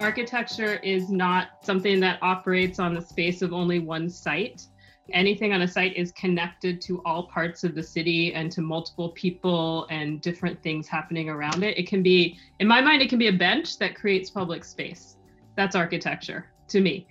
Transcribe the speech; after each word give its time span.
Architecture 0.00 0.74
is 0.82 1.08
not 1.08 1.64
something 1.64 2.00
that 2.00 2.18
operates 2.20 2.78
on 2.78 2.92
the 2.92 3.00
space 3.00 3.40
of 3.40 3.54
only 3.54 3.78
one 3.78 4.10
site. 4.10 4.66
Anything 5.14 5.54
on 5.54 5.62
a 5.62 5.68
site 5.68 5.96
is 5.96 6.12
connected 6.12 6.82
to 6.82 7.00
all 7.06 7.28
parts 7.28 7.64
of 7.64 7.74
the 7.74 7.82
city 7.82 8.34
and 8.34 8.52
to 8.52 8.60
multiple 8.60 9.08
people 9.10 9.86
and 9.88 10.20
different 10.20 10.62
things 10.62 10.86
happening 10.86 11.30
around 11.30 11.64
it. 11.64 11.78
It 11.78 11.88
can 11.88 12.02
be, 12.02 12.38
in 12.60 12.68
my 12.68 12.82
mind, 12.82 13.00
it 13.00 13.08
can 13.08 13.18
be 13.18 13.28
a 13.28 13.32
bench 13.32 13.78
that 13.78 13.94
creates 13.94 14.28
public 14.28 14.64
space. 14.64 15.16
That's 15.56 15.74
architecture 15.74 16.50
to 16.68 16.82
me. 16.82 17.06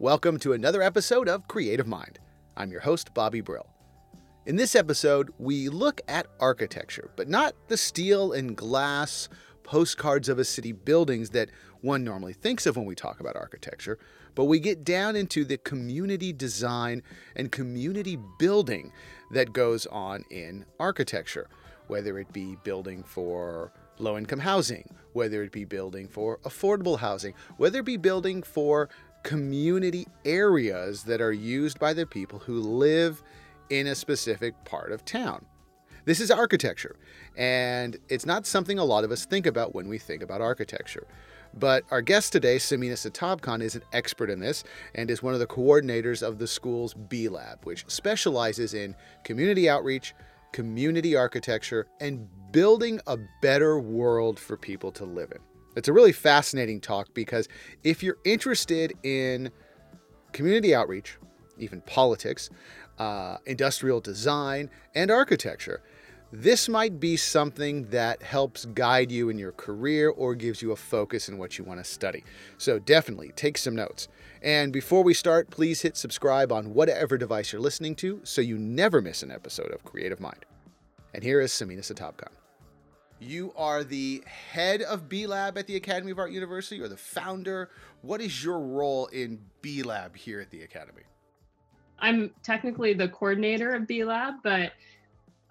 Welcome 0.00 0.40
to 0.40 0.54
another 0.54 0.82
episode 0.82 1.28
of 1.28 1.46
Creative 1.46 1.86
Mind. 1.86 2.18
I'm 2.56 2.72
your 2.72 2.80
host, 2.80 3.14
Bobby 3.14 3.42
Brill. 3.42 3.68
In 4.46 4.56
this 4.56 4.74
episode, 4.74 5.30
we 5.38 5.68
look 5.68 6.00
at 6.08 6.26
architecture, 6.40 7.10
but 7.16 7.28
not 7.28 7.54
the 7.68 7.76
steel 7.76 8.32
and 8.32 8.56
glass 8.56 9.28
postcards 9.68 10.30
of 10.30 10.38
a 10.38 10.44
city 10.46 10.72
buildings 10.72 11.28
that 11.28 11.50
one 11.82 12.02
normally 12.02 12.32
thinks 12.32 12.64
of 12.64 12.74
when 12.74 12.86
we 12.86 12.94
talk 12.94 13.20
about 13.20 13.36
architecture, 13.36 13.98
but 14.34 14.46
we 14.46 14.58
get 14.58 14.82
down 14.82 15.14
into 15.14 15.44
the 15.44 15.58
community 15.58 16.32
design 16.32 17.02
and 17.36 17.52
community 17.52 18.18
building 18.38 18.90
that 19.30 19.52
goes 19.52 19.84
on 19.88 20.24
in 20.30 20.64
architecture, 20.80 21.50
whether 21.86 22.18
it 22.18 22.32
be 22.32 22.56
building 22.64 23.02
for 23.02 23.70
low 23.98 24.16
income 24.16 24.38
housing, 24.38 24.88
whether 25.12 25.42
it 25.42 25.52
be 25.52 25.66
building 25.66 26.08
for 26.08 26.38
affordable 26.44 26.98
housing, 26.98 27.34
whether 27.58 27.80
it 27.80 27.84
be 27.84 27.98
building 27.98 28.42
for 28.42 28.88
community 29.22 30.06
areas 30.24 31.02
that 31.02 31.20
are 31.20 31.32
used 31.32 31.78
by 31.78 31.92
the 31.92 32.06
people 32.06 32.38
who 32.38 32.58
live 32.58 33.22
in 33.68 33.86
a 33.86 33.94
specific 33.94 34.54
part 34.64 34.92
of 34.92 35.04
town. 35.04 35.44
This 36.08 36.20
is 36.20 36.30
architecture, 36.30 36.96
and 37.36 37.98
it's 38.08 38.24
not 38.24 38.46
something 38.46 38.78
a 38.78 38.84
lot 38.86 39.04
of 39.04 39.12
us 39.12 39.26
think 39.26 39.44
about 39.44 39.74
when 39.74 39.88
we 39.88 39.98
think 39.98 40.22
about 40.22 40.40
architecture. 40.40 41.06
But 41.52 41.84
our 41.90 42.00
guest 42.00 42.32
today, 42.32 42.56
Samina 42.56 42.94
Satabkhan, 42.94 43.60
is 43.60 43.74
an 43.74 43.82
expert 43.92 44.30
in 44.30 44.40
this 44.40 44.64
and 44.94 45.10
is 45.10 45.22
one 45.22 45.34
of 45.34 45.38
the 45.38 45.46
coordinators 45.46 46.26
of 46.26 46.38
the 46.38 46.46
school's 46.46 46.94
B 46.94 47.28
Lab, 47.28 47.62
which 47.64 47.84
specializes 47.88 48.72
in 48.72 48.96
community 49.22 49.68
outreach, 49.68 50.14
community 50.52 51.14
architecture, 51.14 51.86
and 52.00 52.26
building 52.52 53.02
a 53.06 53.18
better 53.42 53.78
world 53.78 54.40
for 54.40 54.56
people 54.56 54.90
to 54.92 55.04
live 55.04 55.30
in. 55.32 55.40
It's 55.76 55.88
a 55.88 55.92
really 55.92 56.12
fascinating 56.12 56.80
talk 56.80 57.12
because 57.12 57.48
if 57.84 58.02
you're 58.02 58.16
interested 58.24 58.94
in 59.02 59.50
community 60.32 60.74
outreach, 60.74 61.18
even 61.58 61.82
politics, 61.82 62.48
uh, 62.98 63.38
industrial 63.46 64.00
design, 64.00 64.70
and 64.94 65.10
architecture, 65.10 65.80
this 66.30 66.68
might 66.68 67.00
be 67.00 67.16
something 67.16 67.84
that 67.86 68.22
helps 68.22 68.66
guide 68.66 69.10
you 69.10 69.30
in 69.30 69.38
your 69.38 69.52
career 69.52 70.10
or 70.10 70.34
gives 70.34 70.60
you 70.60 70.72
a 70.72 70.76
focus 70.76 71.28
in 71.28 71.38
what 71.38 71.56
you 71.56 71.64
want 71.64 71.80
to 71.80 71.84
study. 71.84 72.22
So 72.58 72.78
definitely 72.78 73.32
take 73.34 73.56
some 73.56 73.74
notes. 73.74 74.08
And 74.42 74.72
before 74.72 75.02
we 75.02 75.14
start, 75.14 75.50
please 75.50 75.80
hit 75.80 75.96
subscribe 75.96 76.52
on 76.52 76.74
whatever 76.74 77.16
device 77.16 77.52
you're 77.52 77.62
listening 77.62 77.94
to 77.96 78.20
so 78.24 78.42
you 78.42 78.58
never 78.58 79.00
miss 79.00 79.22
an 79.22 79.30
episode 79.30 79.72
of 79.72 79.84
Creative 79.84 80.20
Mind. 80.20 80.44
And 81.14 81.24
here 81.24 81.40
is 81.40 81.50
Samina 81.50 81.80
Satabkhan. 81.80 82.28
You 83.20 83.52
are 83.56 83.82
the 83.82 84.22
head 84.26 84.82
of 84.82 85.08
B 85.08 85.26
Lab 85.26 85.58
at 85.58 85.66
the 85.66 85.76
Academy 85.76 86.12
of 86.12 86.18
Art 86.18 86.30
University. 86.30 86.76
You're 86.76 86.88
the 86.88 86.96
founder. 86.96 87.70
What 88.02 88.20
is 88.20 88.44
your 88.44 88.60
role 88.60 89.06
in 89.06 89.40
B 89.60 89.82
Lab 89.82 90.14
here 90.14 90.40
at 90.40 90.50
the 90.50 90.62
Academy? 90.62 91.02
I'm 92.00 92.30
technically 92.42 92.94
the 92.94 93.08
coordinator 93.08 93.74
of 93.74 93.86
B 93.86 94.04
Lab, 94.04 94.34
but 94.42 94.72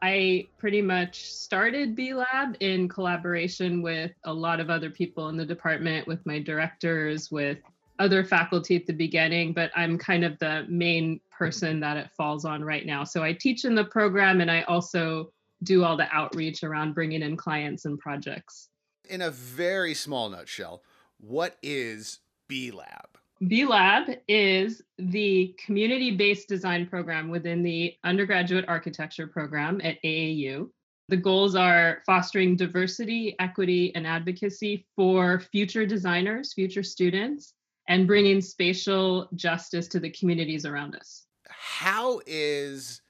I 0.01 0.47
pretty 0.57 0.81
much 0.81 1.25
started 1.33 1.95
B 1.95 2.13
Lab 2.13 2.55
in 2.59 2.87
collaboration 2.87 3.81
with 3.81 4.11
a 4.25 4.33
lot 4.33 4.59
of 4.59 4.69
other 4.69 4.89
people 4.89 5.29
in 5.29 5.37
the 5.37 5.45
department, 5.45 6.07
with 6.07 6.25
my 6.25 6.39
directors, 6.39 7.31
with 7.31 7.57
other 7.99 8.23
faculty 8.23 8.75
at 8.75 8.85
the 8.85 8.93
beginning, 8.93 9.53
but 9.53 9.71
I'm 9.75 9.97
kind 9.97 10.23
of 10.23 10.37
the 10.39 10.65
main 10.69 11.19
person 11.31 11.79
that 11.79 11.97
it 11.97 12.11
falls 12.15 12.45
on 12.45 12.63
right 12.63 12.85
now. 12.85 13.03
So 13.03 13.23
I 13.23 13.33
teach 13.33 13.65
in 13.65 13.75
the 13.75 13.85
program 13.85 14.41
and 14.41 14.51
I 14.51 14.61
also 14.63 15.31
do 15.63 15.83
all 15.83 15.97
the 15.97 16.07
outreach 16.15 16.63
around 16.63 16.93
bringing 16.93 17.23
in 17.23 17.35
clients 17.35 17.85
and 17.85 17.97
projects. 17.97 18.69
In 19.09 19.21
a 19.21 19.31
very 19.31 19.93
small 19.93 20.29
nutshell, 20.29 20.83
what 21.19 21.57
is 21.63 22.19
B 22.47 22.69
Lab? 22.71 23.16
B 23.45 23.65
Lab 23.65 24.09
is 24.27 24.81
the 24.97 25.55
community 25.63 26.11
based 26.15 26.47
design 26.47 26.87
program 26.87 27.29
within 27.29 27.61
the 27.61 27.95
undergraduate 28.03 28.65
architecture 28.67 29.27
program 29.27 29.79
at 29.83 30.01
AAU. 30.03 30.69
The 31.09 31.17
goals 31.17 31.55
are 31.55 32.01
fostering 32.05 32.55
diversity, 32.55 33.35
equity, 33.39 33.93
and 33.95 34.07
advocacy 34.07 34.87
for 34.95 35.39
future 35.39 35.85
designers, 35.85 36.53
future 36.53 36.83
students, 36.83 37.53
and 37.87 38.07
bringing 38.07 38.41
spatial 38.41 39.29
justice 39.35 39.87
to 39.89 39.99
the 39.99 40.09
communities 40.09 40.65
around 40.65 40.95
us. 40.95 41.27
How 41.47 42.21
is 42.25 43.01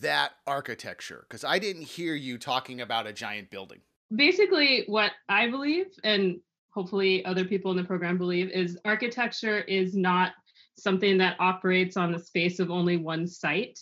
that 0.00 0.32
architecture? 0.46 1.26
Because 1.28 1.42
I 1.42 1.58
didn't 1.58 1.82
hear 1.82 2.14
you 2.14 2.38
talking 2.38 2.82
about 2.82 3.06
a 3.06 3.12
giant 3.12 3.50
building. 3.50 3.80
Basically, 4.14 4.84
what 4.86 5.12
I 5.28 5.48
believe, 5.50 5.86
and 6.04 6.40
hopefully 6.74 7.24
other 7.24 7.44
people 7.44 7.70
in 7.70 7.76
the 7.76 7.84
program 7.84 8.18
believe 8.18 8.50
is 8.50 8.78
architecture 8.84 9.60
is 9.60 9.94
not 9.94 10.32
something 10.76 11.16
that 11.18 11.36
operates 11.38 11.96
on 11.96 12.10
the 12.10 12.18
space 12.18 12.58
of 12.58 12.70
only 12.70 12.96
one 12.96 13.26
site. 13.26 13.78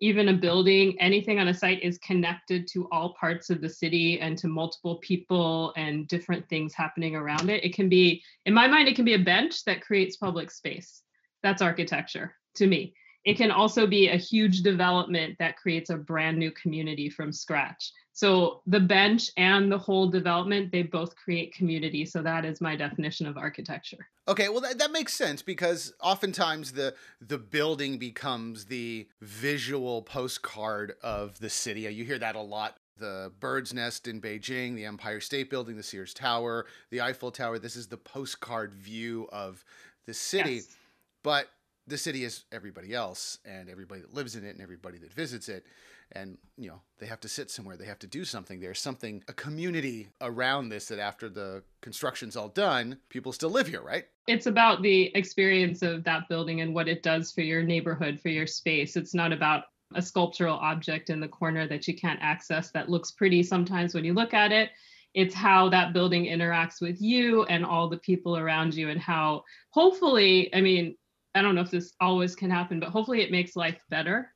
Even 0.00 0.28
a 0.28 0.32
building 0.34 1.00
anything 1.00 1.38
on 1.38 1.46
a 1.46 1.54
site 1.54 1.80
is 1.82 1.98
connected 1.98 2.66
to 2.66 2.88
all 2.90 3.14
parts 3.14 3.50
of 3.50 3.60
the 3.60 3.68
city 3.68 4.18
and 4.18 4.36
to 4.36 4.48
multiple 4.48 4.96
people 4.96 5.72
and 5.76 6.08
different 6.08 6.48
things 6.48 6.74
happening 6.74 7.14
around 7.14 7.48
it. 7.48 7.64
It 7.64 7.74
can 7.74 7.88
be 7.88 8.22
in 8.44 8.52
my 8.52 8.66
mind 8.66 8.88
it 8.88 8.96
can 8.96 9.04
be 9.04 9.14
a 9.14 9.18
bench 9.18 9.64
that 9.64 9.80
creates 9.80 10.16
public 10.16 10.50
space. 10.50 11.02
That's 11.44 11.62
architecture 11.62 12.34
to 12.56 12.66
me 12.66 12.94
it 13.24 13.36
can 13.36 13.50
also 13.50 13.86
be 13.86 14.08
a 14.08 14.16
huge 14.16 14.62
development 14.62 15.36
that 15.38 15.56
creates 15.56 15.90
a 15.90 15.96
brand 15.96 16.38
new 16.38 16.50
community 16.50 17.08
from 17.08 17.32
scratch. 17.32 17.92
So 18.14 18.60
the 18.66 18.80
bench 18.80 19.30
and 19.36 19.72
the 19.72 19.78
whole 19.78 20.08
development, 20.08 20.70
they 20.70 20.82
both 20.82 21.14
create 21.16 21.54
community. 21.54 22.04
So 22.04 22.22
that 22.22 22.44
is 22.44 22.60
my 22.60 22.76
definition 22.76 23.26
of 23.26 23.38
architecture. 23.38 24.06
Okay, 24.28 24.48
well 24.48 24.60
that, 24.60 24.78
that 24.78 24.92
makes 24.92 25.14
sense 25.14 25.42
because 25.42 25.94
oftentimes 26.00 26.72
the 26.72 26.94
the 27.20 27.38
building 27.38 27.98
becomes 27.98 28.66
the 28.66 29.08
visual 29.20 30.02
postcard 30.02 30.94
of 31.02 31.38
the 31.40 31.50
city. 31.50 31.80
You 31.82 32.04
hear 32.04 32.18
that 32.18 32.36
a 32.36 32.40
lot 32.40 32.76
the 32.98 33.32
bird's 33.40 33.72
nest 33.72 34.06
in 34.06 34.20
Beijing, 34.20 34.74
the 34.76 34.84
Empire 34.84 35.20
State 35.20 35.50
Building, 35.50 35.76
the 35.76 35.82
Sears 35.82 36.14
Tower, 36.14 36.66
the 36.90 37.00
Eiffel 37.00 37.30
Tower. 37.30 37.58
This 37.58 37.74
is 37.74 37.88
the 37.88 37.96
postcard 37.96 38.74
view 38.74 39.28
of 39.32 39.64
the 40.06 40.14
city. 40.14 40.56
Yes. 40.56 40.76
But 41.24 41.48
the 41.86 41.98
city 41.98 42.24
is 42.24 42.44
everybody 42.52 42.94
else 42.94 43.38
and 43.44 43.68
everybody 43.68 44.00
that 44.00 44.14
lives 44.14 44.36
in 44.36 44.44
it 44.44 44.50
and 44.50 44.60
everybody 44.60 44.98
that 44.98 45.12
visits 45.12 45.48
it. 45.48 45.66
And 46.14 46.36
you 46.58 46.68
know 46.68 46.80
they 46.98 47.06
have 47.06 47.20
to 47.20 47.28
sit 47.28 47.50
somewhere. 47.50 47.76
They 47.76 47.86
have 47.86 47.98
to 48.00 48.06
do 48.06 48.24
something. 48.24 48.60
There's 48.60 48.80
something 48.80 49.22
a 49.28 49.32
community 49.32 50.10
around 50.20 50.68
this 50.68 50.86
that 50.88 50.98
after 50.98 51.28
the 51.28 51.62
construction's 51.80 52.36
all 52.36 52.48
done 52.48 52.98
people 53.08 53.32
still 53.32 53.50
live 53.50 53.66
here 53.66 53.80
right? 53.80 54.04
It's 54.26 54.46
about 54.46 54.82
the 54.82 55.10
experience 55.16 55.82
of 55.82 56.04
that 56.04 56.28
building 56.28 56.60
and 56.60 56.74
what 56.74 56.88
it 56.88 57.02
does 57.02 57.32
for 57.32 57.40
your 57.40 57.62
neighborhood 57.62 58.20
for 58.20 58.28
your 58.28 58.46
space. 58.46 58.96
It's 58.96 59.14
not 59.14 59.32
about 59.32 59.64
a 59.94 60.02
sculptural 60.02 60.56
object 60.56 61.10
in 61.10 61.20
the 61.20 61.28
corner 61.28 61.66
that 61.66 61.88
you 61.88 61.94
can't 61.94 62.20
access 62.22 62.70
that 62.70 62.88
looks 62.88 63.10
pretty 63.10 63.42
sometimes 63.42 63.94
when 63.94 64.04
you 64.04 64.14
look 64.14 64.34
at 64.34 64.52
it. 64.52 64.70
It's 65.14 65.34
how 65.34 65.68
that 65.70 65.92
building 65.92 66.24
interacts 66.24 66.80
with 66.80 67.00
you 67.00 67.44
and 67.44 67.66
all 67.66 67.88
the 67.88 67.98
people 67.98 68.36
around 68.36 68.74
you 68.74 68.88
and 68.88 69.00
how 69.00 69.44
hopefully 69.70 70.48
i 70.54 70.60
mean 70.60 70.96
I 71.34 71.42
don't 71.42 71.54
know 71.54 71.62
if 71.62 71.70
this 71.70 71.94
always 72.00 72.34
can 72.34 72.50
happen, 72.50 72.80
but 72.80 72.90
hopefully 72.90 73.22
it 73.22 73.30
makes 73.30 73.56
life 73.56 73.80
better. 73.90 74.32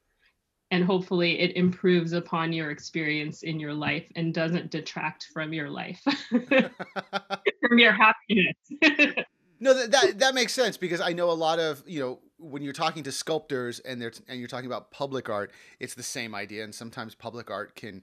And 0.73 0.85
hopefully 0.85 1.39
it 1.39 1.57
improves 1.57 2.13
upon 2.13 2.53
your 2.53 2.73
experience 2.73 3.45
in 3.45 3.61
your 3.61 3.73
life 3.73 4.05
and 4.17 4.35
doesn't 4.35 4.73
detract 4.73 5.29
from 5.33 5.53
your 5.53 5.71
life, 5.71 6.03
from 6.29 7.79
your 7.79 7.93
happiness. 7.93 8.57
no, 9.61 9.75
that, 9.75 9.93
that 9.93 10.19
that 10.19 10.35
makes 10.35 10.53
sense 10.53 10.77
because 10.77 11.01
I 11.01 11.13
know 11.13 11.31
a 11.31 11.33
lot 11.33 11.61
of 11.61 11.85
you 11.87 12.01
know 12.01 12.19
when 12.39 12.63
you're 12.63 12.73
talking 12.73 13.05
to 13.05 13.13
sculptors 13.13 13.79
and 13.79 14.03
they're 14.03 14.13
and 14.27 14.41
you're 14.41 14.49
talking 14.49 14.67
about 14.67 14.91
public 14.91 15.29
art, 15.29 15.53
it's 15.79 15.95
the 15.95 16.03
same 16.03 16.35
idea, 16.35 16.65
and 16.65 16.75
sometimes 16.75 17.15
public 17.15 17.49
art 17.49 17.77
can 17.77 18.03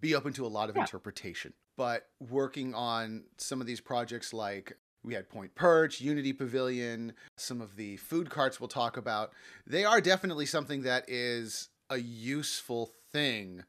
be 0.00 0.14
open 0.14 0.32
to 0.34 0.46
a 0.46 0.48
lot 0.48 0.68
of 0.70 0.76
yeah. 0.76 0.82
interpretation. 0.82 1.54
But 1.76 2.06
working 2.20 2.72
on 2.72 3.24
some 3.36 3.60
of 3.60 3.66
these 3.66 3.80
projects 3.80 4.32
like 4.32 4.76
we 5.06 5.14
had 5.14 5.30
Point 5.30 5.54
Perch, 5.54 6.00
Unity 6.00 6.32
Pavilion, 6.32 7.12
some 7.36 7.60
of 7.60 7.76
the 7.76 7.96
food 7.96 8.28
carts 8.28 8.60
we'll 8.60 8.68
talk 8.68 8.96
about. 8.96 9.32
They 9.66 9.84
are 9.84 10.00
definitely 10.00 10.46
something 10.46 10.82
that 10.82 11.04
is 11.08 11.68
a 11.88 11.96
useful 11.96 12.90
thing 13.12 13.62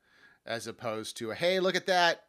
as 0.48 0.66
opposed 0.66 1.16
to 1.18 1.30
a 1.32 1.36
hey, 1.36 1.60
look 1.60 1.76
at 1.76 1.86
that, 1.86 2.24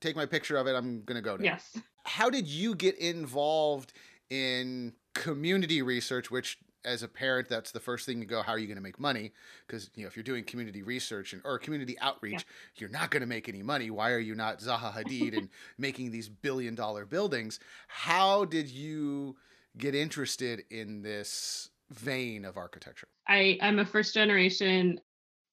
take 0.00 0.14
my 0.14 0.26
picture 0.26 0.56
of 0.56 0.68
it, 0.68 0.76
I'm 0.76 1.02
going 1.02 1.16
to 1.16 1.22
go 1.22 1.36
now. 1.36 1.44
Yes. 1.44 1.76
How 2.04 2.30
did 2.30 2.46
you 2.46 2.76
get 2.76 2.96
involved 2.98 3.92
in 4.30 4.92
community 5.14 5.82
research, 5.82 6.30
which 6.30 6.58
as 6.84 7.02
a 7.02 7.08
parent, 7.08 7.48
that's 7.48 7.70
the 7.70 7.80
first 7.80 8.06
thing 8.06 8.20
to 8.20 8.26
go. 8.26 8.42
How 8.42 8.52
are 8.52 8.58
you 8.58 8.66
going 8.66 8.76
to 8.76 8.82
make 8.82 8.98
money? 8.98 9.32
Because 9.66 9.90
you 9.94 10.02
know, 10.02 10.08
if 10.08 10.16
you're 10.16 10.22
doing 10.22 10.44
community 10.44 10.82
research 10.82 11.32
and 11.32 11.42
or 11.44 11.58
community 11.58 11.98
outreach, 12.00 12.32
yeah. 12.32 12.40
you're 12.76 12.90
not 12.90 13.10
going 13.10 13.20
to 13.20 13.26
make 13.26 13.48
any 13.48 13.62
money. 13.62 13.90
Why 13.90 14.12
are 14.12 14.18
you 14.18 14.34
not 14.34 14.58
Zaha 14.58 14.92
Hadid 14.92 15.36
and 15.36 15.48
making 15.78 16.10
these 16.10 16.28
billion 16.28 16.74
dollar 16.74 17.04
buildings? 17.04 17.60
How 17.88 18.44
did 18.44 18.68
you 18.68 19.36
get 19.78 19.94
interested 19.94 20.64
in 20.70 21.02
this 21.02 21.70
vein 21.90 22.44
of 22.44 22.56
architecture? 22.56 23.08
I 23.28 23.58
I'm 23.60 23.78
a 23.78 23.86
first 23.86 24.14
generation 24.14 25.00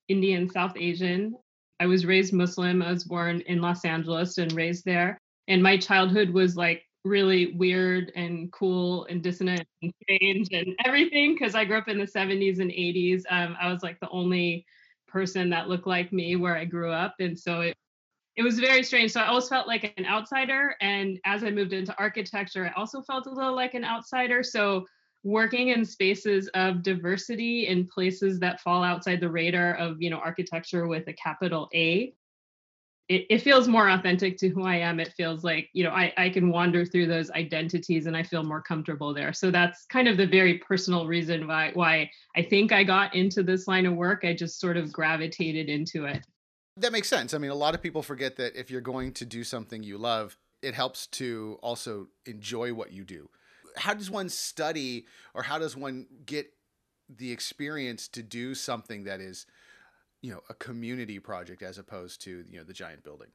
Indian 0.08 0.50
South 0.50 0.74
Asian. 0.76 1.36
I 1.80 1.86
was 1.86 2.06
raised 2.06 2.34
Muslim. 2.34 2.82
I 2.82 2.92
was 2.92 3.06
born 3.06 3.42
in 3.42 3.62
Los 3.62 3.86
Angeles 3.86 4.38
and 4.38 4.52
raised 4.52 4.84
there. 4.84 5.18
And 5.48 5.64
my 5.64 5.78
childhood 5.78 6.30
was 6.32 6.58
like 6.58 6.84
really 7.06 7.54
weird 7.54 8.12
and 8.16 8.52
cool 8.52 9.06
and 9.06 9.24
dissonant 9.24 9.66
and 9.82 9.94
strange 10.04 10.50
and 10.52 10.76
everything 10.86 11.34
because 11.34 11.56
I 11.56 11.66
grew 11.66 11.78
up 11.78 11.88
in 11.88 11.98
the 11.98 12.06
70s 12.06 12.60
and 12.60 12.72
80s. 12.72 13.24
Um, 13.30 13.56
I 13.60 13.72
was 13.72 13.84
like 13.84 14.00
the 14.00 14.10
only 14.10 14.66
person 15.08 15.50
that 15.50 15.70
looked 15.70 15.88
like 15.88 16.12
me 16.12 16.36
where 16.36 16.56
I 16.56 16.66
grew 16.66 16.92
up. 16.92 17.16
And 17.20 17.38
so 17.38 17.62
it, 17.62 17.78
it 18.36 18.44
was 18.44 18.60
very 18.60 18.84
strange. 18.84 19.12
So 19.12 19.22
I 19.22 19.28
always 19.28 19.50
felt 19.50 19.68
like 19.68 19.94
an 19.98 20.06
outsider. 20.06 20.76
And 20.82 21.20
as 21.26 21.44
I 21.44 21.52
moved 21.52 21.74
into 21.74 21.98
architecture, 21.98 22.66
I 22.66 22.80
also 22.80 23.02
felt 23.02 23.26
a 23.26 23.32
little 23.32 23.56
like 23.56 23.74
an 23.74 23.84
outsider. 23.84 24.44
So 24.44 24.86
working 25.24 25.70
in 25.70 25.84
spaces 25.84 26.48
of 26.54 26.84
diversity 26.84 27.68
in 27.68 27.88
places 27.88 28.40
that 28.40 28.62
fall 28.62 28.84
outside 28.84 29.20
the 29.20 29.30
radar 29.30 29.74
of, 29.76 30.02
you 30.02 30.10
know, 30.10 30.20
architecture 30.20 30.88
with 30.88 31.08
a 31.08 31.14
capital 31.14 31.70
A 31.74 32.14
it, 33.10 33.26
it 33.30 33.40
feels 33.40 33.68
more 33.68 33.90
authentic 33.90 34.38
to 34.38 34.50
who 34.50 34.64
I 34.64 34.76
am. 34.76 35.00
It 35.00 35.14
feels 35.18 35.44
like, 35.44 35.70
you 35.74 35.84
know, 35.84 35.90
I, 35.90 36.14
I 36.16 36.30
can 36.30 36.50
wander 36.50 36.86
through 36.86 37.08
those 37.08 37.32
identities 37.32 38.06
and 38.06 38.16
I 38.16 38.22
feel 38.22 38.44
more 38.44 38.62
comfortable 38.62 39.16
there. 39.16 39.34
So 39.34 39.50
that's 39.50 39.86
kind 39.86 40.08
of 40.08 40.16
the 40.16 40.28
very 40.28 40.60
personal 40.60 41.08
reason 41.08 41.48
why 41.48 41.72
why 41.74 42.12
I 42.36 42.44
think 42.44 42.72
I 42.72 42.84
got 42.84 43.16
into 43.16 43.42
this 43.42 43.68
line 43.68 43.88
of 43.88 43.96
work. 43.96 44.24
I 44.24 44.34
just 44.34 44.60
sort 44.60 44.78
of 44.78 44.94
gravitated 44.94 45.70
into 45.70 46.06
it. 46.06 46.24
That 46.78 46.92
makes 46.92 47.10
sense. 47.10 47.34
I 47.34 47.40
mean, 47.40 47.52
a 47.52 47.56
lot 47.56 47.74
of 47.74 47.82
people 47.82 48.04
forget 48.04 48.36
that 48.38 48.56
if 48.56 48.70
you're 48.70 48.80
going 48.80 49.12
to 49.14 49.26
do 49.26 49.44
something 49.44 49.82
you 49.82 49.98
love, 49.98 50.38
it 50.62 50.76
helps 50.76 51.08
to 51.08 51.58
also 51.64 52.08
enjoy 52.28 52.74
what 52.74 52.94
you 52.94 53.04
do. 53.04 53.30
How 53.76 53.96
does 53.96 54.12
one 54.12 54.30
study 54.30 55.08
or 55.34 55.44
how 55.44 55.58
does 55.58 55.76
one 55.76 56.06
get 56.26 56.54
the 57.10 57.32
experience 57.32 58.08
to 58.10 58.22
do 58.22 58.54
something 58.54 59.06
that 59.06 59.20
is 59.20 59.48
you 60.22 60.32
know 60.32 60.42
a 60.50 60.54
community 60.56 61.20
project 61.20 61.62
as 61.62 61.78
opposed 61.78 62.22
to 62.24 62.44
you 62.50 62.58
know 62.58 62.64
the 62.64 62.74
giant 62.74 63.04
building? 63.04 63.28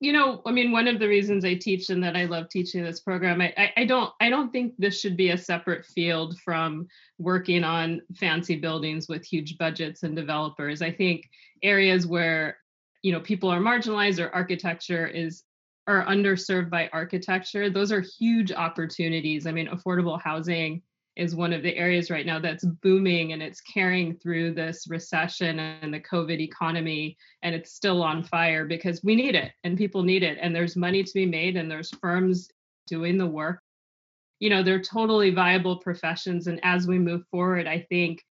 You 0.00 0.12
know 0.12 0.42
i 0.46 0.52
mean 0.52 0.70
one 0.70 0.86
of 0.86 1.00
the 1.00 1.08
reasons 1.08 1.44
i 1.44 1.54
teach 1.54 1.90
and 1.90 2.02
that 2.04 2.16
i 2.16 2.24
love 2.24 2.48
teaching 2.48 2.84
this 2.84 3.00
program 3.00 3.40
I, 3.40 3.52
I, 3.56 3.72
I 3.78 3.84
don't 3.84 4.12
i 4.20 4.30
don't 4.30 4.52
think 4.52 4.74
this 4.78 5.00
should 5.00 5.16
be 5.16 5.30
a 5.30 5.38
separate 5.38 5.84
field 5.84 6.38
from 6.38 6.86
working 7.18 7.64
on 7.64 8.02
fancy 8.14 8.54
buildings 8.54 9.08
with 9.08 9.24
huge 9.24 9.58
budgets 9.58 10.04
and 10.04 10.14
developers. 10.14 10.82
I 10.82 10.92
think 10.92 11.28
areas 11.64 12.06
where 12.06 12.58
you 13.02 13.12
know 13.12 13.20
people 13.20 13.48
are 13.48 13.60
marginalized 13.60 14.24
or 14.24 14.32
architecture 14.32 15.06
is 15.06 15.42
are 15.88 16.04
underserved 16.06 16.70
by 16.70 16.88
architecture 16.92 17.70
those 17.70 17.90
are 17.90 18.04
huge 18.18 18.52
opportunities. 18.52 19.48
I 19.48 19.52
mean 19.52 19.66
affordable 19.66 20.20
housing 20.20 20.82
is 21.18 21.34
one 21.34 21.52
of 21.52 21.64
the 21.64 21.76
areas 21.76 22.10
right 22.10 22.24
now 22.24 22.38
that's 22.38 22.64
booming 22.64 23.32
and 23.32 23.42
it's 23.42 23.60
carrying 23.60 24.14
through 24.16 24.54
this 24.54 24.86
recession 24.88 25.58
and 25.58 25.92
the 25.92 26.00
COVID 26.00 26.38
economy. 26.38 27.16
And 27.42 27.54
it's 27.56 27.72
still 27.72 28.02
on 28.04 28.22
fire 28.22 28.64
because 28.64 29.02
we 29.02 29.16
need 29.16 29.34
it 29.34 29.50
and 29.64 29.76
people 29.76 30.04
need 30.04 30.22
it. 30.22 30.38
And 30.40 30.54
there's 30.54 30.76
money 30.76 31.02
to 31.02 31.14
be 31.14 31.26
made 31.26 31.56
and 31.56 31.68
there's 31.68 31.90
firms 32.00 32.48
doing 32.86 33.18
the 33.18 33.26
work. 33.26 33.60
You 34.38 34.48
know, 34.48 34.62
they're 34.62 34.80
totally 34.80 35.30
viable 35.30 35.78
professions. 35.78 36.46
And 36.46 36.60
as 36.62 36.86
we 36.86 37.00
move 37.00 37.24
forward, 37.32 37.66
I 37.66 37.84
think 37.88 38.24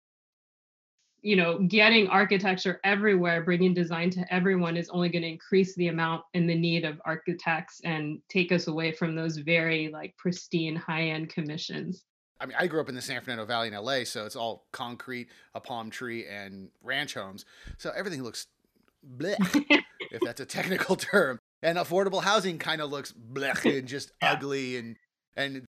you 1.23 1.35
know 1.35 1.57
getting 1.57 2.07
architecture 2.07 2.79
everywhere 2.83 3.43
bringing 3.43 3.73
design 3.73 4.11
to 4.11 4.31
everyone 4.31 4.77
is 4.77 4.89
only 4.89 5.09
going 5.09 5.23
to 5.23 5.27
increase 5.27 5.73
the 5.73 5.87
amount 5.87 6.21
and 6.35 6.47
the 6.47 6.53
need 6.53 6.85
of 6.85 7.01
architects 7.03 7.81
and 7.83 8.19
take 8.29 8.51
us 8.51 8.67
away 8.67 8.91
from 8.91 9.15
those 9.15 9.37
very 9.37 9.89
like 9.91 10.15
pristine 10.17 10.75
high 10.75 11.05
end 11.05 11.27
commissions 11.29 12.03
I 12.45 12.47
mean, 12.47 12.57
I 12.59 12.67
grew 12.67 12.79
up 12.79 12.89
in 12.89 12.93
the 12.93 13.01
San 13.01 13.21
Fernando 13.21 13.43
Valley 13.45 13.69
in 13.69 13.73
LA, 13.73 14.03
so 14.03 14.27
it's 14.27 14.35
all 14.35 14.67
concrete, 14.71 15.29
a 15.55 15.59
palm 15.59 15.89
tree, 15.89 16.27
and 16.27 16.69
ranch 16.83 17.15
homes. 17.15 17.43
So 17.79 17.91
everything 17.95 18.21
looks 18.21 18.45
bleh, 19.17 19.35
if 20.11 20.21
that's 20.21 20.41
a 20.41 20.45
technical 20.45 20.95
term. 20.95 21.39
And 21.63 21.79
affordable 21.79 22.21
housing 22.21 22.59
kind 22.59 22.81
of 22.81 22.91
looks 22.91 23.11
bleh 23.11 23.65
and 23.79 23.87
just 23.87 24.11
yeah. 24.21 24.33
ugly 24.33 24.77
and 24.77 24.95
and 25.35 25.65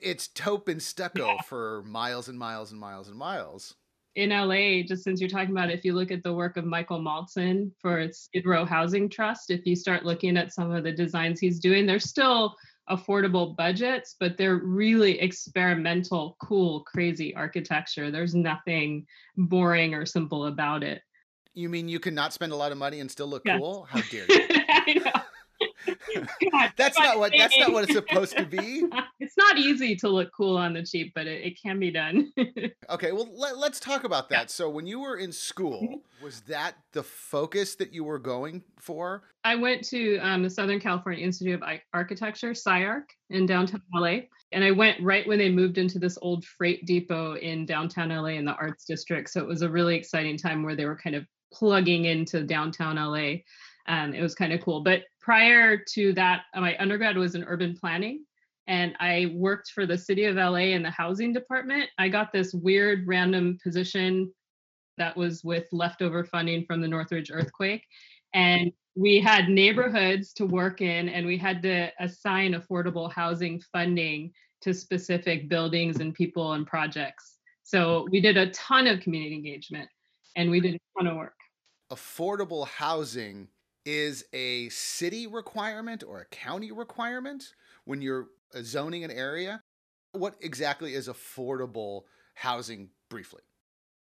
it's 0.00 0.28
taupe 0.28 0.68
and 0.68 0.80
stucco 0.80 1.26
yeah. 1.26 1.42
for 1.42 1.82
miles 1.86 2.28
and 2.28 2.38
miles 2.38 2.70
and 2.72 2.80
miles 2.80 3.08
and 3.08 3.18
miles. 3.18 3.74
In 4.16 4.30
LA, 4.30 4.82
just 4.86 5.04
since 5.04 5.20
you're 5.20 5.28
talking 5.28 5.50
about 5.50 5.68
it, 5.68 5.78
if 5.78 5.84
you 5.84 5.92
look 5.92 6.10
at 6.10 6.22
the 6.22 6.32
work 6.32 6.56
of 6.56 6.64
Michael 6.64 7.00
Maltzan 7.00 7.70
for 7.82 8.08
Skid 8.10 8.46
Row 8.46 8.64
Housing 8.64 9.10
Trust, 9.10 9.50
if 9.50 9.66
you 9.66 9.76
start 9.76 10.06
looking 10.06 10.38
at 10.38 10.54
some 10.54 10.70
of 10.70 10.84
the 10.84 10.92
designs 10.92 11.38
he's 11.38 11.60
doing, 11.60 11.84
they're 11.84 11.98
still 11.98 12.54
affordable 12.90 13.56
budgets, 13.56 14.16
but 14.18 14.36
they're 14.36 14.56
really 14.56 15.20
experimental, 15.20 16.36
cool, 16.40 16.80
crazy 16.80 17.34
architecture. 17.34 18.10
There's 18.10 18.34
nothing 18.34 19.06
boring 19.36 19.94
or 19.94 20.04
simple 20.04 20.46
about 20.46 20.82
it. 20.82 21.02
You 21.54 21.68
mean 21.68 21.88
you 21.88 22.00
cannot 22.00 22.32
spend 22.32 22.52
a 22.52 22.56
lot 22.56 22.72
of 22.72 22.78
money 22.78 23.00
and 23.00 23.10
still 23.10 23.28
look 23.28 23.44
cool? 23.46 23.86
How 23.88 24.00
dare 24.10 24.26
you? 24.28 24.63
God, 26.52 26.72
that's 26.76 26.98
not 26.98 27.18
what 27.18 27.32
that's 27.36 27.58
not 27.58 27.72
what 27.72 27.84
it's 27.84 27.94
supposed 27.94 28.36
to 28.36 28.44
be. 28.44 28.84
It's 29.20 29.36
not 29.38 29.56
easy 29.56 29.96
to 29.96 30.08
look 30.08 30.30
cool 30.36 30.56
on 30.56 30.74
the 30.74 30.82
cheap, 30.84 31.12
but 31.14 31.26
it, 31.26 31.42
it 31.44 31.58
can 31.60 31.78
be 31.78 31.90
done. 31.90 32.30
okay, 32.90 33.12
well 33.12 33.28
let, 33.34 33.54
us 33.54 33.80
talk 33.80 34.04
about 34.04 34.28
that. 34.28 34.42
Yeah. 34.42 34.46
So 34.48 34.68
when 34.68 34.86
you 34.86 35.00
were 35.00 35.16
in 35.16 35.32
school, 35.32 35.80
mm-hmm. 35.80 36.24
was 36.24 36.42
that 36.42 36.74
the 36.92 37.02
focus 37.02 37.74
that 37.76 37.94
you 37.94 38.04
were 38.04 38.18
going 38.18 38.62
for? 38.78 39.22
I 39.44 39.54
went 39.54 39.82
to 39.84 40.18
um, 40.18 40.42
the 40.42 40.50
Southern 40.50 40.78
California 40.78 41.24
Institute 41.24 41.62
of 41.62 41.68
Architecture, 41.94 42.50
SCI-Arc, 42.50 43.08
in 43.30 43.46
downtown 43.46 43.82
LA. 43.94 44.18
And 44.52 44.62
I 44.62 44.70
went 44.70 45.02
right 45.02 45.26
when 45.26 45.38
they 45.38 45.50
moved 45.50 45.78
into 45.78 45.98
this 45.98 46.18
old 46.22 46.44
freight 46.44 46.86
depot 46.86 47.34
in 47.36 47.66
downtown 47.66 48.10
LA 48.10 48.36
in 48.36 48.44
the 48.44 48.54
arts 48.54 48.84
district. 48.84 49.30
So 49.30 49.40
it 49.40 49.46
was 49.46 49.62
a 49.62 49.68
really 49.68 49.96
exciting 49.96 50.36
time 50.36 50.62
where 50.62 50.76
they 50.76 50.86
were 50.86 50.96
kind 50.96 51.16
of 51.16 51.26
plugging 51.52 52.04
into 52.04 52.42
downtown 52.44 52.96
LA. 52.96 53.40
Um, 53.86 54.14
it 54.14 54.22
was 54.22 54.34
kind 54.34 54.52
of 54.52 54.60
cool. 54.60 54.82
But 54.82 55.02
prior 55.24 55.78
to 55.78 56.12
that, 56.12 56.42
uh, 56.54 56.60
my 56.60 56.76
undergrad 56.78 57.16
was 57.16 57.34
in 57.34 57.44
urban 57.44 57.74
planning 57.74 58.24
and 58.66 58.94
I 59.00 59.32
worked 59.34 59.70
for 59.70 59.86
the 59.86 59.96
city 59.96 60.24
of 60.24 60.36
LA 60.36 60.74
in 60.74 60.82
the 60.82 60.90
housing 60.90 61.32
department. 61.32 61.88
I 61.98 62.08
got 62.08 62.32
this 62.32 62.52
weird 62.52 63.06
random 63.06 63.58
position 63.62 64.32
that 64.98 65.16
was 65.16 65.42
with 65.42 65.66
leftover 65.72 66.24
funding 66.24 66.64
from 66.66 66.80
the 66.80 66.88
Northridge 66.88 67.30
earthquake. 67.32 67.84
And 68.34 68.70
we 68.94 69.18
had 69.18 69.48
neighborhoods 69.48 70.32
to 70.34 70.46
work 70.46 70.80
in, 70.80 71.08
and 71.08 71.26
we 71.26 71.36
had 71.36 71.62
to 71.62 71.90
assign 72.00 72.52
affordable 72.52 73.10
housing 73.12 73.60
funding 73.72 74.30
to 74.60 74.72
specific 74.72 75.48
buildings 75.48 76.00
and 76.00 76.14
people 76.14 76.52
and 76.52 76.66
projects. 76.66 77.38
So 77.64 78.06
we 78.10 78.20
did 78.20 78.36
a 78.36 78.50
ton 78.50 78.86
of 78.86 79.00
community 79.00 79.34
engagement 79.34 79.88
and 80.36 80.50
we 80.50 80.60
did 80.60 80.74
a 80.74 80.78
ton 80.98 81.06
of 81.06 81.16
work. 81.16 81.34
Affordable 81.90 82.66
housing 82.66 83.48
is 83.84 84.24
a 84.32 84.68
city 84.70 85.26
requirement 85.26 86.02
or 86.06 86.20
a 86.20 86.26
county 86.26 86.72
requirement 86.72 87.54
when 87.84 88.00
you're 88.02 88.28
zoning 88.62 89.04
an 89.04 89.10
area? 89.10 89.60
What 90.12 90.36
exactly 90.40 90.94
is 90.94 91.08
affordable 91.08 92.02
housing 92.34 92.90
briefly? 93.10 93.42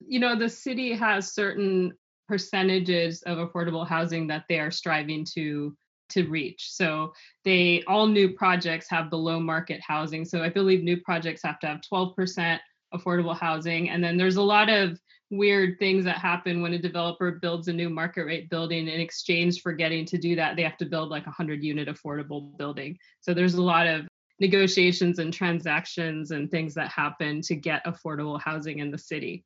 You 0.06 0.20
know, 0.20 0.38
the 0.38 0.48
city 0.48 0.92
has 0.92 1.32
certain 1.32 1.92
percentages 2.28 3.22
of 3.22 3.38
affordable 3.38 3.86
housing 3.86 4.26
that 4.26 4.44
they 4.48 4.58
are 4.58 4.70
striving 4.70 5.24
to 5.34 5.76
to 6.08 6.28
reach. 6.28 6.70
So 6.70 7.12
they 7.44 7.82
all 7.88 8.06
new 8.06 8.32
projects 8.32 8.86
have 8.90 9.10
below 9.10 9.40
market 9.40 9.80
housing. 9.80 10.24
So 10.24 10.42
I 10.42 10.48
believe 10.48 10.84
new 10.84 11.00
projects 11.00 11.42
have 11.42 11.58
to 11.60 11.66
have 11.66 11.80
12% 11.92 12.58
affordable 12.94 13.36
housing 13.36 13.90
and 13.90 14.02
then 14.02 14.16
there's 14.16 14.36
a 14.36 14.42
lot 14.42 14.68
of 14.68 15.00
weird 15.30 15.78
things 15.78 16.04
that 16.04 16.18
happen 16.18 16.62
when 16.62 16.72
a 16.74 16.78
developer 16.78 17.32
builds 17.32 17.66
a 17.68 17.72
new 17.72 17.90
market 17.90 18.24
rate 18.24 18.48
building. 18.48 18.86
In 18.86 19.00
exchange 19.00 19.60
for 19.60 19.72
getting 19.72 20.04
to 20.06 20.18
do 20.18 20.36
that 20.36 20.56
they 20.56 20.62
have 20.62 20.76
to 20.78 20.86
build 20.86 21.10
like 21.10 21.24
a 21.24 21.30
100 21.30 21.62
unit 21.64 21.88
affordable 21.88 22.56
building. 22.56 22.96
So 23.20 23.34
there's 23.34 23.54
a 23.54 23.62
lot 23.62 23.86
of 23.86 24.06
negotiations 24.38 25.18
and 25.18 25.32
transactions 25.32 26.30
and 26.30 26.50
things 26.50 26.74
that 26.74 26.88
happen 26.90 27.40
to 27.42 27.56
get 27.56 27.84
affordable 27.86 28.40
housing 28.40 28.78
in 28.78 28.90
the 28.90 28.98
city. 28.98 29.44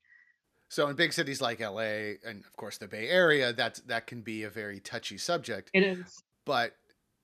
So 0.68 0.88
in 0.88 0.96
big 0.96 1.12
cities 1.12 1.40
like 1.40 1.60
la 1.60 1.80
and 1.80 2.44
of 2.44 2.56
course 2.56 2.78
the 2.78 2.86
bay 2.86 3.08
area 3.08 3.52
that 3.54 3.80
that 3.86 4.06
can 4.06 4.20
be 4.20 4.42
a 4.42 4.50
very 4.50 4.80
touchy 4.80 5.18
subject. 5.18 5.70
It 5.72 5.82
is. 5.82 6.22
But 6.44 6.74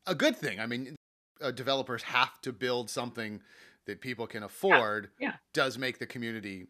a 0.06 0.14
good 0.14 0.36
thing 0.36 0.60
i 0.60 0.66
mean 0.66 0.96
uh, 1.42 1.50
developers 1.50 2.02
have 2.02 2.40
to 2.40 2.52
build 2.52 2.88
something 2.88 3.40
that 3.86 4.00
people 4.00 4.26
can 4.26 4.42
afford 4.42 5.10
yeah, 5.18 5.28
yeah. 5.28 5.34
does 5.54 5.78
make 5.78 5.98
the 5.98 6.06
community 6.06 6.66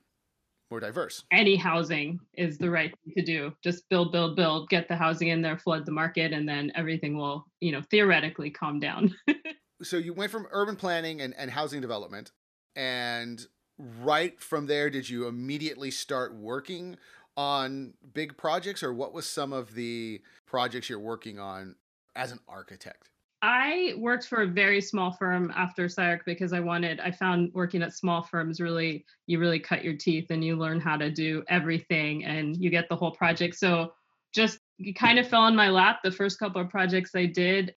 more 0.71 0.81
diverse. 0.81 1.25
Any 1.31 1.57
housing 1.57 2.19
is 2.35 2.59
the 2.59 2.71
right 2.71 2.93
thing 3.05 3.15
to 3.17 3.23
do. 3.25 3.53
Just 3.63 3.89
build, 3.89 4.13
build, 4.13 4.37
build, 4.37 4.69
get 4.69 4.89
the 4.89 4.97
housing 4.97 5.29
in 5.29 5.43
there, 5.43 5.57
flood 5.57 5.87
the 5.87 5.93
market, 5.93 6.33
and 6.33 6.49
then 6.49 6.73
everything 6.75 7.17
will, 7.17 7.47
you 7.61 7.73
know, 7.73 7.83
theoretically 7.91 8.51
calm 8.51 8.81
down. 8.81 9.15
so 9.83 9.97
you 9.97 10.13
went 10.13 10.33
from 10.33 10.47
urban 10.51 10.77
planning 10.77 11.21
and, 11.21 11.35
and 11.37 11.51
housing 11.51 11.81
development, 11.81 12.33
and 12.75 13.47
right 13.79 14.41
from 14.41 14.67
there, 14.67 14.91
did 14.91 15.09
you 15.09 15.27
immediately 15.27 15.91
start 15.91 16.35
working 16.35 16.97
on 17.37 17.95
big 18.15 18.37
projects, 18.37 18.83
or 18.83 18.93
what 18.93 19.13
was 19.13 19.27
some 19.27 19.53
of 19.53 19.75
the 19.75 20.21
projects 20.47 20.89
you're 20.89 20.99
working 20.99 21.39
on 21.39 21.77
as 22.17 22.33
an 22.33 22.41
architect? 22.49 23.11
I 23.43 23.95
worked 23.99 24.27
for 24.27 24.43
a 24.43 24.47
very 24.47 24.81
small 24.81 25.13
firm 25.13 25.53
after 25.55 25.85
SCI-Arc 25.85 26.25
because 26.25 26.53
I 26.53 26.61
wanted, 26.61 27.01
I 27.01 27.11
found 27.11 27.53
working 27.53 27.83
at 27.83 27.93
small 27.93 28.23
firms 28.23 28.61
really, 28.61 29.05
you 29.27 29.39
really 29.39 29.61
cut 29.61 29.85
your 29.85 29.95
teeth 29.95 30.27
and 30.31 30.43
you 30.43 30.57
learn 30.57 30.81
how 30.81 30.97
to 30.97 31.11
do 31.11 31.45
everything 31.49 32.25
and 32.25 32.57
you 32.57 32.71
get 32.71 32.89
the 32.89 32.97
whole 32.97 33.11
project. 33.11 33.57
So 33.57 33.93
just 34.35 34.59
kind 34.97 35.19
of 35.19 35.29
fell 35.29 35.43
on 35.43 35.55
my 35.55 35.69
lap. 35.69 36.01
The 36.03 36.11
first 36.11 36.39
couple 36.39 36.61
of 36.61 36.71
projects 36.71 37.15
I 37.15 37.27
did 37.27 37.75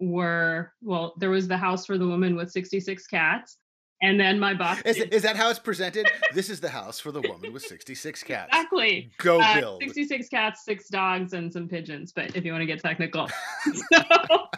were, 0.00 0.72
well, 0.82 1.14
there 1.18 1.30
was 1.30 1.48
the 1.48 1.56
house 1.56 1.86
for 1.86 1.98
the 1.98 2.06
woman 2.06 2.36
with 2.36 2.50
66 2.50 3.06
cats. 3.06 3.56
And 4.02 4.18
then 4.18 4.38
my 4.38 4.54
boss. 4.54 4.80
Is, 4.82 4.96
is 4.96 5.22
that 5.22 5.36
how 5.36 5.50
it's 5.50 5.58
presented? 5.58 6.10
this 6.34 6.48
is 6.48 6.60
the 6.60 6.70
house 6.70 6.98
for 6.98 7.12
the 7.12 7.20
woman 7.20 7.52
with 7.52 7.62
66 7.62 8.22
cats. 8.22 8.48
Exactly. 8.48 9.10
Go 9.18 9.40
uh, 9.40 9.60
build. 9.60 9.82
66 9.82 10.28
cats, 10.28 10.64
six 10.64 10.88
dogs, 10.88 11.34
and 11.34 11.52
some 11.52 11.68
pigeons. 11.68 12.12
But 12.12 12.34
if 12.34 12.44
you 12.44 12.52
want 12.52 12.62
to 12.62 12.66
get 12.66 12.80
technical. 12.80 13.28
so, 13.74 14.02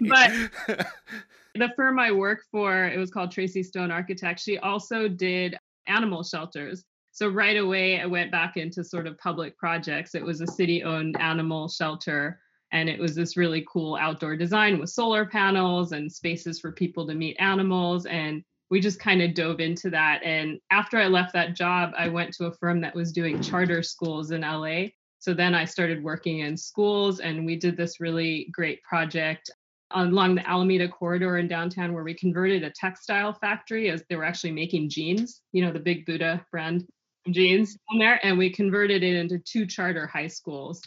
but 0.00 0.32
the 1.54 1.70
firm 1.76 1.98
I 1.98 2.10
work 2.12 2.40
for, 2.50 2.86
it 2.86 2.98
was 2.98 3.10
called 3.10 3.30
Tracy 3.30 3.62
Stone 3.62 3.90
Architects. 3.90 4.42
She 4.42 4.58
also 4.58 5.08
did 5.08 5.56
animal 5.86 6.22
shelters. 6.22 6.84
So 7.12 7.28
right 7.28 7.56
away, 7.56 8.00
I 8.00 8.06
went 8.06 8.30
back 8.30 8.56
into 8.56 8.84
sort 8.84 9.06
of 9.06 9.18
public 9.18 9.56
projects. 9.58 10.14
It 10.14 10.24
was 10.24 10.40
a 10.40 10.46
city 10.46 10.82
owned 10.84 11.20
animal 11.20 11.68
shelter. 11.68 12.40
And 12.72 12.88
it 12.88 13.00
was 13.00 13.14
this 13.14 13.36
really 13.36 13.64
cool 13.70 13.96
outdoor 13.96 14.36
design 14.36 14.78
with 14.78 14.90
solar 14.90 15.24
panels 15.24 15.92
and 15.92 16.10
spaces 16.12 16.60
for 16.60 16.72
people 16.72 17.06
to 17.06 17.14
meet 17.14 17.36
animals. 17.38 18.06
And 18.06 18.42
we 18.70 18.80
just 18.80 19.00
kind 19.00 19.22
of 19.22 19.34
dove 19.34 19.60
into 19.60 19.90
that. 19.90 20.22
And 20.22 20.58
after 20.70 20.98
I 20.98 21.06
left 21.06 21.32
that 21.32 21.56
job, 21.56 21.92
I 21.96 22.08
went 22.08 22.34
to 22.34 22.46
a 22.46 22.54
firm 22.54 22.80
that 22.82 22.94
was 22.94 23.12
doing 23.12 23.40
charter 23.40 23.82
schools 23.82 24.30
in 24.30 24.42
LA. 24.42 24.88
So 25.20 25.34
then 25.34 25.54
I 25.54 25.64
started 25.64 26.02
working 26.02 26.40
in 26.40 26.56
schools, 26.56 27.18
and 27.18 27.44
we 27.44 27.56
did 27.56 27.76
this 27.76 28.00
really 28.00 28.48
great 28.52 28.82
project 28.82 29.50
along 29.92 30.34
the 30.34 30.48
Alameda 30.48 30.88
corridor 30.88 31.38
in 31.38 31.48
downtown 31.48 31.92
where 31.92 32.04
we 32.04 32.14
converted 32.14 32.62
a 32.62 32.70
textile 32.70 33.32
factory 33.32 33.90
as 33.90 34.04
they 34.08 34.16
were 34.16 34.24
actually 34.24 34.52
making 34.52 34.90
jeans, 34.90 35.40
you 35.52 35.64
know, 35.64 35.72
the 35.72 35.80
big 35.80 36.04
Buddha 36.04 36.44
brand 36.52 36.86
jeans 37.30 37.76
on 37.90 37.98
there. 37.98 38.20
And 38.22 38.38
we 38.38 38.52
converted 38.52 39.02
it 39.02 39.14
into 39.14 39.38
two 39.38 39.66
charter 39.66 40.06
high 40.06 40.26
schools. 40.26 40.82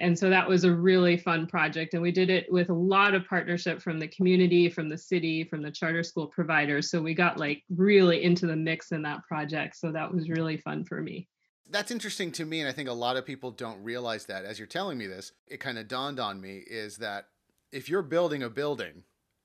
And 0.00 0.18
so 0.18 0.30
that 0.30 0.48
was 0.48 0.64
a 0.64 0.74
really 0.74 1.16
fun 1.18 1.46
project. 1.46 1.92
And 1.92 2.02
we 2.02 2.10
did 2.10 2.30
it 2.30 2.50
with 2.50 2.70
a 2.70 2.74
lot 2.74 3.14
of 3.14 3.26
partnership 3.28 3.82
from 3.82 3.98
the 3.98 4.08
community, 4.08 4.70
from 4.70 4.88
the 4.88 4.96
city, 4.96 5.44
from 5.44 5.62
the 5.62 5.70
charter 5.70 6.02
school 6.02 6.26
providers. 6.26 6.90
So 6.90 7.02
we 7.02 7.14
got 7.14 7.38
like 7.38 7.62
really 7.68 8.22
into 8.22 8.46
the 8.46 8.56
mix 8.56 8.92
in 8.92 9.02
that 9.02 9.22
project. 9.28 9.76
So 9.76 9.92
that 9.92 10.12
was 10.12 10.30
really 10.30 10.56
fun 10.56 10.84
for 10.84 11.02
me. 11.02 11.28
That's 11.68 11.90
interesting 11.90 12.32
to 12.32 12.46
me. 12.46 12.60
And 12.60 12.68
I 12.68 12.72
think 12.72 12.88
a 12.88 12.94
lot 12.94 13.18
of 13.18 13.26
people 13.26 13.50
don't 13.50 13.84
realize 13.84 14.26
that. 14.26 14.44
As 14.44 14.58
you're 14.58 14.66
telling 14.66 14.96
me 14.96 15.06
this, 15.06 15.32
it 15.46 15.60
kind 15.60 15.78
of 15.78 15.86
dawned 15.86 16.18
on 16.18 16.40
me 16.40 16.64
is 16.66 16.96
that 16.96 17.26
if 17.70 17.88
you're 17.88 18.02
building 18.02 18.42
a 18.42 18.50
building, 18.50 19.04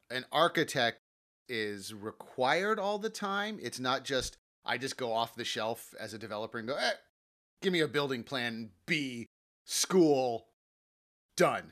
an 0.10 0.26
architect 0.32 1.00
is 1.50 1.94
required 1.94 2.80
all 2.80 2.98
the 2.98 3.10
time. 3.10 3.60
It's 3.62 3.80
not 3.80 4.06
just 4.06 4.38
I 4.66 4.78
just 4.78 4.98
go 4.98 5.14
off 5.14 5.36
the 5.36 5.44
shelf 5.44 5.94
as 6.00 6.14
a 6.14 6.18
developer 6.18 6.58
and 6.58 6.68
go, 6.68 6.76
eh, 6.76 6.92
give 7.62 7.74
me 7.74 7.82
a 7.82 7.88
building 7.88 8.24
plan 8.24 8.70
B, 8.88 9.28
school, 9.65 10.48
done. 11.38 11.72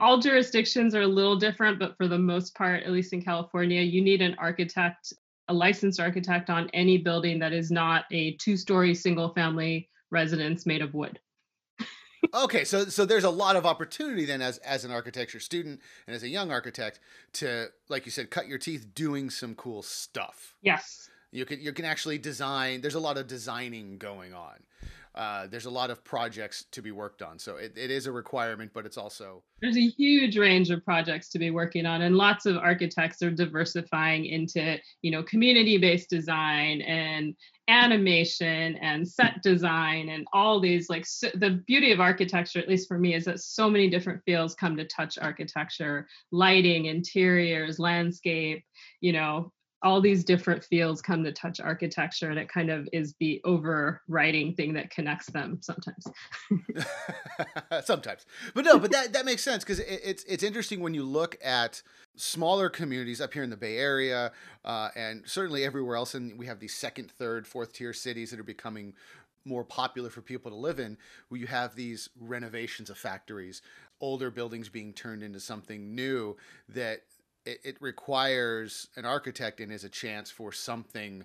All 0.00 0.18
jurisdictions 0.18 0.94
are 0.94 1.02
a 1.02 1.06
little 1.06 1.36
different, 1.36 1.78
but 1.78 1.96
for 1.96 2.08
the 2.08 2.18
most 2.18 2.54
part, 2.54 2.82
at 2.82 2.90
least 2.90 3.12
in 3.12 3.22
California, 3.22 3.80
you 3.80 4.02
need 4.02 4.20
an 4.20 4.34
architect, 4.38 5.12
a 5.48 5.54
licensed 5.54 6.00
architect 6.00 6.50
on 6.50 6.68
any 6.74 6.98
building 6.98 7.38
that 7.38 7.52
is 7.52 7.70
not 7.70 8.04
a 8.10 8.32
two 8.36 8.56
story 8.56 8.94
single 8.94 9.32
family 9.32 9.88
residence 10.10 10.66
made 10.66 10.82
of 10.82 10.92
wood 10.94 11.20
okay, 12.32 12.64
so 12.64 12.84
so 12.84 13.04
there's 13.04 13.24
a 13.24 13.30
lot 13.30 13.56
of 13.56 13.66
opportunity 13.66 14.24
then 14.24 14.40
as 14.40 14.58
as 14.58 14.84
an 14.84 14.90
architecture 14.90 15.40
student 15.40 15.80
and 16.06 16.14
as 16.14 16.22
a 16.22 16.28
young 16.28 16.50
architect 16.50 17.00
to 17.34 17.68
like 17.88 18.06
you 18.06 18.12
said 18.12 18.30
cut 18.30 18.48
your 18.48 18.58
teeth 18.58 18.94
doing 18.94 19.30
some 19.30 19.54
cool 19.54 19.82
stuff. 19.82 20.54
Yes. 20.62 21.10
You 21.32 21.44
can 21.44 21.60
you 21.60 21.72
can 21.72 21.84
actually 21.84 22.18
design. 22.18 22.80
There's 22.80 22.94
a 22.94 23.00
lot 23.00 23.18
of 23.18 23.26
designing 23.26 23.98
going 23.98 24.32
on. 24.34 24.62
Uh, 25.14 25.46
there's 25.46 25.66
a 25.66 25.70
lot 25.70 25.90
of 25.90 26.02
projects 26.02 26.64
to 26.72 26.82
be 26.82 26.90
worked 26.90 27.22
on. 27.22 27.38
So 27.38 27.56
it, 27.56 27.76
it 27.76 27.90
is 27.90 28.06
a 28.06 28.12
requirement, 28.12 28.72
but 28.74 28.84
it's 28.84 28.98
also 28.98 29.44
there's 29.62 29.76
a 29.76 29.88
huge 29.88 30.36
range 30.36 30.70
of 30.70 30.84
projects 30.84 31.28
to 31.30 31.38
be 31.38 31.50
working 31.50 31.86
on, 31.86 32.02
and 32.02 32.16
lots 32.16 32.46
of 32.46 32.56
architects 32.56 33.22
are 33.22 33.30
diversifying 33.30 34.26
into 34.26 34.78
you 35.02 35.10
know 35.12 35.22
community-based 35.22 36.10
design 36.10 36.80
and 36.82 37.34
animation 37.68 38.76
and 38.76 39.08
set 39.08 39.42
design 39.42 40.10
and 40.10 40.26
all 40.32 40.60
these 40.60 40.90
like 40.90 41.06
so, 41.06 41.28
the 41.36 41.62
beauty 41.66 41.92
of 41.92 42.00
architecture 42.00 42.58
at 42.58 42.68
least 42.68 42.86
for 42.86 42.98
me 42.98 43.14
is 43.14 43.24
that 43.24 43.40
so 43.40 43.70
many 43.70 43.88
different 43.88 44.20
fields 44.26 44.54
come 44.54 44.76
to 44.76 44.84
touch 44.84 45.16
architecture 45.16 46.06
lighting 46.30 46.86
interiors 46.86 47.78
landscape 47.78 48.62
you 49.00 49.14
know 49.14 49.50
all 49.84 50.00
these 50.00 50.24
different 50.24 50.64
fields 50.64 51.02
come 51.02 51.22
to 51.22 51.30
touch 51.30 51.60
architecture 51.60 52.30
and 52.30 52.38
it 52.38 52.48
kind 52.48 52.70
of 52.70 52.88
is 52.92 53.14
the 53.20 53.40
overriding 53.44 54.54
thing 54.54 54.72
that 54.72 54.90
connects 54.90 55.26
them 55.26 55.58
sometimes. 55.60 56.06
Sometimes. 57.84 58.24
But 58.54 58.64
no 58.64 58.78
but 58.78 58.90
that 58.92 59.12
that 59.12 59.24
makes 59.24 59.42
sense 59.42 59.62
because 59.62 59.80
it, 59.80 60.00
it's 60.02 60.24
it's 60.24 60.42
interesting 60.42 60.80
when 60.80 60.94
you 60.94 61.04
look 61.04 61.36
at 61.44 61.82
smaller 62.16 62.70
communities 62.70 63.20
up 63.20 63.34
here 63.34 63.42
in 63.42 63.50
the 63.50 63.56
bay 63.56 63.76
area 63.76 64.32
uh, 64.64 64.88
and 64.96 65.22
certainly 65.26 65.64
everywhere 65.64 65.96
else 65.96 66.14
and 66.14 66.38
we 66.38 66.46
have 66.46 66.60
these 66.60 66.74
second 66.74 67.10
third 67.10 67.46
fourth 67.46 67.72
tier 67.74 67.92
cities 67.92 68.30
that 68.30 68.40
are 68.40 68.44
becoming 68.44 68.94
more 69.44 69.64
popular 69.64 70.08
for 70.08 70.22
people 70.22 70.50
to 70.50 70.56
live 70.56 70.78
in. 70.78 70.96
Where 71.28 71.38
you 71.38 71.46
have 71.46 71.74
these 71.74 72.08
renovations 72.18 72.88
of 72.88 72.96
factories 72.96 73.60
older 74.00 74.30
buildings 74.30 74.68
being 74.68 74.92
turned 74.92 75.22
into 75.22 75.40
something 75.40 75.94
new 75.94 76.36
that 76.68 77.02
it, 77.44 77.60
it 77.64 77.76
requires 77.80 78.88
an 78.96 79.04
architect 79.04 79.60
and 79.60 79.72
is 79.72 79.84
a 79.84 79.88
chance 79.88 80.30
for 80.30 80.52
something 80.52 81.24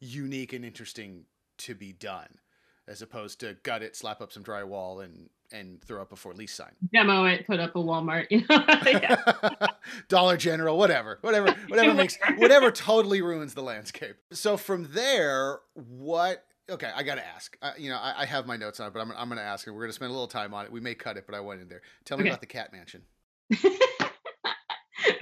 unique 0.00 0.52
and 0.52 0.64
interesting 0.64 1.24
to 1.58 1.74
be 1.74 1.92
done 1.92 2.38
as 2.86 3.02
opposed 3.02 3.40
to 3.40 3.56
gut 3.62 3.82
it 3.82 3.94
slap 3.94 4.20
up 4.20 4.32
some 4.32 4.42
drywall 4.42 5.04
and 5.04 5.28
and 5.50 5.80
throw 5.82 6.02
up 6.02 6.12
a 6.12 6.16
for 6.16 6.34
lease 6.34 6.52
sign. 6.52 6.72
Demo 6.92 7.24
it 7.24 7.46
put 7.46 7.58
up 7.58 7.74
a 7.74 7.78
walmart 7.78 8.26
you 8.30 8.44
know 8.48 9.66
dollar 10.08 10.36
general 10.36 10.78
whatever 10.78 11.18
whatever 11.20 11.54
whatever 11.68 11.94
makes 11.94 12.16
whatever. 12.36 12.70
totally 12.70 13.22
ruins 13.22 13.54
the 13.54 13.62
landscape. 13.62 14.16
So 14.32 14.56
from 14.56 14.88
there 14.92 15.58
what 15.74 16.44
okay 16.70 16.90
i 16.94 17.02
gotta 17.02 17.26
ask. 17.26 17.56
Uh, 17.62 17.72
you 17.78 17.90
know 17.90 17.96
I, 17.96 18.22
I, 18.22 18.24
have 18.26 18.46
my 18.46 18.56
notes 18.56 18.78
on 18.78 18.88
it 18.88 18.92
but 18.92 19.00
i'm, 19.00 19.10
I'm 19.12 19.28
gonna 19.28 19.40
ask 19.40 19.66
and 19.66 19.74
we're 19.74 19.82
gonna 19.82 19.92
spend 19.92 20.10
a 20.10 20.12
little 20.12 20.28
time 20.28 20.54
on 20.54 20.64
it. 20.64 20.72
We 20.72 20.80
may 20.80 20.94
cut 20.94 21.16
it 21.16 21.24
but 21.26 21.34
i 21.34 21.40
went 21.40 21.60
in 21.60 21.68
there. 21.68 21.82
Tell 22.04 22.18
me 22.18 22.22
okay. 22.22 22.30
about 22.30 22.40
the 22.40 22.46
cat 22.46 22.72
mansion 22.72 23.02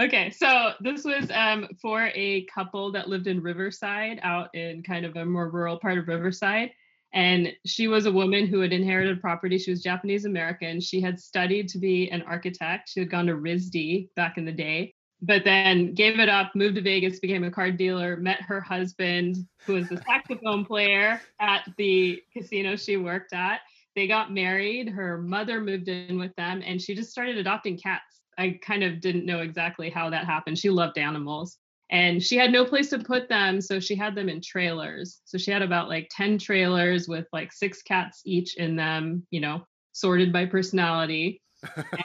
okay, 0.01 0.31
so 0.31 0.73
this 0.81 1.05
was 1.05 1.31
um, 1.33 1.69
for 1.81 2.11
a 2.15 2.45
couple 2.47 2.93
that 2.93 3.09
lived 3.09 3.27
in 3.27 3.43
Riverside, 3.43 4.21
out 4.23 4.55
in 4.55 4.83
kind 4.83 5.05
of 5.05 5.17
a 5.17 5.25
more 5.25 5.49
rural 5.49 5.79
part 5.79 5.99
of 5.99 6.09
Riverside. 6.09 6.71
And 7.13 7.53
she 7.65 7.89
was 7.89 8.07
a 8.07 8.13
woman 8.13 8.47
who 8.47 8.61
had 8.61 8.73
inherited 8.73 9.21
property. 9.21 9.59
She 9.59 9.71
was 9.71 9.83
Japanese 9.83 10.25
American. 10.25 10.81
She 10.81 11.01
had 11.01 11.19
studied 11.19 11.69
to 11.71 11.79
be 11.79 12.11
an 12.11 12.23
architect. 12.23 12.91
She 12.91 13.01
had 13.01 13.11
gone 13.11 13.27
to 13.27 13.35
RISD 13.35 14.11
back 14.17 14.37
in 14.37 14.45
the 14.45 14.53
day, 14.53 14.93
but 15.23 15.45
then 15.45 15.95
gave 15.95 16.19
it 16.19 16.29
up, 16.29 16.55
moved 16.55 16.75
to 16.75 16.83
Vegas, 16.83 17.21
became 17.21 17.45
a 17.45 17.51
car 17.51 17.71
dealer, 17.71 18.17
met 18.17 18.43
her 18.43 18.61
husband, 18.61 19.37
who 19.65 19.75
was 19.75 19.91
a 19.91 20.03
saxophone 20.03 20.65
player 20.65 21.21
at 21.41 21.67
the 21.79 22.21
casino 22.33 22.77
she 22.77 22.97
worked 22.97 23.33
at. 23.33 23.61
They 23.95 24.07
got 24.07 24.31
married. 24.31 24.91
Her 24.91 25.17
mother 25.17 25.61
moved 25.61 25.89
in 25.89 26.19
with 26.19 26.37
them, 26.37 26.63
and 26.67 26.83
she 26.83 26.95
just 26.95 27.11
started 27.11 27.39
adopting 27.39 27.79
cats 27.79 28.17
I 28.39 28.59
kind 28.63 28.83
of 28.83 29.01
didn't 29.01 29.27
know 29.27 29.41
exactly 29.41 29.91
how 29.91 30.11
that 30.11 30.27
happened. 30.27 30.59
She 30.59 30.71
loved 30.71 30.99
animals 30.99 31.59
and 31.91 32.23
she 32.23 32.37
had 32.37 32.53
no 32.53 32.65
place 32.65 32.91
to 32.91 32.99
put 32.99 33.29
them. 33.29 33.61
So 33.61 33.79
she 33.81 33.95
had 33.95 34.15
them 34.15 34.29
in 34.29 34.41
trailers. 34.41 35.21
So 35.25 35.39
she 35.39 35.51
had 35.51 35.63
about 35.63 35.89
like 35.89 36.09
10 36.11 36.39
trailers 36.39 37.09
with 37.09 37.27
like 37.33 37.53
six 37.53 37.83
cats 37.83 38.23
each 38.25 38.57
in 38.57 38.77
them, 38.77 39.27
you 39.31 39.41
know, 39.41 39.65
sorted 39.93 40.33
by 40.33 40.47
personality. 40.47 41.41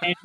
and 0.02 0.16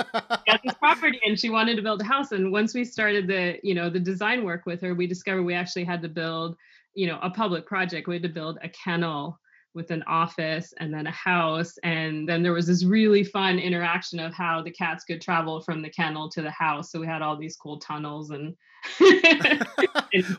got 0.47 0.61
this 0.63 0.75
property 0.79 1.21
and 1.27 1.39
she 1.39 1.51
wanted 1.51 1.77
to 1.77 1.83
build 1.83 2.01
a 2.01 2.05
house. 2.05 2.33
And 2.33 2.53
once 2.53 2.75
we 2.75 2.85
started 2.85 3.27
the, 3.27 3.59
you 3.63 3.75
know, 3.75 3.91
the 3.91 4.01
design 4.01 4.45
work 4.45 4.67
with 4.67 4.81
her, 4.83 4.95
we 4.95 5.07
discovered 5.07 5.43
we 5.43 5.55
actually 5.55 5.85
had 5.85 6.03
to 6.03 6.09
build, 6.09 6.57
you 6.95 7.07
know, 7.07 7.19
a 7.23 7.31
public 7.31 7.67
project. 7.67 8.07
We 8.07 8.15
had 8.15 8.23
to 8.23 8.29
build 8.29 8.59
a 8.63 8.69
kennel 8.69 9.39
with 9.76 9.90
an 9.90 10.02
office 10.09 10.73
and 10.80 10.92
then 10.92 11.06
a 11.06 11.12
house. 11.12 11.78
And 11.85 12.28
then 12.28 12.42
there 12.42 12.54
was 12.54 12.66
this 12.66 12.85
really 12.85 13.23
fun 13.23 13.59
interaction 13.59 14.18
of 14.18 14.33
how 14.33 14.62
the 14.62 14.71
cats 14.71 15.04
could 15.04 15.21
travel 15.21 15.61
from 15.61 15.83
the 15.83 15.90
kennel 15.90 16.30
to 16.30 16.42
the 16.42 16.50
house. 16.50 16.90
So 16.90 16.99
we 16.99 17.06
had 17.06 17.23
all 17.23 17.37
these 17.37 17.56
cool 17.56 17.78
tunnels 17.78 18.30
and, 18.30 18.56
and 19.00 19.66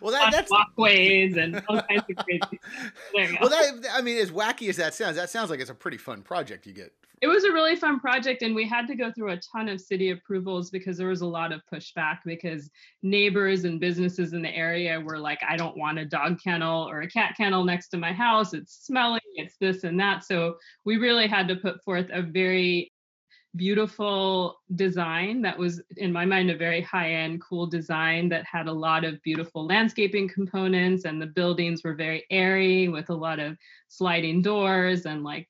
well, 0.01 0.11
that, 0.11 0.31
that's 0.31 0.51
walkways 0.51 1.37
and 1.37 1.61
all 1.69 1.81
kinds 1.83 2.03
of 2.09 2.25
crazy. 2.25 2.59
Well, 3.39 3.49
that, 3.49 3.85
I 3.93 4.01
mean, 4.01 4.17
as 4.17 4.31
wacky 4.31 4.69
as 4.69 4.77
that 4.77 4.93
sounds, 4.93 5.15
that 5.15 5.29
sounds 5.29 5.49
like 5.49 5.59
it's 5.59 5.69
a 5.69 5.75
pretty 5.75 5.97
fun 5.97 6.21
project 6.21 6.65
you 6.65 6.73
get 6.73 6.93
it 7.21 7.27
was 7.27 7.43
a 7.43 7.51
really 7.51 7.75
fun 7.75 7.99
project 7.99 8.43
and 8.43 8.53
we 8.53 8.67
had 8.67 8.87
to 8.87 8.95
go 8.95 9.11
through 9.11 9.31
a 9.31 9.39
ton 9.51 9.69
of 9.69 9.81
city 9.81 10.11
approvals 10.11 10.69
because 10.69 10.97
there 10.97 11.07
was 11.07 11.21
a 11.21 11.25
lot 11.25 11.51
of 11.51 11.61
pushback 11.71 12.19
because 12.25 12.69
neighbors 13.01 13.63
and 13.63 13.79
businesses 13.79 14.33
in 14.33 14.41
the 14.41 14.55
area 14.55 14.99
were 14.99 15.17
like 15.17 15.39
i 15.47 15.55
don't 15.55 15.77
want 15.77 15.97
a 15.97 16.05
dog 16.05 16.39
kennel 16.41 16.87
or 16.89 17.01
a 17.01 17.09
cat 17.09 17.35
kennel 17.35 17.63
next 17.63 17.89
to 17.89 17.97
my 17.97 18.11
house. 18.11 18.53
It's 18.53 18.85
smelly. 18.85 19.21
It's 19.35 19.55
this 19.59 19.83
and 19.83 19.99
that. 19.99 20.23
So 20.23 20.57
we 20.85 20.97
really 20.97 21.27
had 21.27 21.47
to 21.49 21.55
put 21.55 21.83
forth 21.83 22.07
a 22.11 22.21
very 22.21 22.91
beautiful 23.55 24.59
design 24.75 25.41
that 25.41 25.57
was 25.57 25.81
in 25.95 26.11
my 26.11 26.25
mind 26.25 26.51
a 26.51 26.57
very 26.57 26.81
high 26.81 27.13
end 27.13 27.41
cool 27.41 27.65
design 27.65 28.29
that 28.29 28.45
had 28.45 28.67
a 28.67 28.71
lot 28.71 29.03
of 29.03 29.21
beautiful 29.23 29.65
landscaping 29.65 30.27
components 30.27 31.05
and 31.05 31.19
the 31.19 31.25
buildings 31.25 31.83
were 31.83 31.95
very 31.95 32.25
airy 32.29 32.87
with 32.87 33.09
a 33.09 33.15
lot 33.15 33.39
of 33.39 33.57
sliding 33.87 34.41
doors 34.41 35.05
and 35.05 35.23
like 35.23 35.47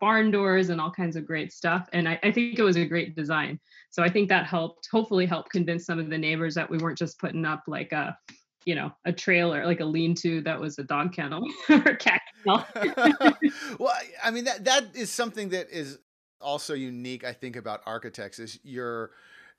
barn 0.00 0.30
doors 0.30 0.70
and 0.70 0.80
all 0.80 0.90
kinds 0.90 1.16
of 1.16 1.26
great 1.26 1.52
stuff. 1.52 1.88
And 1.92 2.08
I, 2.08 2.18
I, 2.22 2.32
think 2.32 2.58
it 2.58 2.62
was 2.62 2.76
a 2.76 2.84
great 2.84 3.16
design. 3.16 3.58
So 3.90 4.02
I 4.02 4.08
think 4.08 4.28
that 4.28 4.46
helped, 4.46 4.88
hopefully, 4.90 5.26
help 5.26 5.50
convince 5.50 5.86
some 5.86 5.98
of 5.98 6.10
the 6.10 6.18
neighbors 6.18 6.54
that 6.54 6.68
we 6.68 6.78
weren't 6.78 6.98
just 6.98 7.18
putting 7.18 7.44
up 7.44 7.64
like 7.66 7.92
a, 7.92 8.16
you 8.64 8.74
know, 8.74 8.92
a 9.04 9.12
trailer, 9.12 9.64
like 9.64 9.80
a 9.80 9.84
lean-to 9.84 10.40
that 10.42 10.60
was 10.60 10.78
a 10.78 10.84
dog 10.84 11.12
kennel 11.12 11.46
or 11.68 11.76
a 11.76 11.96
cat 11.96 12.20
kennel. 12.44 12.64
well, 13.78 13.94
I 14.22 14.30
mean 14.30 14.44
that 14.44 14.64
that 14.64 14.94
is 14.94 15.10
something 15.10 15.50
that 15.50 15.70
is 15.70 15.98
also 16.40 16.74
unique, 16.74 17.24
I 17.24 17.32
think, 17.32 17.56
about 17.56 17.82
architects 17.86 18.38
is 18.38 18.58
you're 18.62 19.10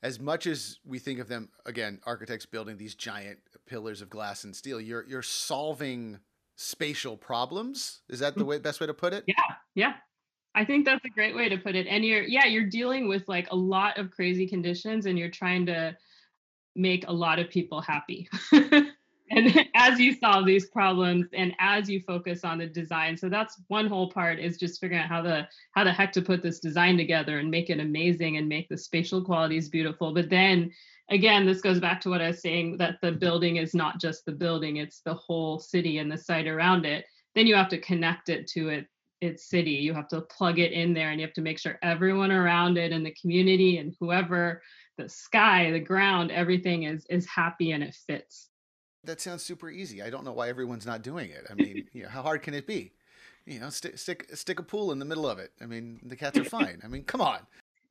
as 0.02 0.20
much 0.20 0.48
as 0.48 0.80
we 0.86 1.00
think 1.00 1.20
of 1.20 1.28
them 1.28 1.50
again, 1.66 2.00
architects 2.06 2.46
building 2.46 2.78
these 2.78 2.96
giant 2.96 3.40
pillars 3.66 4.02
of 4.02 4.10
glass 4.10 4.44
and 4.44 4.56
steel, 4.56 4.80
you're 4.80 5.06
you're 5.08 5.22
solving 5.22 6.20
spatial 6.56 7.18
problems. 7.18 8.02
Is 8.10 8.20
that 8.20 8.36
the 8.36 8.44
mm. 8.44 8.48
way 8.48 8.60
best 8.60 8.80
way 8.80 8.88
to 8.88 8.94
put 8.94 9.14
it? 9.14 9.24
Yeah, 9.28 9.36
yeah. 9.76 9.94
I 10.56 10.66
think 10.66 10.86
that's 10.86 11.06
a 11.06 11.10
great 11.10 11.36
way 11.36 11.48
to 11.50 11.58
put 11.58 11.76
it. 11.76 11.88
And 11.88 12.04
you're, 12.04 12.24
yeah, 12.24 12.46
you're 12.46 12.66
dealing 12.66 13.08
with 13.08 13.28
like 13.28 13.48
a 13.52 13.56
lot 13.56 13.98
of 13.98 14.12
crazy 14.12 14.48
conditions 14.48 15.06
and 15.06 15.18
you're 15.18 15.30
trying 15.30 15.66
to 15.68 15.96
make 16.76 17.08
a 17.08 17.14
lot 17.14 17.40
of 17.40 17.50
people 17.50 17.82
happy. 17.82 18.30
and 19.32 19.68
as 19.76 20.00
you 20.00 20.14
solve 20.14 20.46
these 20.46 20.70
problems 20.70 21.28
and 21.34 21.54
as 21.60 21.90
you 21.90 22.02
focus 22.02 22.44
on 22.44 22.58
the 22.58 22.66
design 22.66 23.16
so 23.16 23.30
that's 23.30 23.62
one 23.68 23.88
whole 23.88 24.10
part 24.10 24.40
is 24.40 24.58
just 24.58 24.80
figuring 24.80 25.02
out 25.02 25.10
how 25.10 25.22
the 25.22 25.48
how 25.74 25.84
the 25.84 25.92
heck 25.92 26.12
to 26.12 26.22
put 26.22 26.42
this 26.42 26.60
design 26.60 26.98
together 26.98 27.40
and 27.40 27.50
make 27.50 27.70
it 27.70 27.80
amazing 27.80 28.38
and 28.38 28.48
make 28.48 28.68
the 28.70 28.78
spatial 28.78 29.24
qualities 29.24 29.70
beautiful 29.70 30.14
but 30.14 30.30
then 30.30 30.72
again 31.10 31.46
this 31.46 31.62
goes 31.62 31.80
back 31.80 32.02
to 32.02 32.10
what 32.10 32.22
i 32.22 32.28
was 32.28 32.42
saying 32.42 32.78
that 32.78 32.98
the 33.02 33.12
building 33.12 33.58
is 33.58 33.74
not 33.74 34.00
just 34.00 34.26
the 34.26 34.32
building 34.32 34.78
it's 34.78 35.02
the 35.02 35.14
whole 35.14 35.60
city 35.60 36.00
and 36.00 36.12
the 36.12 36.18
site 36.18 36.48
around 36.48 36.86
it 36.86 37.06
then 37.36 37.48
you 37.48 37.56
have 37.56 37.70
to 37.70 37.80
connect 37.80 38.30
it 38.30 38.48
to 38.48 38.70
it 38.70 38.88
its 39.22 39.50
city. 39.50 39.72
You 39.72 39.94
have 39.94 40.08
to 40.10 40.22
plug 40.22 40.60
it 40.60 40.72
in 40.72 40.94
there 40.94 41.12
and 41.12 41.20
you 41.20 41.26
have 41.26 41.36
to 41.36 41.42
make 41.42 41.60
sure 41.60 41.78
everyone 41.82 42.32
around 42.32 42.78
it 42.78 42.92
and 42.92 43.06
the 43.06 43.14
community 43.20 43.78
and 43.78 43.96
whoever, 44.00 44.62
the 44.98 45.10
sky, 45.10 45.72
the 45.72 45.80
ground, 45.80 46.32
everything 46.32 46.84
is 46.84 47.06
is 47.10 47.26
happy 47.28 47.72
and 47.72 47.84
it 47.84 47.96
fits. 48.08 48.50
That 49.04 49.22
sounds 49.22 49.44
super 49.44 49.70
easy. 49.70 50.02
I 50.02 50.10
don't 50.10 50.26
know 50.26 50.34
why 50.34 50.50
everyone's 50.50 50.86
not 50.86 51.02
doing 51.02 51.30
it. 51.30 51.48
I 51.50 51.54
mean, 51.54 51.88
you 51.94 52.04
know, 52.04 52.10
how 52.10 52.22
hard 52.22 52.42
can 52.42 52.54
it 52.54 52.68
be? 52.68 52.92
You 53.46 53.60
know, 53.60 53.70
stick 53.70 53.98
stick 53.98 54.28
stick 54.34 54.60
a 54.60 54.64
pool 54.64 54.92
in 54.92 55.00
the 55.00 55.06
middle 55.06 55.28
of 55.28 55.40
it. 55.40 55.52
I 55.62 55.66
mean, 55.66 56.00
the 56.04 56.16
cats 56.16 56.38
are 56.38 56.44
fine. 56.44 56.82
I 56.84 56.88
mean, 56.88 57.04
come 57.04 57.22
on 57.22 57.40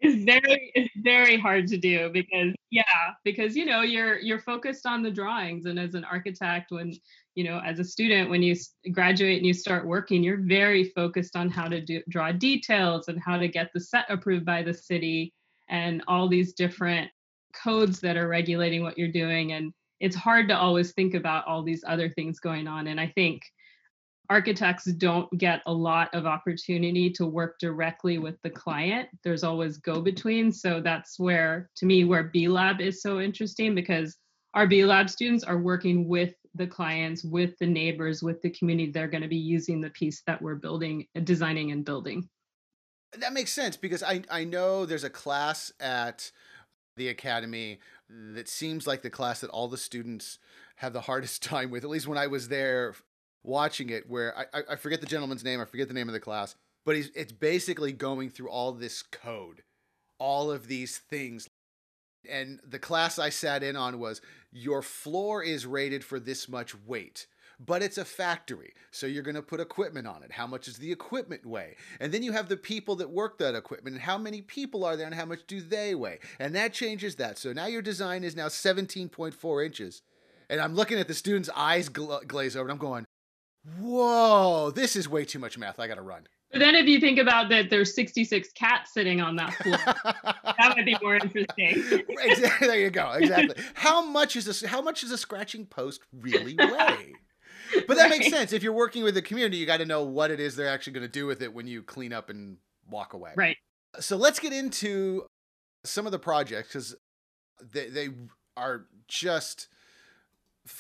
it's 0.00 0.25
very 0.25 0.71
it's 0.75 0.95
very 0.97 1.38
hard 1.38 1.67
to 1.67 1.76
do 1.76 2.11
because 2.12 2.55
yeah 2.71 2.83
because 3.25 3.57
you 3.57 3.64
know 3.64 3.83
you're 3.83 4.19
you're 4.19 4.40
focused 4.40 4.87
on 4.87 5.02
the 5.02 5.11
drawings. 5.11 5.67
And 5.67 5.78
as 5.78 5.95
an 5.95 6.05
architect 6.05 6.71
when 6.71 6.95
you 7.35 7.45
know 7.45 7.61
as 7.64 7.78
a 7.78 7.85
student 7.85 8.31
when 8.31 8.43
you 8.43 8.55
graduate 8.93 9.38
and 9.38 9.47
you 9.47 9.55
start 9.55 9.87
working 9.87 10.23
you're 10.23 10.40
very 10.40 10.85
focused 10.85 11.37
on 11.37 11.50
how 11.50 11.69
to 11.69 11.81
do 11.81 12.02
draw 12.09 12.33
details 12.33 13.09
and 13.09 13.21
how 13.21 13.38
to 13.38 13.49
get 13.49 13.71
the 13.75 13.81
set 13.81 14.07
approved 14.09 14.45
by 14.45 14.62
the 14.62 14.75
city 14.75 15.33
and 15.69 16.02
all 16.07 16.28
these 16.28 16.52
different 16.52 17.11
codes 17.52 18.00
that 18.00 18.17
are 18.17 18.28
regulating 18.28 18.83
what 18.83 18.99
you're 18.99 19.09
doing. 19.12 19.52
And 19.52 19.73
it's 20.00 20.17
hard 20.17 20.49
to 20.49 20.57
always 20.57 20.93
think 20.93 21.14
about 21.14 21.47
all 21.47 21.62
these 21.62 21.85
other 21.87 22.09
things 22.11 22.38
going 22.38 22.69
on. 22.69 22.87
And 22.87 23.00
i 23.00 23.09
think 23.09 23.43
architects 24.30 24.85
don't 24.85 25.30
get 25.38 25.62
a 25.66 25.73
lot 25.73 26.14
of 26.14 26.26
opportunity 26.26 27.11
to 27.11 27.26
work 27.26 27.58
directly 27.58 28.18
with 28.18 28.37
the 28.42 28.50
client. 28.50 29.08
There's 29.25 29.44
always 29.44 29.78
go 29.78 30.00
between. 30.00 30.52
So 30.52 30.80
that's 30.80 31.18
where, 31.18 31.70
to 31.76 31.87
me, 31.87 32.04
where 32.04 32.25
B 32.25 32.49
Lab 32.49 32.80
is 32.80 33.00
so 33.00 33.21
interesting 33.21 33.75
because 33.75 34.17
our 34.54 34.67
B 34.67 34.84
Lab 34.84 35.08
students 35.08 35.45
are 35.45 35.58
working 35.58 36.06
with 36.06 36.34
the 36.54 36.67
clients, 36.67 37.25
with 37.25 37.56
the 37.58 37.67
neighbors, 37.67 38.23
with 38.23 38.43
the 38.43 38.50
community. 38.50 38.91
They're 38.91 39.08
going 39.08 39.23
to 39.23 39.28
be 39.28 39.36
using 39.36 39.80
the 39.80 39.91
piece 39.91 40.23
that 40.26 40.41
we're 40.43 40.56
building, 40.56 41.06
designing, 41.25 41.71
and 41.71 41.84
building. 41.84 42.28
That 43.17 43.32
makes 43.32 43.52
sense 43.52 43.76
because 43.76 44.02
I, 44.02 44.23
I 44.30 44.45
know 44.45 44.84
there's 44.84 45.04
a 45.04 45.10
class 45.10 45.73
at 45.80 46.30
the 46.97 47.08
academy 47.08 47.78
that 48.10 48.49
seems 48.49 48.86
like 48.86 49.02
the 49.02 49.10
class 49.10 49.41
that 49.41 49.50
all 49.50 49.69
the 49.69 49.78
students 49.78 50.38
have 50.76 50.93
the 50.93 51.02
hardest 51.02 51.43
time 51.43 51.71
with. 51.71 51.84
At 51.84 51.91
least 51.91 52.06
when 52.06 52.19
I 52.19 52.26
was 52.26 52.49
there 52.49 52.95
watching 53.43 53.91
it 53.91 54.09
where 54.09 54.37
I, 54.37 54.63
I 54.71 54.77
forget 54.77 55.01
the 55.01 55.07
gentleman's 55.07 55.45
name, 55.45 55.61
I 55.61 55.65
forget 55.65 55.89
the 55.89 55.95
name 55.95 56.09
of 56.09 56.13
the 56.13 56.21
class, 56.21 56.55
but 56.85 56.97
he's 56.97 57.11
it's 57.15 57.33
basically 57.33 57.93
going 57.93 58.31
through 58.31 58.51
all 58.51 58.73
this 58.73 59.03
code, 59.03 59.63
all 60.19 60.51
of 60.51 60.67
these 60.67 60.99
things. 60.99 61.49
And 62.29 62.61
the 62.69 62.79
class 62.79 63.19
I 63.19 63.31
sat 63.31 63.63
in 63.63 63.77
on 63.77 63.99
was 63.99 64.21
your 64.53 64.83
floor 64.83 65.43
is 65.43 65.67
rated 65.67 66.05
for 66.05 66.19
this 66.19 66.49
much 66.49 66.75
weight 66.87 67.27
but 67.61 67.83
it's 67.83 67.99
a 67.99 68.05
factory. 68.05 68.73
So 68.91 69.07
you're 69.07 69.23
going 69.23 69.35
to 69.35 69.43
put 69.43 69.61
equipment 69.61 70.07
on 70.07 70.23
it. 70.23 70.33
How 70.33 70.47
much 70.47 70.67
does 70.67 70.77
the 70.77 70.93
equipment 70.93 71.45
weigh? 71.45 71.77
And 72.01 72.13
then 72.13 72.23
you 72.23 72.33
have 72.33 72.49
the 72.49 72.57
people 72.57 72.97
that 72.97 73.11
work 73.11 73.39
that 73.39 73.55
equipment 73.55 73.95
and 73.95 74.03
how 74.03 74.19
many 74.19 74.43
people 74.43 74.85
are 74.85 74.97
there 74.97 75.07
and 75.07 75.15
how 75.15 75.25
much 75.25 75.47
do 75.47 75.61
they 75.61 75.95
weigh? 75.95 76.21
And 76.39 76.55
that 76.55 76.73
changes 76.73 77.17
that. 77.17 77.39
So 77.39 77.53
now 77.53 77.67
your 77.67 77.83
design 77.83 78.25
is 78.25 78.37
now 78.37 78.49
17.4 78.49 79.67
inches. 79.67 80.03
And 80.49 80.61
I'm 80.61 80.75
looking 80.75 80.99
at 80.99 81.09
the 81.09 81.15
student's 81.15 81.51
eyes 81.55 81.89
gla- 81.89 82.25
glaze 82.25 82.57
over 82.57 82.69
and 82.69 82.73
I'm 82.73 82.79
going, 82.79 83.05
whoa, 83.81 84.71
this 84.71 84.97
is 84.97 85.09
way 85.09 85.25
too 85.25 85.39
much 85.39 85.59
math. 85.59 85.78
I 85.78 85.87
got 85.87 85.97
to 85.97 86.02
run. 86.02 86.26
But 86.50 86.61
then 86.61 86.75
if 86.75 86.87
you 86.87 86.99
think 86.99 87.19
about 87.19 87.50
that, 87.50 87.69
there's 87.69 87.95
66 87.95 88.52
cats 88.52 88.95
sitting 88.95 89.21
on 89.21 89.37
that 89.37 89.52
floor. 89.54 89.76
that 90.04 90.75
would 90.76 90.87
be 90.87 90.97
more 91.02 91.17
interesting. 91.17 91.85
exactly. 92.09 92.49
There 92.69 92.78
you 92.78 92.91
go. 92.91 93.13
Exactly. 93.13 93.63
how 93.75 94.04
much 94.04 94.35
is 94.37 94.63
a 94.63 94.69
how 94.69 94.81
much 94.81 95.02
is 95.02 95.11
a 95.11 95.19
scratching 95.19 95.67
post 95.67 96.00
really 96.13 96.57
weigh? 96.59 97.13
But 97.87 97.97
that 97.97 98.11
right. 98.11 98.19
makes 98.19 98.31
sense. 98.31 98.54
If 98.54 98.63
you're 98.63 98.73
working 98.73 99.04
with 99.04 99.15
the 99.15 99.21
community, 99.21 99.59
you 99.59 99.67
got 99.67 99.78
to 99.78 99.85
know 99.85 100.02
what 100.02 100.31
it 100.31 100.41
is 100.41 100.57
they're 100.57 100.69
actually 100.73 100.95
going 100.95 101.07
to 101.07 101.13
do 101.13 101.26
with 101.26 101.43
it 101.43 101.52
when 101.52 101.67
you 101.67 101.83
clean 101.83 102.15
up 102.15 102.31
and 102.31 102.57
walk 102.89 103.13
away. 103.13 103.33
Right. 103.37 103.57
So 104.00 104.17
let's 104.17 104.39
get 104.39 104.54
into 104.54 105.26
some 105.85 106.07
of 106.07 106.13
the 106.13 106.19
projects 106.19 106.69
because 106.69 106.97
they 107.73 107.89
they 107.91 108.09
are 108.57 108.87
just 109.07 109.69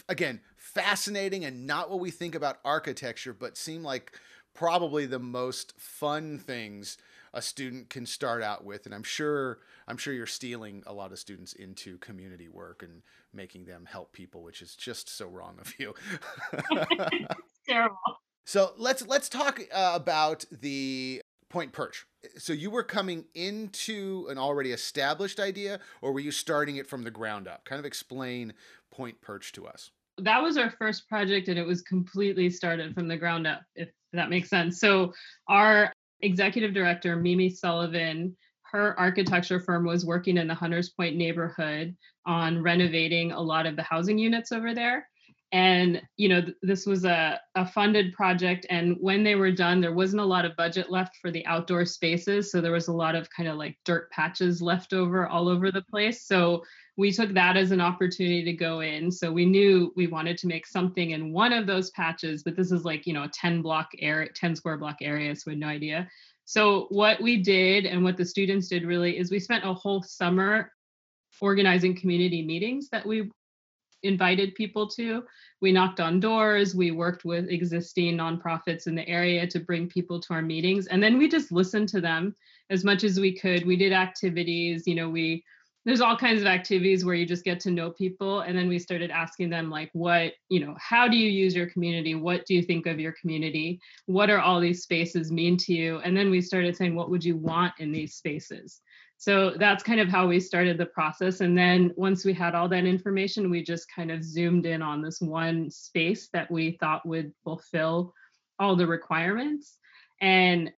again 0.08 0.40
fascinating 0.78 1.44
and 1.44 1.66
not 1.66 1.90
what 1.90 2.00
we 2.00 2.10
think 2.10 2.34
about 2.34 2.58
architecture, 2.64 3.32
but 3.32 3.56
seem 3.56 3.82
like 3.82 4.12
probably 4.54 5.06
the 5.06 5.18
most 5.18 5.78
fun 5.78 6.38
things 6.38 6.98
a 7.34 7.42
student 7.42 7.90
can 7.90 8.06
start 8.06 8.42
out 8.42 8.64
with. 8.64 8.86
And 8.86 8.94
i'm 8.94 9.02
sure 9.02 9.58
i'm 9.86 9.96
sure 9.96 10.14
you're 10.14 10.26
stealing 10.26 10.82
a 10.86 10.92
lot 10.92 11.12
of 11.12 11.18
students 11.18 11.52
into 11.52 11.98
community 11.98 12.48
work 12.48 12.82
and 12.82 13.02
making 13.32 13.64
them 13.64 13.86
help 13.86 14.12
people 14.12 14.42
which 14.42 14.62
is 14.62 14.74
just 14.74 15.08
so 15.08 15.26
wrong 15.26 15.58
of 15.60 15.74
you. 15.78 15.94
Terrible. 17.68 17.98
So 18.46 18.72
let's 18.78 19.06
let's 19.06 19.28
talk 19.28 19.60
uh, 19.72 19.92
about 19.94 20.44
the 20.50 21.22
point 21.50 21.72
perch. 21.72 22.06
So 22.36 22.52
you 22.52 22.70
were 22.70 22.82
coming 22.82 23.24
into 23.34 24.26
an 24.30 24.38
already 24.38 24.72
established 24.72 25.40
idea 25.40 25.80
or 26.02 26.12
were 26.12 26.20
you 26.20 26.30
starting 26.30 26.76
it 26.76 26.86
from 26.86 27.02
the 27.02 27.10
ground 27.10 27.48
up? 27.48 27.64
Kind 27.64 27.78
of 27.78 27.84
explain 27.84 28.54
point 28.90 29.20
perch 29.20 29.52
to 29.52 29.66
us 29.66 29.90
that 30.18 30.42
was 30.42 30.56
our 30.56 30.70
first 30.70 31.08
project 31.08 31.48
and 31.48 31.58
it 31.58 31.66
was 31.66 31.82
completely 31.82 32.50
started 32.50 32.94
from 32.94 33.08
the 33.08 33.16
ground 33.16 33.46
up 33.46 33.62
if 33.74 33.88
that 34.12 34.30
makes 34.30 34.48
sense. 34.48 34.80
So 34.80 35.12
our 35.48 35.92
executive 36.20 36.74
director 36.74 37.16
mimi 37.16 37.48
sullivan 37.48 38.36
her 38.70 38.98
architecture 38.98 39.60
firm 39.60 39.86
was 39.86 40.04
working 40.04 40.36
in 40.36 40.46
the 40.46 40.54
hunters 40.54 40.90
point 40.90 41.16
neighborhood 41.16 41.96
on 42.26 42.62
renovating 42.62 43.32
a 43.32 43.40
lot 43.40 43.66
of 43.66 43.76
the 43.76 43.82
housing 43.82 44.18
units 44.18 44.52
over 44.52 44.74
there. 44.74 45.08
And 45.52 46.02
you 46.16 46.28
know 46.28 46.42
th- 46.42 46.56
this 46.60 46.84
was 46.84 47.04
a, 47.04 47.40
a 47.54 47.66
funded 47.66 48.12
project 48.12 48.66
and 48.68 48.96
when 49.00 49.24
they 49.24 49.34
were 49.34 49.52
done 49.52 49.80
there 49.80 49.94
wasn't 49.94 50.20
a 50.20 50.26
lot 50.26 50.44
of 50.44 50.56
budget 50.56 50.90
left 50.90 51.16
for 51.22 51.30
the 51.30 51.46
outdoor 51.46 51.86
spaces. 51.86 52.52
So 52.52 52.60
there 52.60 52.72
was 52.72 52.88
a 52.88 52.92
lot 52.92 53.14
of 53.14 53.30
kind 53.30 53.48
of 53.48 53.56
like 53.56 53.78
dirt 53.84 54.10
patches 54.10 54.60
left 54.60 54.92
over 54.92 55.26
all 55.26 55.48
over 55.48 55.72
the 55.72 55.82
place. 55.82 56.26
So 56.26 56.62
we 56.98 57.12
took 57.12 57.32
that 57.32 57.56
as 57.56 57.70
an 57.70 57.80
opportunity 57.80 58.44
to 58.44 58.52
go 58.52 58.80
in 58.80 59.10
so 59.10 59.32
we 59.32 59.46
knew 59.46 59.92
we 59.96 60.06
wanted 60.06 60.36
to 60.36 60.46
make 60.46 60.66
something 60.66 61.12
in 61.12 61.32
one 61.32 61.52
of 61.52 61.66
those 61.66 61.90
patches 61.90 62.42
but 62.42 62.56
this 62.56 62.70
is 62.70 62.84
like 62.84 63.06
you 63.06 63.14
know 63.14 63.22
a 63.22 63.28
10 63.28 63.62
block 63.62 63.88
area 64.00 64.28
10 64.34 64.56
square 64.56 64.76
block 64.76 64.96
area 65.00 65.34
so 65.34 65.44
we 65.46 65.52
had 65.52 65.60
no 65.60 65.68
idea 65.68 66.06
so 66.44 66.86
what 66.90 67.20
we 67.22 67.42
did 67.42 67.86
and 67.86 68.02
what 68.04 68.16
the 68.16 68.24
students 68.24 68.68
did 68.68 68.84
really 68.84 69.16
is 69.16 69.30
we 69.30 69.40
spent 69.40 69.64
a 69.64 69.72
whole 69.72 70.02
summer 70.02 70.72
organizing 71.40 71.94
community 71.94 72.44
meetings 72.44 72.88
that 72.90 73.06
we 73.06 73.30
invited 74.02 74.54
people 74.54 74.88
to. 74.88 75.24
We 75.60 75.72
knocked 75.72 76.00
on 76.00 76.20
doors, 76.20 76.74
we 76.74 76.90
worked 76.90 77.24
with 77.24 77.48
existing 77.48 78.16
nonprofits 78.16 78.86
in 78.86 78.94
the 78.94 79.08
area 79.08 79.46
to 79.48 79.60
bring 79.60 79.88
people 79.88 80.20
to 80.20 80.34
our 80.34 80.42
meetings, 80.42 80.86
and 80.86 81.02
then 81.02 81.18
we 81.18 81.28
just 81.28 81.50
listened 81.50 81.88
to 81.90 82.00
them 82.00 82.34
as 82.70 82.84
much 82.84 83.02
as 83.02 83.18
we 83.18 83.36
could. 83.36 83.66
We 83.66 83.76
did 83.76 83.92
activities, 83.92 84.86
you 84.86 84.94
know, 84.94 85.08
we 85.08 85.44
there's 85.84 86.00
all 86.00 86.16
kinds 86.16 86.40
of 86.40 86.46
activities 86.46 87.04
where 87.04 87.14
you 87.14 87.24
just 87.24 87.44
get 87.44 87.60
to 87.60 87.70
know 87.70 87.90
people 87.90 88.40
and 88.40 88.56
then 88.56 88.68
we 88.68 88.78
started 88.78 89.10
asking 89.10 89.48
them 89.48 89.70
like 89.70 89.90
what 89.92 90.32
you 90.48 90.60
know 90.60 90.74
how 90.78 91.08
do 91.08 91.16
you 91.16 91.30
use 91.30 91.54
your 91.54 91.68
community 91.70 92.14
what 92.14 92.44
do 92.46 92.54
you 92.54 92.62
think 92.62 92.86
of 92.86 93.00
your 93.00 93.14
community 93.20 93.80
what 94.06 94.30
are 94.30 94.40
all 94.40 94.60
these 94.60 94.82
spaces 94.82 95.32
mean 95.32 95.56
to 95.56 95.72
you 95.72 95.98
and 95.98 96.16
then 96.16 96.30
we 96.30 96.40
started 96.40 96.76
saying 96.76 96.94
what 96.94 97.10
would 97.10 97.24
you 97.24 97.36
want 97.36 97.72
in 97.78 97.92
these 97.92 98.14
spaces 98.14 98.80
so 99.20 99.50
that's 99.58 99.82
kind 99.82 99.98
of 99.98 100.08
how 100.08 100.28
we 100.28 100.38
started 100.38 100.78
the 100.78 100.86
process. 100.86 101.40
And 101.40 101.58
then 101.58 101.92
once 101.96 102.24
we 102.24 102.32
had 102.32 102.54
all 102.54 102.68
that 102.68 102.84
information, 102.86 103.50
we 103.50 103.64
just 103.64 103.92
kind 103.92 104.12
of 104.12 104.22
zoomed 104.22 104.64
in 104.64 104.80
on 104.80 105.02
this 105.02 105.20
one 105.20 105.72
space 105.72 106.28
that 106.32 106.48
we 106.52 106.76
thought 106.78 107.04
would 107.04 107.32
fulfill 107.42 108.14
all 108.60 108.76
the 108.76 108.86
requirements. 108.86 109.76
And 110.20 110.72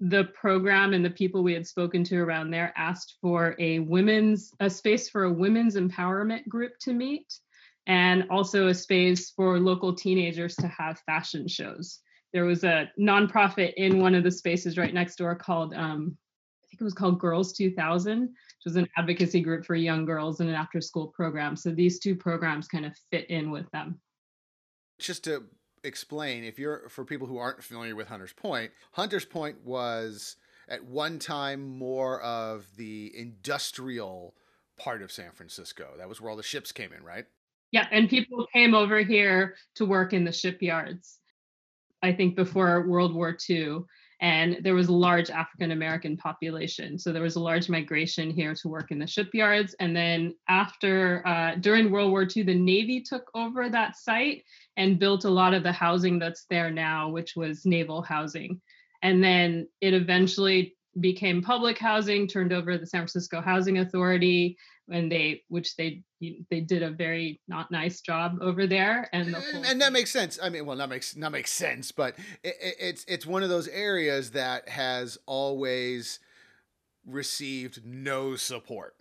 the 0.00 0.24
program 0.24 0.92
and 0.92 1.04
the 1.04 1.10
people 1.10 1.42
we 1.42 1.54
had 1.54 1.66
spoken 1.66 2.04
to 2.04 2.18
around 2.18 2.50
there 2.50 2.72
asked 2.76 3.16
for 3.20 3.56
a 3.58 3.80
women's 3.80 4.52
a 4.60 4.70
space 4.70 5.08
for 5.08 5.24
a 5.24 5.32
women's 5.32 5.76
empowerment 5.76 6.46
group 6.48 6.72
to 6.80 6.92
meet 6.92 7.32
and 7.86 8.24
also 8.30 8.68
a 8.68 8.74
space 8.74 9.30
for 9.30 9.58
local 9.58 9.94
teenagers 9.94 10.54
to 10.54 10.68
have 10.68 11.00
fashion 11.00 11.48
shows 11.48 12.00
there 12.32 12.44
was 12.44 12.64
a 12.64 12.90
nonprofit 12.98 13.72
in 13.76 14.00
one 14.00 14.14
of 14.14 14.22
the 14.22 14.30
spaces 14.30 14.78
right 14.78 14.94
next 14.94 15.16
door 15.16 15.34
called 15.34 15.74
um, 15.74 16.16
I 16.68 16.70
think 16.70 16.82
it 16.82 16.84
was 16.84 16.94
called 16.94 17.18
Girls 17.18 17.54
2000, 17.54 18.20
which 18.20 18.30
was 18.66 18.76
an 18.76 18.86
advocacy 18.98 19.40
group 19.40 19.64
for 19.64 19.74
young 19.74 20.04
girls 20.04 20.40
in 20.40 20.48
an 20.48 20.54
after 20.54 20.82
school 20.82 21.06
program. 21.06 21.56
So 21.56 21.70
these 21.70 21.98
two 21.98 22.14
programs 22.14 22.68
kind 22.68 22.84
of 22.84 22.92
fit 23.10 23.30
in 23.30 23.50
with 23.50 23.70
them. 23.70 23.98
Just 25.00 25.24
to 25.24 25.44
explain, 25.84 26.44
if 26.44 26.58
you're 26.58 26.88
for 26.88 27.04
people 27.04 27.26
who 27.26 27.38
aren't 27.38 27.62
familiar 27.62 27.96
with 27.96 28.08
Hunters 28.08 28.32
Point, 28.32 28.72
Hunters 28.92 29.24
Point 29.24 29.64
was 29.64 30.36
at 30.68 30.84
one 30.84 31.18
time 31.18 31.78
more 31.78 32.20
of 32.22 32.66
the 32.76 33.12
industrial 33.16 34.34
part 34.78 35.02
of 35.02 35.10
San 35.10 35.32
Francisco. 35.32 35.94
That 35.98 36.08
was 36.08 36.20
where 36.20 36.30
all 36.30 36.36
the 36.36 36.42
ships 36.42 36.72
came 36.72 36.92
in, 36.92 37.02
right? 37.02 37.24
Yeah, 37.70 37.86
and 37.90 38.08
people 38.08 38.46
came 38.52 38.74
over 38.74 39.00
here 39.00 39.56
to 39.74 39.84
work 39.84 40.12
in 40.12 40.24
the 40.24 40.32
shipyards. 40.32 41.18
I 42.02 42.12
think 42.12 42.36
before 42.36 42.86
World 42.86 43.14
War 43.14 43.36
II 43.48 43.80
and 44.20 44.58
there 44.62 44.74
was 44.74 44.88
a 44.88 44.92
large 44.92 45.30
African 45.30 45.70
American 45.70 46.16
population. 46.16 46.98
So 46.98 47.12
there 47.12 47.22
was 47.22 47.36
a 47.36 47.40
large 47.40 47.68
migration 47.68 48.30
here 48.30 48.54
to 48.54 48.68
work 48.68 48.90
in 48.90 48.98
the 48.98 49.06
shipyards. 49.06 49.74
And 49.78 49.94
then 49.94 50.34
after, 50.48 51.26
uh, 51.26 51.54
during 51.56 51.90
World 51.90 52.10
War 52.10 52.26
II, 52.36 52.42
the 52.42 52.54
Navy 52.54 53.00
took 53.00 53.30
over 53.34 53.68
that 53.68 53.96
site 53.96 54.44
and 54.76 54.98
built 54.98 55.24
a 55.24 55.30
lot 55.30 55.54
of 55.54 55.62
the 55.62 55.72
housing 55.72 56.18
that's 56.18 56.46
there 56.50 56.70
now, 56.70 57.10
which 57.10 57.36
was 57.36 57.64
naval 57.64 58.02
housing. 58.02 58.60
And 59.02 59.22
then 59.22 59.68
it 59.80 59.94
eventually 59.94 60.76
became 61.00 61.42
public 61.42 61.78
housing, 61.78 62.26
turned 62.26 62.52
over 62.52 62.76
the 62.78 62.86
San 62.86 63.00
Francisco 63.00 63.40
Housing 63.40 63.78
Authority, 63.78 64.56
and 64.90 65.10
they 65.10 65.42
which 65.48 65.76
they 65.76 66.02
they 66.50 66.60
did 66.60 66.82
a 66.82 66.90
very 66.90 67.40
not 67.48 67.70
nice 67.70 68.00
job 68.00 68.38
over 68.40 68.66
there 68.66 69.08
and 69.12 69.34
the 69.34 69.42
and, 69.54 69.66
and 69.66 69.80
that 69.80 69.92
makes 69.92 70.10
sense. 70.10 70.38
I 70.42 70.48
mean 70.48 70.66
well 70.66 70.76
that 70.76 70.88
makes 70.88 71.16
not 71.16 71.32
makes 71.32 71.52
sense 71.52 71.92
but 71.92 72.16
it, 72.42 72.54
it, 72.60 72.76
it's 72.80 73.04
it's 73.06 73.26
one 73.26 73.42
of 73.42 73.48
those 73.48 73.68
areas 73.68 74.32
that 74.32 74.68
has 74.68 75.18
always 75.26 76.20
received 77.06 77.84
no 77.84 78.36
support. 78.36 78.94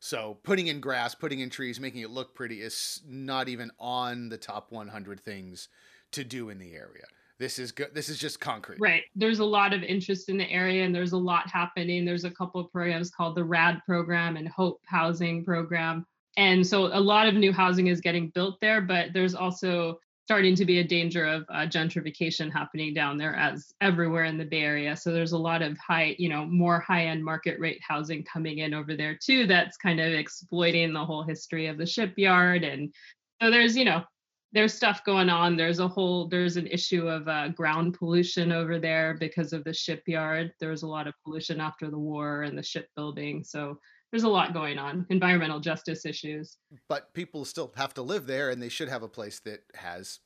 So 0.00 0.38
putting 0.42 0.66
in 0.66 0.80
grass 0.80 1.14
putting 1.14 1.40
in 1.40 1.50
trees 1.50 1.80
making 1.80 2.02
it 2.02 2.10
look 2.10 2.34
pretty 2.34 2.60
is 2.60 3.02
not 3.06 3.48
even 3.48 3.70
on 3.78 4.28
the 4.28 4.38
top 4.38 4.70
100 4.72 5.20
things 5.20 5.68
to 6.12 6.24
do 6.24 6.48
in 6.48 6.58
the 6.58 6.74
area 6.74 7.04
this 7.38 7.58
is 7.58 7.72
good 7.72 7.94
this 7.94 8.08
is 8.08 8.18
just 8.18 8.40
concrete. 8.40 8.78
Right. 8.80 9.02
There's 9.14 9.38
a 9.38 9.44
lot 9.44 9.72
of 9.72 9.82
interest 9.82 10.28
in 10.28 10.36
the 10.36 10.50
area 10.50 10.84
and 10.84 10.94
there's 10.94 11.12
a 11.12 11.18
lot 11.18 11.48
happening. 11.50 12.04
There's 12.04 12.24
a 12.24 12.30
couple 12.30 12.60
of 12.60 12.70
programs 12.72 13.10
called 13.10 13.36
the 13.36 13.44
rad 13.44 13.80
program 13.86 14.36
and 14.36 14.48
hope 14.48 14.80
housing 14.84 15.44
program. 15.44 16.04
And 16.36 16.66
so 16.66 16.86
a 16.86 17.00
lot 17.00 17.28
of 17.28 17.34
new 17.34 17.52
housing 17.52 17.86
is 17.88 18.00
getting 18.00 18.30
built 18.30 18.56
there 18.60 18.80
but 18.80 19.12
there's 19.12 19.34
also 19.34 19.98
starting 20.24 20.54
to 20.54 20.66
be 20.66 20.80
a 20.80 20.84
danger 20.84 21.24
of 21.24 21.46
uh, 21.48 21.60
gentrification 21.60 22.52
happening 22.52 22.92
down 22.92 23.16
there 23.16 23.34
as 23.34 23.72
everywhere 23.80 24.24
in 24.24 24.36
the 24.36 24.44
bay 24.44 24.60
area. 24.60 24.94
So 24.94 25.10
there's 25.10 25.32
a 25.32 25.38
lot 25.38 25.62
of 25.62 25.78
high 25.78 26.16
you 26.18 26.28
know 26.28 26.44
more 26.44 26.80
high 26.80 27.06
end 27.06 27.24
market 27.24 27.58
rate 27.60 27.80
housing 27.86 28.24
coming 28.24 28.58
in 28.58 28.74
over 28.74 28.96
there 28.96 29.16
too 29.16 29.46
that's 29.46 29.76
kind 29.76 30.00
of 30.00 30.12
exploiting 30.12 30.92
the 30.92 31.04
whole 31.04 31.22
history 31.22 31.66
of 31.66 31.78
the 31.78 31.86
shipyard. 31.86 32.64
And 32.64 32.92
so 33.40 33.50
there's 33.50 33.76
you 33.76 33.84
know 33.84 34.02
there's 34.52 34.72
stuff 34.72 35.04
going 35.04 35.28
on. 35.28 35.56
There's 35.56 35.78
a 35.78 35.88
whole 35.88 36.26
there's 36.26 36.56
an 36.56 36.66
issue 36.66 37.06
of 37.08 37.28
uh, 37.28 37.48
ground 37.48 37.94
pollution 37.98 38.50
over 38.50 38.78
there 38.78 39.16
because 39.18 39.52
of 39.52 39.64
the 39.64 39.74
shipyard. 39.74 40.52
There 40.58 40.70
was 40.70 40.82
a 40.82 40.86
lot 40.86 41.06
of 41.06 41.14
pollution 41.22 41.60
after 41.60 41.90
the 41.90 41.98
war 41.98 42.42
and 42.42 42.56
the 42.56 42.62
shipbuilding. 42.62 43.44
So 43.44 43.78
there's 44.10 44.22
a 44.22 44.28
lot 44.28 44.54
going 44.54 44.78
on. 44.78 45.04
Environmental 45.10 45.60
justice 45.60 46.06
issues. 46.06 46.56
But 46.88 47.12
people 47.12 47.44
still 47.44 47.72
have 47.76 47.92
to 47.94 48.02
live 48.02 48.26
there, 48.26 48.50
and 48.50 48.62
they 48.62 48.70
should 48.70 48.88
have 48.88 49.02
a 49.02 49.08
place 49.08 49.40
that 49.40 49.60
has 49.74 50.20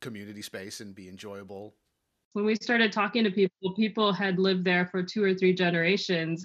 community 0.00 0.42
space 0.42 0.80
and 0.80 0.94
be 0.94 1.08
enjoyable. 1.08 1.74
When 2.34 2.44
we 2.44 2.54
started 2.54 2.92
talking 2.92 3.24
to 3.24 3.30
people, 3.30 3.74
people 3.74 4.12
had 4.12 4.38
lived 4.38 4.64
there 4.64 4.86
for 4.86 5.02
two 5.02 5.24
or 5.24 5.34
three 5.34 5.52
generations 5.52 6.44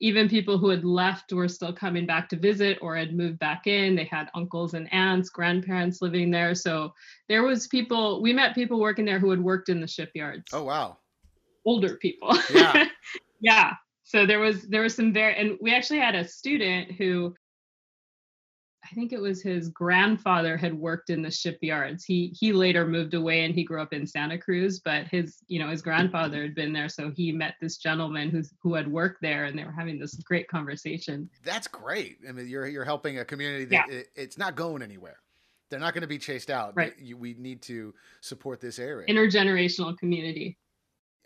even 0.00 0.28
people 0.28 0.58
who 0.58 0.68
had 0.68 0.84
left 0.84 1.32
were 1.32 1.48
still 1.48 1.72
coming 1.72 2.06
back 2.06 2.28
to 2.28 2.36
visit 2.36 2.78
or 2.80 2.96
had 2.96 3.16
moved 3.16 3.38
back 3.38 3.66
in. 3.66 3.96
They 3.96 4.04
had 4.04 4.30
uncles 4.34 4.74
and 4.74 4.92
aunts 4.92 5.28
grandparents 5.28 6.00
living 6.00 6.30
there. 6.30 6.54
So 6.54 6.92
there 7.28 7.42
was 7.42 7.66
people 7.66 8.22
we 8.22 8.32
met 8.32 8.54
people 8.54 8.78
working 8.78 9.04
there 9.04 9.18
who 9.18 9.30
had 9.30 9.42
worked 9.42 9.68
in 9.68 9.80
the 9.80 9.88
shipyards. 9.88 10.44
Oh 10.52 10.64
wow. 10.64 10.98
Older 11.64 11.96
people. 11.96 12.36
Yeah. 12.52 12.86
Yeah. 13.40 13.74
So 14.02 14.26
there 14.26 14.40
was 14.40 14.62
there 14.64 14.82
was 14.82 14.96
some 14.96 15.12
very 15.12 15.36
and 15.36 15.56
we 15.60 15.72
actually 15.72 16.00
had 16.00 16.16
a 16.16 16.26
student 16.26 16.90
who 16.90 17.34
I 18.90 18.94
think 18.94 19.12
it 19.12 19.20
was 19.20 19.42
his 19.42 19.68
grandfather 19.68 20.56
had 20.56 20.72
worked 20.72 21.10
in 21.10 21.20
the 21.20 21.30
shipyards. 21.30 22.04
He 22.04 22.34
he 22.38 22.52
later 22.52 22.86
moved 22.86 23.14
away 23.14 23.44
and 23.44 23.54
he 23.54 23.64
grew 23.64 23.82
up 23.82 23.92
in 23.92 24.06
Santa 24.06 24.38
Cruz, 24.38 24.80
but 24.80 25.06
his 25.08 25.38
you 25.48 25.58
know 25.58 25.68
his 25.68 25.82
grandfather 25.82 26.42
had 26.42 26.54
been 26.54 26.72
there, 26.72 26.88
so 26.88 27.10
he 27.14 27.32
met 27.32 27.54
this 27.60 27.76
gentleman 27.76 28.30
who's 28.30 28.52
who 28.62 28.74
had 28.74 28.90
worked 28.90 29.20
there, 29.20 29.44
and 29.44 29.58
they 29.58 29.64
were 29.64 29.72
having 29.72 29.98
this 29.98 30.14
great 30.14 30.48
conversation. 30.48 31.28
That's 31.44 31.68
great. 31.68 32.18
I 32.26 32.32
mean, 32.32 32.48
you're 32.48 32.66
you're 32.66 32.84
helping 32.84 33.18
a 33.18 33.24
community 33.24 33.66
that 33.66 33.86
yeah. 33.88 33.94
it, 33.98 34.08
it's 34.16 34.38
not 34.38 34.56
going 34.56 34.82
anywhere. 34.82 35.18
They're 35.70 35.80
not 35.80 35.92
going 35.92 36.02
to 36.02 36.08
be 36.08 36.18
chased 36.18 36.48
out. 36.48 36.74
Right. 36.74 36.94
We 37.16 37.34
need 37.34 37.60
to 37.62 37.92
support 38.22 38.58
this 38.58 38.78
area. 38.78 39.06
Intergenerational 39.06 39.98
community 39.98 40.56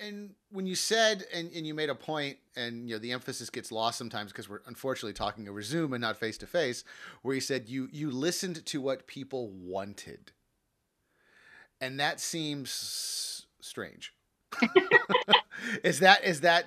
and 0.03 0.31
when 0.51 0.67
you 0.67 0.75
said 0.75 1.25
and, 1.33 1.51
and 1.55 1.67
you 1.67 1.75
made 1.75 1.89
a 1.89 1.95
point 1.95 2.39
and 2.57 2.89
you 2.89 2.95
know 2.95 2.99
the 2.99 3.13
emphasis 3.13 3.51
gets 3.51 3.71
lost 3.71 3.99
sometimes 3.99 4.33
because 4.33 4.49
we're 4.49 4.61
unfortunately 4.67 5.13
talking 5.13 5.49
over 5.49 5.63
zoom 5.63 5.93
and 5.93 6.01
not 6.03 6.17
face 6.17 6.37
to 6.39 6.47
face 6.47 6.85
where 7.23 7.35
you 7.35 7.41
said 7.41 7.69
you 7.69 7.89
you 7.93 8.11
listened 8.11 8.65
to 8.67 8.81
what 8.81 9.07
people 9.07 9.49
wanted. 9.51 10.33
And 11.81 11.99
that 11.99 12.21
seems 12.21 13.47
strange. 13.61 14.15
Is 15.85 16.01
that 16.01 16.25
is 16.25 16.41
that 16.41 16.67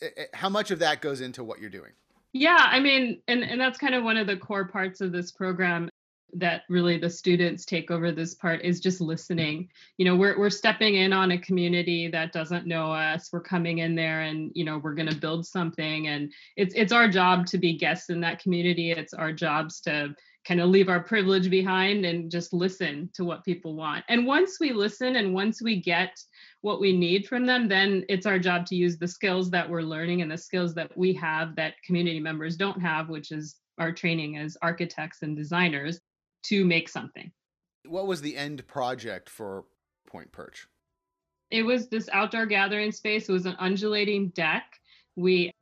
eh, 0.00 0.08
eh, 0.16 0.24
how 0.32 0.48
much 0.48 0.70
of 0.70 0.78
that 0.78 1.00
goes 1.00 1.20
into 1.20 1.42
what 1.42 1.60
you're 1.60 1.70
doing? 1.70 1.92
Yeah 2.32 2.66
i 2.70 2.80
mean 2.80 3.20
and 3.28 3.42
and 3.42 3.60
that's 3.60 3.78
kind 3.78 3.94
of 3.94 4.04
one 4.04 4.16
of 4.16 4.26
the 4.26 4.36
core 4.36 4.68
parts 4.68 5.00
of 5.00 5.10
this 5.10 5.32
program 5.32 5.88
that 6.34 6.62
really 6.68 6.98
the 6.98 7.08
students 7.08 7.64
take 7.64 7.90
over 7.90 8.12
this 8.12 8.34
part 8.34 8.62
is 8.62 8.80
just 8.80 9.00
listening. 9.00 9.68
You 9.96 10.04
know 10.04 10.16
we're, 10.16 10.38
we're 10.38 10.50
stepping 10.50 10.96
in 10.96 11.12
on 11.12 11.32
a 11.32 11.38
community 11.38 12.08
that 12.08 12.32
doesn't 12.32 12.66
know 12.66 12.92
us. 12.92 13.30
We're 13.32 13.40
coming 13.40 13.78
in 13.78 13.94
there 13.94 14.22
and 14.22 14.52
you 14.54 14.64
know 14.64 14.78
we're 14.78 14.94
going 14.94 15.08
to 15.08 15.16
build 15.16 15.46
something. 15.46 16.08
And 16.08 16.32
it's 16.56 16.74
it's 16.74 16.92
our 16.92 17.08
job 17.08 17.46
to 17.46 17.58
be 17.58 17.76
guests 17.76 18.10
in 18.10 18.20
that 18.20 18.40
community. 18.40 18.90
It's 18.90 19.14
our 19.14 19.32
jobs 19.32 19.80
to 19.82 20.14
kind 20.46 20.60
of 20.60 20.68
leave 20.68 20.88
our 20.88 21.00
privilege 21.00 21.50
behind 21.50 22.04
and 22.04 22.30
just 22.30 22.52
listen 22.52 23.10
to 23.14 23.24
what 23.24 23.44
people 23.44 23.74
want. 23.74 24.04
And 24.08 24.26
once 24.26 24.58
we 24.60 24.72
listen 24.72 25.16
and 25.16 25.34
once 25.34 25.60
we 25.60 25.80
get 25.80 26.16
what 26.60 26.80
we 26.80 26.96
need 26.96 27.26
from 27.26 27.46
them 27.46 27.68
then 27.68 28.04
it's 28.08 28.26
our 28.26 28.38
job 28.38 28.66
to 28.66 28.74
use 28.74 28.98
the 28.98 29.08
skills 29.08 29.50
that 29.50 29.68
we're 29.68 29.82
learning 29.82 30.22
and 30.22 30.30
the 30.30 30.38
skills 30.38 30.74
that 30.74 30.96
we 30.96 31.12
have 31.12 31.54
that 31.56 31.74
community 31.84 32.18
members 32.18 32.56
don't 32.56 32.80
have 32.80 33.08
which 33.08 33.30
is 33.30 33.56
our 33.78 33.92
training 33.92 34.36
as 34.36 34.56
architects 34.62 35.22
and 35.22 35.36
designers 35.36 36.00
to 36.48 36.64
make 36.64 36.88
something. 36.88 37.30
What 37.86 38.06
was 38.06 38.20
the 38.20 38.36
end 38.36 38.66
project 38.66 39.28
for 39.28 39.64
Point 40.06 40.32
Perch? 40.32 40.66
It 41.50 41.62
was 41.62 41.88
this 41.88 42.08
outdoor 42.12 42.46
gathering 42.46 42.92
space. 42.92 43.28
It 43.28 43.32
was 43.32 43.46
an 43.46 43.56
undulating 43.58 44.30
deck. 44.30 44.64
We 45.14 45.52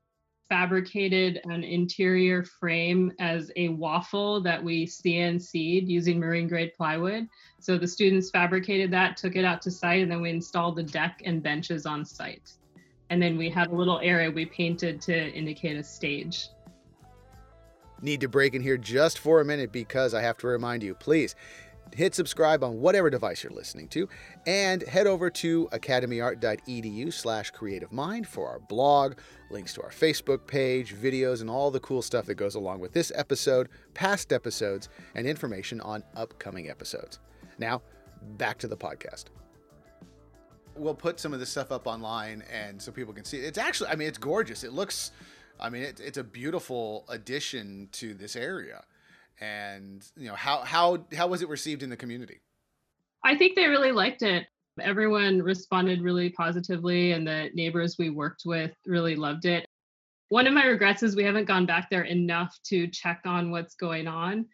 fabricated 0.49 1.41
an 1.45 1.65
interior 1.65 2.45
frame 2.45 3.13
as 3.19 3.51
a 3.57 3.69
waffle 3.69 4.41
that 4.43 4.63
we 4.63 4.87
CNC'd 4.87 5.89
using 5.89 6.19
marine 6.19 6.49
grade 6.49 6.73
plywood. 6.77 7.29
So 7.61 7.79
the 7.79 7.89
students 7.89 8.31
fabricated 8.31 8.91
that, 8.93 9.17
took 9.17 9.37
it 9.37 9.45
out 9.45 9.63
to 9.63 9.71
site, 9.71 10.03
and 10.03 10.11
then 10.11 10.21
we 10.21 10.31
installed 10.31 10.77
the 10.77 10.83
deck 10.83 11.23
and 11.25 11.43
benches 11.43 11.87
on 11.87 12.05
site. 12.05 12.53
And 13.11 13.21
then 13.23 13.37
we 13.37 13.51
had 13.51 13.69
a 13.69 13.75
little 13.75 14.01
area 14.01 14.31
we 14.31 14.47
painted 14.47 15.01
to 15.03 15.31
indicate 15.33 15.77
a 15.77 15.85
stage. 15.85 16.49
Need 18.05 18.21
to 18.21 18.29
break 18.29 18.55
in 18.55 18.61
here 18.61 18.77
just 18.77 19.19
for 19.19 19.41
a 19.41 19.47
minute 19.47 19.73
because 19.73 20.13
I 20.13 20.21
have 20.21 20.37
to 20.39 20.47
remind 20.47 20.83
you, 20.83 20.95
please 20.95 21.35
hit 21.95 22.15
subscribe 22.15 22.63
on 22.63 22.81
whatever 22.81 23.09
device 23.09 23.43
you're 23.43 23.53
listening 23.53 23.89
to, 23.89 24.07
and 24.47 24.83
head 24.83 25.07
over 25.07 25.31
to 25.31 25.69
academyart.edu 25.73 27.11
slash 27.11 27.51
creative 27.51 27.93
mind 27.93 28.29
for 28.29 28.47
our 28.47 28.59
blog, 28.59 29.15
links 29.51 29.73
to 29.73 29.83
our 29.83 29.89
Facebook 29.91 30.47
page, 30.47 30.95
videos, 30.95 31.41
and 31.41 31.49
all 31.49 31.71
the 31.71 31.81
cool 31.81 32.03
stuff 32.03 32.27
that 32.27 32.35
goes 32.35 32.57
along 32.57 32.79
with 32.79 32.93
this 32.93 33.11
episode, 33.15 33.71
past 33.95 34.35
episodes, 34.35 34.91
and 35.15 35.27
information 35.27 35.81
on 35.81 36.03
upcoming 36.15 36.69
episodes. 36.69 37.21
Now, 37.59 37.81
back 38.37 38.59
to 38.59 38.69
the 38.69 38.77
podcast. 38.77 39.27
We'll 40.77 40.95
put 40.95 41.19
some 41.19 41.33
of 41.33 41.41
this 41.41 41.49
stuff 41.49 41.73
up 41.73 41.87
online 41.87 42.43
and 42.53 42.83
so 42.83 42.93
people 42.93 43.15
can 43.15 43.25
see 43.25 43.39
it. 43.39 43.45
It's 43.45 43.59
actually, 43.59 43.89
I 43.89 43.95
mean, 43.95 44.09
it's 44.09 44.19
gorgeous. 44.19 44.63
It 44.63 44.73
looks, 44.73 45.13
I 45.61 45.71
mean, 45.71 45.83
it, 45.83 46.01
it's 46.01 46.19
a 46.19 46.25
beautiful 46.25 47.05
addition 47.09 47.89
to 47.93 48.15
this 48.15 48.37
area. 48.37 48.85
And 49.41 50.07
you 50.17 50.29
know 50.29 50.35
how 50.35 50.59
how 50.63 51.05
how 51.17 51.27
was 51.27 51.43
it 51.43 51.49
received 51.49 51.83
in 51.83 51.91
the 51.91 51.97
community? 51.97 52.41
I 53.25 53.37
think 53.37 53.57
they 53.57 53.67
really 53.67 53.93
liked 53.93 54.23
it. 54.23 54.47
Everyone 54.81 55.41
responded 55.41 56.03
really 56.03 56.31
positively 56.31 57.13
and 57.13 57.27
the 57.27 57.51
neighbors 57.55 57.97
we 57.99 58.11
worked 58.11 58.43
with 58.45 58.73
really 58.87 59.17
loved 59.17 59.45
it. 59.45 59.67
One 60.29 60.47
of 60.47 60.55
my 60.55 60.67
regrets 60.67 61.03
is 61.03 61.17
we 61.17 61.25
haven't 61.25 61.47
gone 61.47 61.67
back 61.67 61.89
there 61.91 62.03
enough 62.03 62.57
to 62.65 62.87
check 62.89 63.21
on 63.25 63.51
what's 63.51 63.75
going 63.75 64.07
on 64.07 64.47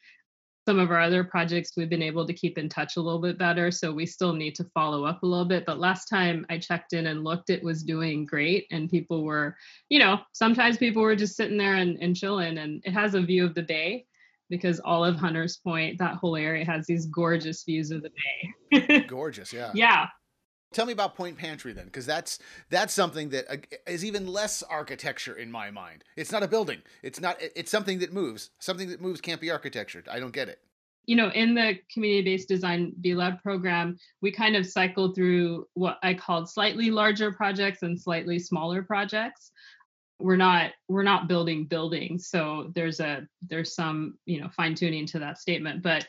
some 0.71 0.79
of 0.79 0.93
our 0.93 1.01
other 1.01 1.25
projects 1.25 1.73
we've 1.77 1.91
been 1.91 2.01
able 2.01 2.25
to 2.25 2.33
keep 2.33 2.57
in 2.57 2.69
touch 2.69 2.97
a 2.97 3.01
little 3.01 3.21
bit 3.21 3.37
better 3.37 3.73
so 3.73 3.91
we 3.93 4.07
still 4.07 4.33
need 4.33 4.55
to 4.55 4.63
follow 4.73 5.05
up 5.05 5.21
a 5.25 5.27
little 5.27 5.45
bit 5.45 5.67
but 5.67 5.81
last 5.81 6.05
time 6.05 6.47
i 6.49 6.57
checked 6.57 6.93
in 6.93 7.09
and 7.09 7.25
looked 7.25 7.51
it 7.51 7.61
was 7.61 7.83
doing 7.83 8.25
great 8.25 8.69
and 8.71 8.89
people 8.89 9.25
were 9.25 9.57
you 9.89 9.99
know 9.99 10.21
sometimes 10.33 10.77
people 10.77 11.03
were 11.03 11.17
just 11.17 11.35
sitting 11.35 11.59
there 11.59 11.75
and, 11.75 11.99
and 12.01 12.15
chilling 12.15 12.59
and 12.59 12.81
it 12.85 12.93
has 12.93 13.15
a 13.15 13.21
view 13.21 13.45
of 13.45 13.53
the 13.57 13.63
bay 13.65 14.07
because 14.49 14.81
all 14.81 15.05
of 15.05 15.15
Hunters 15.15 15.59
Point, 15.59 15.97
that 15.99 16.17
whole 16.17 16.35
area 16.35 16.65
has 16.65 16.85
these 16.85 17.07
gorgeous 17.07 17.63
views 17.63 17.93
of 17.93 18.03
the 18.03 18.11
bay. 18.73 19.01
gorgeous, 19.09 19.53
yeah. 19.53 19.71
Yeah. 19.75 20.09
Tell 20.73 20.87
me 20.87 20.93
about 20.93 21.17
Point 21.17 21.37
Pantry 21.37 21.73
then, 21.73 21.87
because 21.87 22.07
that's 22.07 22.39
that's 22.69 22.95
something 22.95 23.31
that 23.31 23.67
is 23.89 24.05
even 24.05 24.29
less 24.29 24.63
architecture 24.63 25.35
in 25.35 25.51
my 25.51 25.71
mind. 25.71 26.05
It's 26.17 26.31
not 26.31 26.45
a 26.45 26.49
building. 26.49 26.81
It's 27.03 27.21
not. 27.21 27.39
It's 27.41 27.73
something 27.73 27.99
that 27.99 28.13
moves. 28.13 28.51
Something 28.61 28.89
that 28.91 29.01
moves 29.01 29.21
can't 29.21 29.41
be 29.41 29.51
architecture. 29.51 30.05
I 30.09 30.21
don't 30.21 30.33
get 30.33 30.49
it. 30.49 30.61
You 31.07 31.17
know, 31.17 31.31
in 31.31 31.55
the 31.55 31.77
community-based 31.93 32.47
design 32.47 32.93
B 33.01 33.15
Lab 33.15 33.43
program, 33.43 33.99
we 34.23 34.31
kind 34.31 34.55
of 34.55 34.65
cycle 34.65 35.13
through 35.13 35.67
what 35.75 35.99
I 36.05 36.15
called 36.15 36.49
slightly 36.49 36.93
larger 36.93 37.33
projects 37.33 37.83
and 37.83 38.01
slightly 38.01 38.39
smaller 38.39 38.83
projects 38.83 39.51
we're 40.21 40.37
not 40.37 40.73
we're 40.89 41.03
not 41.03 41.29
building 41.29 41.65
buildings 41.65 42.29
so 42.29 42.71
there's 42.75 43.01
a 43.01 43.27
there's 43.49 43.75
some 43.75 44.19
you 44.27 44.41
know 44.41 44.49
fine 44.51 44.75
tuning 44.75 45.07
to 45.07 45.19
that 45.19 45.39
statement 45.39 45.83
but 45.83 46.07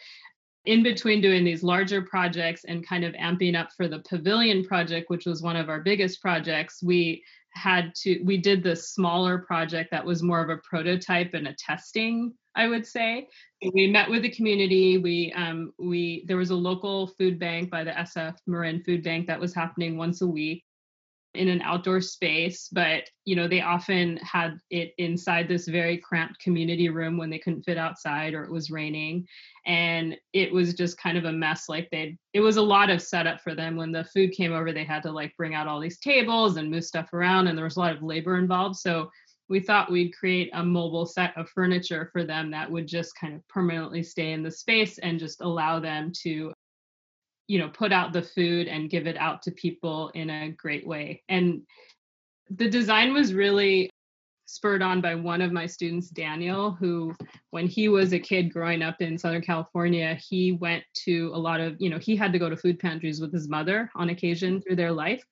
in 0.65 0.83
between 0.83 1.21
doing 1.21 1.43
these 1.43 1.63
larger 1.63 2.01
projects 2.01 2.63
and 2.65 2.87
kind 2.87 3.03
of 3.03 3.13
amping 3.13 3.59
up 3.59 3.69
for 3.75 3.87
the 3.87 3.99
pavilion 3.99 4.63
project 4.63 5.09
which 5.09 5.25
was 5.25 5.41
one 5.41 5.55
of 5.55 5.69
our 5.69 5.81
biggest 5.81 6.21
projects 6.21 6.83
we 6.83 7.23
had 7.53 7.93
to 7.95 8.21
we 8.23 8.37
did 8.37 8.63
this 8.63 8.91
smaller 8.91 9.39
project 9.39 9.89
that 9.91 10.05
was 10.05 10.23
more 10.23 10.41
of 10.41 10.49
a 10.49 10.61
prototype 10.63 11.33
and 11.33 11.47
a 11.47 11.55
testing 11.55 12.31
i 12.55 12.67
would 12.67 12.85
say. 12.85 13.27
We 13.73 13.87
met 13.87 14.09
with 14.09 14.23
the 14.23 14.31
community. 14.31 14.97
We 14.97 15.31
um, 15.33 15.73
we 15.77 16.25
there 16.27 16.37
was 16.37 16.49
a 16.49 16.55
local 16.55 17.07
food 17.07 17.39
bank 17.39 17.69
by 17.69 17.83
the 17.83 17.91
sf 17.91 18.35
marin 18.47 18.83
food 18.83 19.03
bank 19.03 19.27
that 19.27 19.39
was 19.39 19.53
happening 19.53 19.97
once 19.97 20.21
a 20.21 20.27
week 20.27 20.63
in 21.33 21.47
an 21.47 21.61
outdoor 21.61 22.01
space 22.01 22.67
but 22.73 23.03
you 23.23 23.35
know 23.35 23.47
they 23.47 23.61
often 23.61 24.17
had 24.17 24.59
it 24.69 24.93
inside 24.97 25.47
this 25.47 25.67
very 25.67 25.97
cramped 25.97 26.39
community 26.39 26.89
room 26.89 27.17
when 27.17 27.29
they 27.29 27.39
couldn't 27.39 27.63
fit 27.63 27.77
outside 27.77 28.33
or 28.33 28.43
it 28.43 28.51
was 28.51 28.71
raining. 28.71 29.25
And 29.65 30.17
it 30.33 30.51
was 30.51 30.73
just 30.73 30.97
kind 30.97 31.17
of 31.17 31.25
a 31.25 31.31
mess 31.31 31.69
like 31.69 31.89
they 31.91 32.17
it 32.33 32.39
was 32.41 32.57
a 32.57 32.61
lot 32.61 32.89
of 32.89 33.01
setup 33.01 33.41
for 33.41 33.55
them. 33.55 33.75
When 33.75 33.91
the 33.91 34.03
food 34.05 34.31
came 34.31 34.53
over 34.53 34.73
they 34.73 34.83
had 34.83 35.03
to 35.03 35.11
like 35.11 35.35
bring 35.37 35.53
out 35.53 35.67
all 35.67 35.79
these 35.79 35.99
tables 35.99 36.57
and 36.57 36.71
move 36.71 36.83
stuff 36.83 37.13
around 37.13 37.47
and 37.47 37.57
there 37.57 37.65
was 37.65 37.77
a 37.77 37.79
lot 37.79 37.95
of 37.95 38.03
labor 38.03 38.37
involved. 38.37 38.77
So 38.77 39.09
we 39.49 39.59
thought 39.59 39.91
we'd 39.91 40.15
create 40.15 40.49
a 40.53 40.63
mobile 40.63 41.05
set 41.05 41.37
of 41.37 41.49
furniture 41.49 42.09
for 42.13 42.23
them 42.23 42.51
that 42.51 42.71
would 42.71 42.87
just 42.87 43.13
kind 43.19 43.35
of 43.35 43.45
permanently 43.49 44.01
stay 44.01 44.31
in 44.31 44.43
the 44.43 44.51
space 44.51 44.97
and 44.99 45.19
just 45.19 45.41
allow 45.41 45.79
them 45.79 46.11
to 46.23 46.53
you 47.47 47.59
know 47.59 47.69
put 47.69 47.91
out 47.91 48.13
the 48.13 48.21
food 48.21 48.67
and 48.67 48.89
give 48.89 49.07
it 49.07 49.17
out 49.17 49.41
to 49.43 49.51
people 49.51 50.09
in 50.13 50.29
a 50.29 50.51
great 50.51 50.85
way. 50.85 51.23
And 51.29 51.61
the 52.49 52.69
design 52.69 53.13
was 53.13 53.33
really 53.33 53.89
spurred 54.45 54.81
on 54.81 54.99
by 54.99 55.15
one 55.15 55.39
of 55.41 55.53
my 55.53 55.65
students 55.65 56.09
daniel 56.09 56.71
who 56.71 57.15
when 57.51 57.67
he 57.67 57.87
was 57.87 58.11
a 58.11 58.19
kid 58.19 58.51
growing 58.51 58.81
up 58.81 58.99
in 58.99 59.17
southern 59.17 59.41
california 59.41 60.15
he 60.15 60.51
went 60.51 60.83
to 60.93 61.31
a 61.33 61.37
lot 61.37 61.61
of 61.61 61.77
you 61.79 61.89
know 61.89 61.97
he 61.97 62.17
had 62.17 62.33
to 62.33 62.39
go 62.39 62.49
to 62.49 62.57
food 62.57 62.77
pantries 62.77 63.21
with 63.21 63.31
his 63.31 63.47
mother 63.47 63.89
on 63.95 64.09
occasion 64.09 64.61
through 64.61 64.75
their 64.75 64.91
life. 64.91 65.23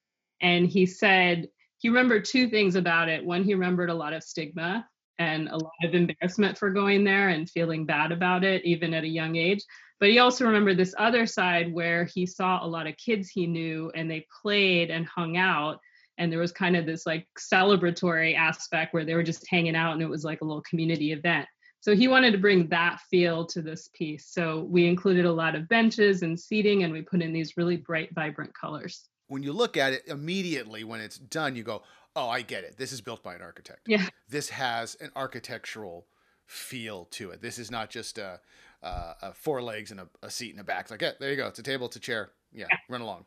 And 0.42 0.68
he 0.68 0.86
said 0.86 1.48
he 1.80 1.90
remembered 1.90 2.26
two 2.26 2.50
things 2.50 2.76
about 2.76 3.10
it. 3.10 3.26
One 3.26 3.44
he 3.44 3.54
remembered 3.54 3.90
a 3.90 3.94
lot 3.94 4.14
of 4.14 4.24
stigma 4.24 4.88
and 5.20 5.48
a 5.50 5.58
lot 5.58 5.72
of 5.84 5.94
embarrassment 5.94 6.58
for 6.58 6.70
going 6.70 7.04
there 7.04 7.30
and 7.30 7.50
feeling 7.50 7.86
bad 7.86 8.12
about 8.12 8.44
it 8.44 8.66
even 8.66 8.94
at 8.94 9.04
a 9.04 9.08
young 9.08 9.36
age 9.36 9.64
but 10.00 10.10
he 10.10 10.20
also 10.20 10.46
remembered 10.46 10.78
this 10.78 10.96
other 10.98 11.26
side 11.26 11.74
where 11.74 12.06
he 12.06 12.26
saw 12.26 12.64
a 12.64 12.68
lot 12.68 12.88
of 12.88 12.96
kids 12.98 13.30
he 13.30 13.46
knew 13.46 13.92
and 13.94 14.10
they 14.10 14.26
played 14.42 14.90
and 14.90 15.06
hung 15.06 15.36
out. 15.36 15.80
And 16.18 16.32
there 16.32 16.40
was 16.40 16.52
kind 16.52 16.76
of 16.76 16.86
this 16.86 17.06
like 17.06 17.28
celebratory 17.38 18.36
aspect 18.36 18.94
where 18.94 19.06
they 19.06 19.14
were 19.14 19.24
just 19.24 19.48
hanging 19.50 19.76
out 19.76 19.94
and 19.94 20.02
it 20.02 20.10
was 20.10 20.24
like 20.24 20.42
a 20.42 20.46
little 20.46 20.64
community 20.64 21.12
event. 21.12 21.48
So 21.82 21.96
he 21.96 22.08
wanted 22.08 22.32
to 22.32 22.38
bring 22.38 22.68
that 22.70 23.00
feel 23.10 23.46
to 23.48 23.62
this 23.62 23.90
piece. 23.94 24.28
So 24.32 24.64
we 24.70 24.88
included 24.88 25.26
a 25.26 25.32
lot 25.32 25.56
of 25.56 25.70
benches 25.70 26.24
and 26.24 26.40
seating 26.40 26.84
and 26.84 26.92
we 26.92 27.02
put 27.02 27.22
in 27.22 27.34
these 27.34 27.58
really 27.58 27.78
bright, 27.78 28.10
vibrant 28.14 28.54
colors. 28.54 29.08
When 29.30 29.44
you 29.44 29.54
look 29.54 29.78
at 29.78 29.94
it 29.94 30.08
immediately 30.08 30.84
when 30.84 31.00
it's 31.00 31.18
done, 31.18 31.56
you 31.56 31.64
go, 31.64 31.84
oh, 32.16 32.28
I 32.28 32.42
get 32.42 32.64
it. 32.64 32.78
This 32.78 32.92
is 32.92 33.00
built 33.00 33.24
by 33.24 33.36
an 33.36 33.42
architect. 33.42 33.82
Yeah. 33.88 34.08
This 34.28 34.50
has 34.50 34.96
an 34.96 35.12
architectural 35.16 36.06
feel 36.46 37.06
to 37.12 37.32
it. 37.32 37.42
This 37.42 37.58
is 37.58 37.72
not 37.72 37.90
just 37.90 38.18
a, 38.18 38.42
uh, 38.82 39.14
uh, 39.22 39.32
four 39.34 39.62
legs 39.62 39.92
and 39.92 40.00
a, 40.00 40.08
a, 40.24 40.30
seat 40.30 40.52
and 40.52 40.60
a 40.60 40.64
back. 40.64 40.82
It's 40.82 40.92
like, 40.92 41.02
yeah, 41.02 41.12
there 41.20 41.30
you 41.30 41.38
go. 41.38 41.48
It's 41.48 41.60
a 41.60 41.64
table, 41.64 41.88
it's 41.88 41.96
a 41.96 42.00
chair. 42.00 42.32
Yeah, 42.52 42.66
yeah. 42.70 42.78
run 42.90 43.02
along. 43.02 43.26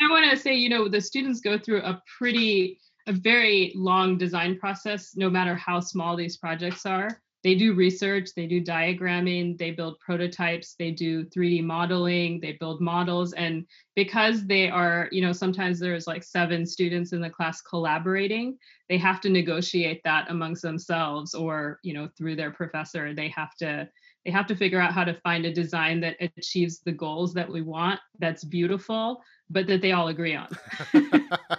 I 0.00 0.10
want 0.10 0.30
to 0.30 0.36
say, 0.36 0.54
you 0.54 0.68
know, 0.68 0.88
the 0.88 1.00
students 1.00 1.40
go 1.40 1.58
through 1.58 1.82
a 1.82 2.02
pretty, 2.18 2.80
a 3.06 3.12
very 3.12 3.72
long 3.76 4.18
design 4.18 4.58
process, 4.58 5.14
no 5.16 5.30
matter 5.30 5.54
how 5.54 5.80
small 5.80 6.16
these 6.16 6.36
projects 6.36 6.84
are. 6.84 7.20
They 7.46 7.54
do 7.54 7.74
research, 7.74 8.30
they 8.34 8.48
do 8.48 8.60
diagramming, 8.60 9.56
they 9.56 9.70
build 9.70 10.00
prototypes, 10.00 10.74
they 10.80 10.90
do 10.90 11.24
3D 11.26 11.62
modeling, 11.62 12.40
they 12.40 12.56
build 12.58 12.80
models. 12.80 13.34
And 13.34 13.64
because 13.94 14.44
they 14.48 14.68
are, 14.68 15.08
you 15.12 15.22
know, 15.22 15.30
sometimes 15.30 15.78
there's 15.78 16.08
like 16.08 16.24
seven 16.24 16.66
students 16.66 17.12
in 17.12 17.20
the 17.20 17.30
class 17.30 17.60
collaborating, 17.60 18.58
they 18.88 18.98
have 18.98 19.20
to 19.20 19.30
negotiate 19.30 20.00
that 20.02 20.28
amongst 20.28 20.62
themselves 20.62 21.34
or, 21.34 21.78
you 21.84 21.94
know, 21.94 22.08
through 22.18 22.34
their 22.34 22.50
professor. 22.50 23.14
They 23.14 23.28
have 23.28 23.54
to 23.60 23.88
they 24.24 24.32
have 24.32 24.48
to 24.48 24.56
figure 24.56 24.80
out 24.80 24.92
how 24.92 25.04
to 25.04 25.14
find 25.20 25.46
a 25.46 25.54
design 25.54 26.00
that 26.00 26.16
achieves 26.20 26.80
the 26.80 26.90
goals 26.90 27.32
that 27.34 27.48
we 27.48 27.62
want 27.62 28.00
that's 28.18 28.42
beautiful 28.42 29.22
but 29.50 29.68
that 29.68 29.80
they 29.80 29.92
all 29.92 30.08
agree 30.08 30.34
on 30.34 30.48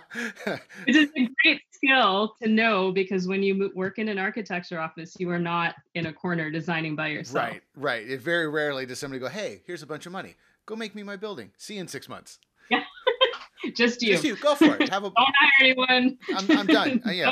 it 0.87 0.95
is 0.95 1.09
a 1.15 1.29
great 1.43 1.61
skill 1.71 2.33
to 2.41 2.49
know 2.49 2.91
because 2.91 3.27
when 3.27 3.43
you 3.43 3.71
work 3.75 3.99
in 3.99 4.09
an 4.09 4.17
architecture 4.17 4.79
office 4.79 5.15
you 5.19 5.29
are 5.29 5.39
not 5.39 5.75
in 5.95 6.07
a 6.07 6.13
corner 6.13 6.49
designing 6.49 6.95
by 6.95 7.07
yourself 7.07 7.49
right 7.49 7.61
right 7.75 8.09
it 8.09 8.21
very 8.21 8.47
rarely 8.47 8.85
does 8.85 8.99
somebody 8.99 9.19
go 9.19 9.27
hey 9.27 9.61
here's 9.65 9.83
a 9.83 9.87
bunch 9.87 10.05
of 10.05 10.11
money 10.11 10.35
go 10.65 10.75
make 10.75 10.95
me 10.95 11.03
my 11.03 11.15
building 11.15 11.51
see 11.57 11.75
you 11.75 11.81
in 11.81 11.87
six 11.87 12.09
months 12.09 12.39
yeah 12.69 12.83
just 13.75 14.01
you. 14.01 14.13
Just 14.13 14.23
you. 14.23 14.35
Go 14.35 14.55
for 14.55 14.75
it. 14.75 14.89
Have 14.89 15.03
a. 15.03 15.09
Don't 15.15 15.15
hire 15.17 15.51
anyone. 15.61 16.17
I'm, 16.35 16.57
I'm 16.57 16.67
done. 16.67 17.01
Uh, 17.07 17.11
yeah. 17.11 17.31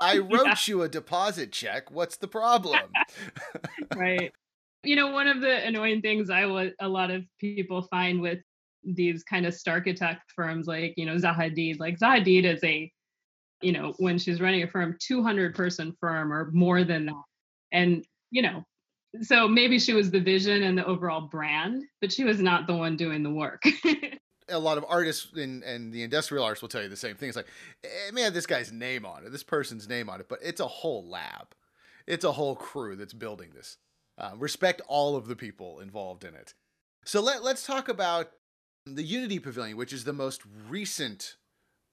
I 0.00 0.18
wrote 0.18 0.46
yeah. 0.46 0.54
you 0.66 0.82
a 0.82 0.88
deposit 0.88 1.52
check. 1.52 1.90
What's 1.90 2.16
the 2.16 2.28
problem? 2.28 2.78
right. 3.96 4.32
You 4.82 4.96
know, 4.96 5.08
one 5.08 5.26
of 5.26 5.40
the 5.40 5.66
annoying 5.66 6.00
things 6.00 6.30
I 6.30 6.46
was 6.46 6.72
a 6.80 6.88
lot 6.88 7.10
of 7.10 7.24
people 7.38 7.82
find 7.82 8.20
with 8.20 8.38
these 8.84 9.22
kind 9.24 9.46
of 9.46 9.56
architect 9.66 10.32
firms 10.34 10.66
like, 10.66 10.94
you 10.96 11.06
know, 11.06 11.16
Zaha 11.16 11.50
Hadid, 11.50 11.80
like 11.80 11.98
Zaha 11.98 12.24
Hadid 12.24 12.44
is 12.44 12.62
a, 12.64 12.90
you 13.62 13.72
know, 13.72 13.94
when 13.98 14.18
she's 14.18 14.40
running 14.40 14.62
a 14.62 14.68
firm, 14.68 14.96
200 15.00 15.54
person 15.54 15.94
firm 16.00 16.32
or 16.32 16.50
more 16.52 16.84
than 16.84 17.06
that. 17.06 17.22
And, 17.72 18.04
you 18.30 18.42
know, 18.42 18.64
so 19.22 19.48
maybe 19.48 19.78
she 19.78 19.92
was 19.92 20.10
the 20.10 20.20
vision 20.20 20.62
and 20.62 20.78
the 20.78 20.86
overall 20.86 21.22
brand, 21.22 21.84
but 22.00 22.12
she 22.12 22.24
was 22.24 22.40
not 22.40 22.66
the 22.66 22.76
one 22.76 22.96
doing 22.96 23.22
the 23.22 23.30
work. 23.30 23.62
a 24.48 24.58
lot 24.58 24.78
of 24.78 24.84
artists 24.88 25.28
and, 25.36 25.92
the 25.92 26.02
industrial 26.02 26.44
artists 26.44 26.62
will 26.62 26.68
tell 26.68 26.82
you 26.82 26.88
the 26.88 26.96
same 26.96 27.16
thing. 27.16 27.28
It's 27.28 27.36
like, 27.36 27.48
may 28.12 28.22
have 28.22 28.34
this 28.34 28.46
guy's 28.46 28.72
name 28.72 29.04
on 29.04 29.24
it, 29.24 29.32
this 29.32 29.42
person's 29.42 29.88
name 29.88 30.08
on 30.08 30.20
it, 30.20 30.28
but 30.28 30.38
it's 30.42 30.60
a 30.60 30.66
whole 30.66 31.08
lab. 31.08 31.54
It's 32.06 32.24
a 32.24 32.32
whole 32.32 32.56
crew 32.56 32.96
that's 32.96 33.12
building 33.12 33.50
this. 33.54 33.78
Uh, 34.18 34.32
respect 34.36 34.82
all 34.88 35.16
of 35.16 35.28
the 35.28 35.36
people 35.36 35.80
involved 35.80 36.24
in 36.24 36.34
it. 36.34 36.54
So 37.04 37.20
let, 37.20 37.42
let's 37.42 37.64
talk 37.64 37.88
about 37.88 38.30
the 38.86 39.02
Unity 39.02 39.38
Pavilion, 39.38 39.76
which 39.76 39.92
is 39.92 40.04
the 40.04 40.12
most 40.12 40.42
recent 40.68 41.36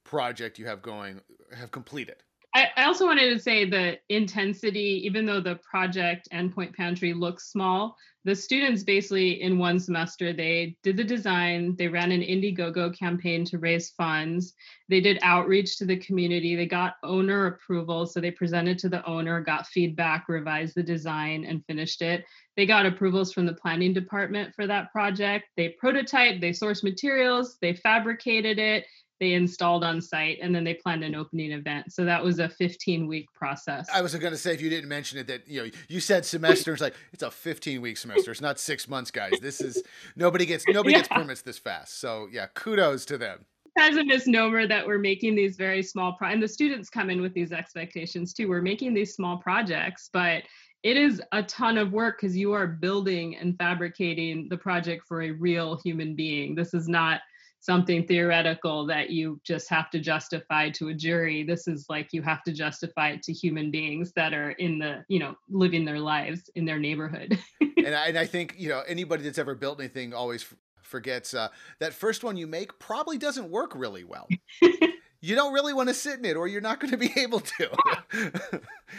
project 0.03 0.57
you 0.57 0.67
have 0.67 0.81
going, 0.81 1.21
have 1.55 1.71
completed. 1.71 2.23
I, 2.57 2.71
I 2.75 2.83
also 2.85 3.05
wanted 3.05 3.31
to 3.31 3.39
say 3.39 3.69
the 3.69 3.99
intensity, 4.09 5.03
even 5.05 5.27
though 5.27 5.39
the 5.39 5.59
project 5.69 6.27
and 6.31 6.51
Point 6.51 6.75
Pantry 6.75 7.13
looks 7.13 7.51
small, 7.51 7.95
the 8.25 8.35
students 8.35 8.81
basically 8.83 9.43
in 9.43 9.59
one 9.59 9.79
semester 9.79 10.33
they 10.33 10.75
did 10.81 10.97
the 10.97 11.03
design 11.03 11.75
they 11.77 11.87
ran 11.87 12.11
an 12.11 12.21
indiegogo 12.21 12.97
campaign 12.97 13.45
to 13.45 13.59
raise 13.59 13.91
funds. 13.91 14.55
They 14.89 14.99
did 14.99 15.19
outreach 15.21 15.77
to 15.77 15.85
the 15.85 15.97
community 15.97 16.55
they 16.55 16.65
got 16.65 16.95
owner 17.03 17.45
approval 17.45 18.07
so 18.07 18.19
they 18.19 18.31
presented 18.31 18.79
to 18.79 18.89
the 18.89 19.05
owner 19.05 19.39
got 19.39 19.67
feedback 19.67 20.27
revised 20.27 20.73
the 20.73 20.83
design 20.83 21.45
and 21.45 21.63
finished 21.67 22.01
it. 22.01 22.25
They 22.55 22.65
got 22.65 22.87
approvals 22.87 23.31
from 23.33 23.45
the 23.45 23.53
planning 23.53 23.93
department 23.93 24.55
for 24.55 24.65
that 24.65 24.91
project. 24.91 25.45
They 25.55 25.75
prototyped 25.81 26.41
they 26.41 26.51
sourced 26.51 26.83
materials 26.83 27.59
they 27.61 27.75
fabricated 27.75 28.57
it 28.57 28.85
they 29.19 29.33
installed 29.33 29.83
on 29.83 30.01
site 30.01 30.39
and 30.41 30.53
then 30.53 30.63
they 30.63 30.73
planned 30.73 31.03
an 31.03 31.15
opening 31.15 31.51
event. 31.51 31.91
So 31.91 32.05
that 32.05 32.23
was 32.23 32.39
a 32.39 32.49
15 32.49 33.07
week 33.07 33.31
process. 33.33 33.87
I 33.93 34.01
was 34.01 34.13
going 34.15 34.31
to 34.31 34.37
say 34.37 34.53
if 34.53 34.61
you 34.61 34.69
didn't 34.69 34.89
mention 34.89 35.19
it 35.19 35.27
that 35.27 35.47
you 35.47 35.63
know 35.63 35.69
you 35.87 35.99
said 35.99 36.25
semester 36.25 36.73
it's 36.73 36.81
like 36.81 36.95
it's 37.13 37.23
a 37.23 37.31
15 37.31 37.81
week 37.81 37.97
semester 37.97 38.31
it's 38.31 38.41
not 38.41 38.59
six 38.59 38.87
months 38.87 39.11
guys. 39.11 39.33
This 39.41 39.61
is 39.61 39.81
nobody 40.15 40.45
gets 40.45 40.65
nobody 40.67 40.91
yeah. 40.93 40.99
gets 40.99 41.09
permits 41.09 41.41
this 41.41 41.57
fast. 41.57 41.99
So 41.99 42.27
yeah 42.31 42.47
kudos 42.53 43.05
to 43.05 43.17
them. 43.17 43.45
As 43.79 43.95
a 43.95 44.03
misnomer 44.03 44.65
that 44.65 44.87
we're 44.87 44.97
making 44.97 45.35
these 45.35 45.55
very 45.55 45.83
small 45.83 46.13
pro- 46.13 46.29
and 46.29 46.41
the 46.41 46.47
students 46.47 46.89
come 46.89 47.11
in 47.11 47.21
with 47.21 47.33
these 47.33 47.51
expectations 47.51 48.33
too. 48.33 48.49
We're 48.49 48.61
making 48.61 48.93
these 48.93 49.13
small 49.13 49.37
projects 49.37 50.09
but 50.11 50.43
it 50.83 50.95
is 50.95 51.21
a 51.31 51.43
ton 51.43 51.77
of 51.77 51.91
work 51.91 52.17
because 52.21 52.37
you 52.37 52.53
are 52.53 52.67
building 52.67 53.35
and 53.35 53.57
fabricating 53.57 54.47
the 54.49 54.57
project 54.57 55.03
for 55.07 55.23
a 55.23 55.31
real 55.31 55.79
human 55.83 56.15
being. 56.15 56.55
This 56.55 56.73
is 56.73 56.87
not 56.87 57.21
something 57.59 58.05
theoretical 58.05 58.85
that 58.87 59.09
you 59.09 59.39
just 59.43 59.69
have 59.69 59.89
to 59.89 59.99
justify 59.99 60.69
to 60.69 60.89
a 60.89 60.93
jury. 60.93 61.43
This 61.43 61.67
is 61.67 61.85
like 61.89 62.13
you 62.13 62.21
have 62.21 62.43
to 62.43 62.51
justify 62.51 63.09
it 63.09 63.23
to 63.23 63.33
human 63.33 63.71
beings 63.71 64.13
that 64.15 64.33
are 64.33 64.51
in 64.51 64.79
the 64.79 65.03
you 65.07 65.19
know 65.19 65.35
living 65.49 65.85
their 65.85 65.99
lives 65.99 66.49
in 66.55 66.65
their 66.65 66.79
neighborhood. 66.79 67.37
And, 67.77 67.95
I, 67.95 68.07
and 68.07 68.19
i 68.19 68.25
think 68.25 68.55
you 68.57 68.67
know 68.67 68.81
anybody 68.85 69.23
that's 69.23 69.37
ever 69.37 69.55
built 69.55 69.79
anything 69.79 70.13
always 70.13 70.45
forgets 70.81 71.33
uh, 71.33 71.47
that 71.79 71.93
first 71.93 72.21
one 72.21 72.35
you 72.35 72.45
make 72.45 72.77
probably 72.79 73.17
doesn't 73.17 73.49
work 73.49 73.71
really 73.75 74.03
well. 74.03 74.27
You 75.21 75.35
don't 75.35 75.53
really 75.53 75.73
want 75.73 75.89
to 75.89 75.95
sit 75.95 76.19
in 76.19 76.25
it 76.25 76.37
or 76.37 76.47
you're 76.47 76.61
not 76.61 76.79
going 76.79 76.91
to 76.91 76.97
be 76.97 77.11
able 77.17 77.39
to. 77.39 77.69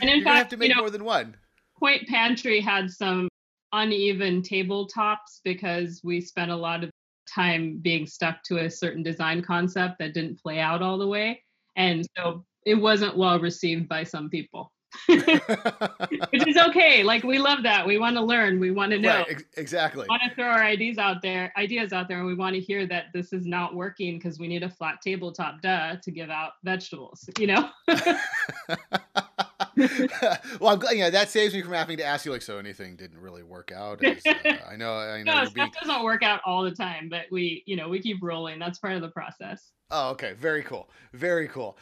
And 0.00 0.10
in 0.10 0.18
you 0.18 0.24
fact 0.24 0.38
have 0.38 0.48
to 0.48 0.56
make 0.56 0.70
you 0.70 0.74
know, 0.74 0.82
more 0.82 0.90
than 0.90 1.04
one. 1.04 1.36
Point 1.78 2.08
pantry 2.08 2.60
had 2.60 2.90
some 2.90 3.28
uneven 3.72 4.42
tabletops 4.42 5.40
because 5.44 6.00
we 6.02 6.20
spent 6.20 6.50
a 6.50 6.56
lot 6.56 6.82
of 6.82 6.90
time 7.28 7.78
being 7.78 8.06
stuck 8.06 8.42
to 8.44 8.58
a 8.58 8.70
certain 8.70 9.02
design 9.02 9.42
concept 9.42 9.98
that 9.98 10.14
didn't 10.14 10.40
play 10.40 10.58
out 10.58 10.82
all 10.82 10.98
the 10.98 11.06
way. 11.06 11.42
And 11.76 12.06
so 12.16 12.44
it 12.66 12.74
wasn't 12.74 13.16
well 13.16 13.38
received 13.38 13.88
by 13.88 14.04
some 14.04 14.28
people. 14.28 14.72
Which 15.06 16.46
is 16.46 16.56
okay. 16.56 17.02
Like 17.02 17.22
we 17.22 17.38
love 17.38 17.62
that. 17.62 17.86
We 17.86 17.98
want 17.98 18.16
to 18.16 18.22
learn. 18.22 18.58
We 18.58 18.70
want 18.70 18.92
to 18.92 18.98
know. 18.98 19.18
Right, 19.18 19.26
ex- 19.30 19.44
exactly. 19.56 20.02
We 20.02 20.08
want 20.08 20.22
to 20.28 20.34
throw 20.34 20.46
our 20.46 20.62
ideas 20.62 20.98
out 20.98 21.20
there, 21.22 21.52
ideas 21.56 21.92
out 21.92 22.08
there, 22.08 22.18
and 22.18 22.26
we 22.26 22.34
want 22.34 22.54
to 22.54 22.60
hear 22.60 22.86
that 22.86 23.06
this 23.12 23.32
is 23.32 23.46
not 23.46 23.74
working 23.74 24.18
because 24.18 24.38
we 24.38 24.48
need 24.48 24.62
a 24.62 24.70
flat 24.70 25.00
tabletop, 25.02 25.60
duh, 25.60 25.96
to 26.02 26.10
give 26.10 26.30
out 26.30 26.52
vegetables. 26.64 27.28
You 27.38 27.48
know. 27.48 27.70
well, 30.60 30.72
I'm 30.72 30.78
glad, 30.78 30.96
yeah, 30.96 31.10
that 31.10 31.30
saves 31.30 31.54
me 31.54 31.62
from 31.62 31.72
having 31.72 31.96
to 31.98 32.04
ask 32.04 32.24
you 32.24 32.32
like, 32.32 32.42
so 32.42 32.58
anything 32.58 32.96
didn't 32.96 33.18
really 33.18 33.42
work 33.42 33.70
out. 33.74 34.02
As, 34.04 34.18
uh, 34.26 34.34
I 34.70 34.76
know, 34.76 34.94
I 34.94 35.22
know. 35.22 35.32
No, 35.32 35.44
stuff 35.44 35.54
being... 35.54 35.70
doesn't 35.80 36.02
work 36.02 36.22
out 36.22 36.40
all 36.44 36.62
the 36.62 36.72
time, 36.72 37.08
but 37.08 37.26
we, 37.30 37.62
you 37.66 37.76
know, 37.76 37.88
we 37.88 38.00
keep 38.00 38.18
rolling. 38.22 38.58
That's 38.58 38.78
part 38.78 38.94
of 38.94 39.02
the 39.02 39.10
process. 39.10 39.70
Oh, 39.90 40.10
okay. 40.10 40.34
Very 40.34 40.62
cool. 40.62 40.90
Very 41.12 41.48
cool. 41.48 41.78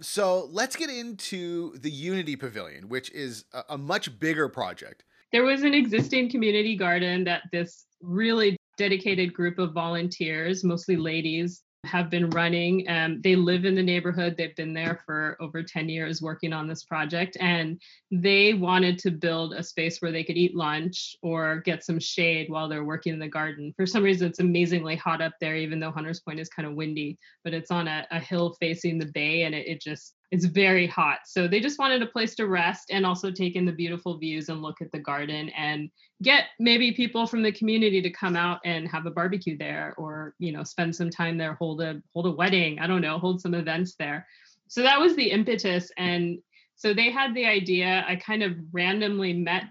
So 0.00 0.48
let's 0.50 0.76
get 0.76 0.90
into 0.90 1.76
the 1.78 1.90
Unity 1.90 2.36
Pavilion, 2.36 2.88
which 2.88 3.10
is 3.12 3.44
a, 3.52 3.64
a 3.70 3.78
much 3.78 4.18
bigger 4.18 4.48
project. 4.48 5.04
There 5.32 5.44
was 5.44 5.62
an 5.62 5.74
existing 5.74 6.30
community 6.30 6.76
garden 6.76 7.24
that 7.24 7.42
this 7.52 7.86
really 8.00 8.56
dedicated 8.76 9.32
group 9.32 9.58
of 9.58 9.72
volunteers, 9.72 10.64
mostly 10.64 10.96
ladies, 10.96 11.62
have 11.84 12.10
been 12.10 12.30
running. 12.30 12.84
Um, 12.88 13.20
they 13.22 13.36
live 13.36 13.64
in 13.64 13.74
the 13.74 13.82
neighborhood. 13.82 14.34
They've 14.36 14.56
been 14.56 14.74
there 14.74 15.00
for 15.06 15.36
over 15.40 15.62
10 15.62 15.88
years 15.88 16.20
working 16.20 16.52
on 16.52 16.66
this 16.66 16.84
project. 16.84 17.36
And 17.40 17.80
they 18.10 18.54
wanted 18.54 18.98
to 19.00 19.10
build 19.10 19.54
a 19.54 19.62
space 19.62 20.00
where 20.00 20.12
they 20.12 20.24
could 20.24 20.36
eat 20.36 20.56
lunch 20.56 21.16
or 21.22 21.60
get 21.60 21.84
some 21.84 22.00
shade 22.00 22.50
while 22.50 22.68
they're 22.68 22.84
working 22.84 23.12
in 23.12 23.20
the 23.20 23.28
garden. 23.28 23.72
For 23.76 23.86
some 23.86 24.02
reason, 24.02 24.28
it's 24.28 24.40
amazingly 24.40 24.96
hot 24.96 25.20
up 25.20 25.34
there, 25.40 25.56
even 25.56 25.78
though 25.78 25.92
Hunters 25.92 26.20
Point 26.20 26.40
is 26.40 26.48
kind 26.48 26.66
of 26.66 26.74
windy, 26.74 27.18
but 27.44 27.54
it's 27.54 27.70
on 27.70 27.86
a, 27.86 28.06
a 28.10 28.18
hill 28.18 28.56
facing 28.60 28.98
the 28.98 29.06
bay 29.06 29.42
and 29.42 29.54
it, 29.54 29.68
it 29.68 29.80
just 29.80 30.15
it's 30.32 30.46
very 30.46 30.86
hot. 30.86 31.20
So 31.24 31.46
they 31.46 31.60
just 31.60 31.78
wanted 31.78 32.02
a 32.02 32.06
place 32.06 32.34
to 32.36 32.48
rest 32.48 32.90
and 32.90 33.06
also 33.06 33.30
take 33.30 33.54
in 33.54 33.64
the 33.64 33.72
beautiful 33.72 34.18
views 34.18 34.48
and 34.48 34.60
look 34.60 34.80
at 34.80 34.90
the 34.90 34.98
garden 34.98 35.50
and 35.50 35.88
get 36.22 36.46
maybe 36.58 36.92
people 36.92 37.26
from 37.26 37.42
the 37.42 37.52
community 37.52 38.02
to 38.02 38.10
come 38.10 38.34
out 38.34 38.58
and 38.64 38.88
have 38.88 39.06
a 39.06 39.10
barbecue 39.10 39.56
there 39.56 39.94
or, 39.96 40.34
you 40.38 40.50
know, 40.50 40.64
spend 40.64 40.94
some 40.94 41.10
time 41.10 41.38
there, 41.38 41.54
hold 41.54 41.80
a 41.80 42.02
hold 42.12 42.26
a 42.26 42.30
wedding, 42.30 42.78
I 42.80 42.86
don't 42.86 43.02
know, 43.02 43.18
hold 43.18 43.40
some 43.40 43.54
events 43.54 43.94
there. 43.98 44.26
So 44.68 44.82
that 44.82 44.98
was 44.98 45.14
the 45.14 45.30
impetus 45.30 45.90
and 45.96 46.38
so 46.74 46.92
they 46.92 47.10
had 47.10 47.34
the 47.34 47.46
idea. 47.46 48.04
I 48.06 48.16
kind 48.16 48.42
of 48.42 48.52
randomly 48.72 49.32
met 49.32 49.64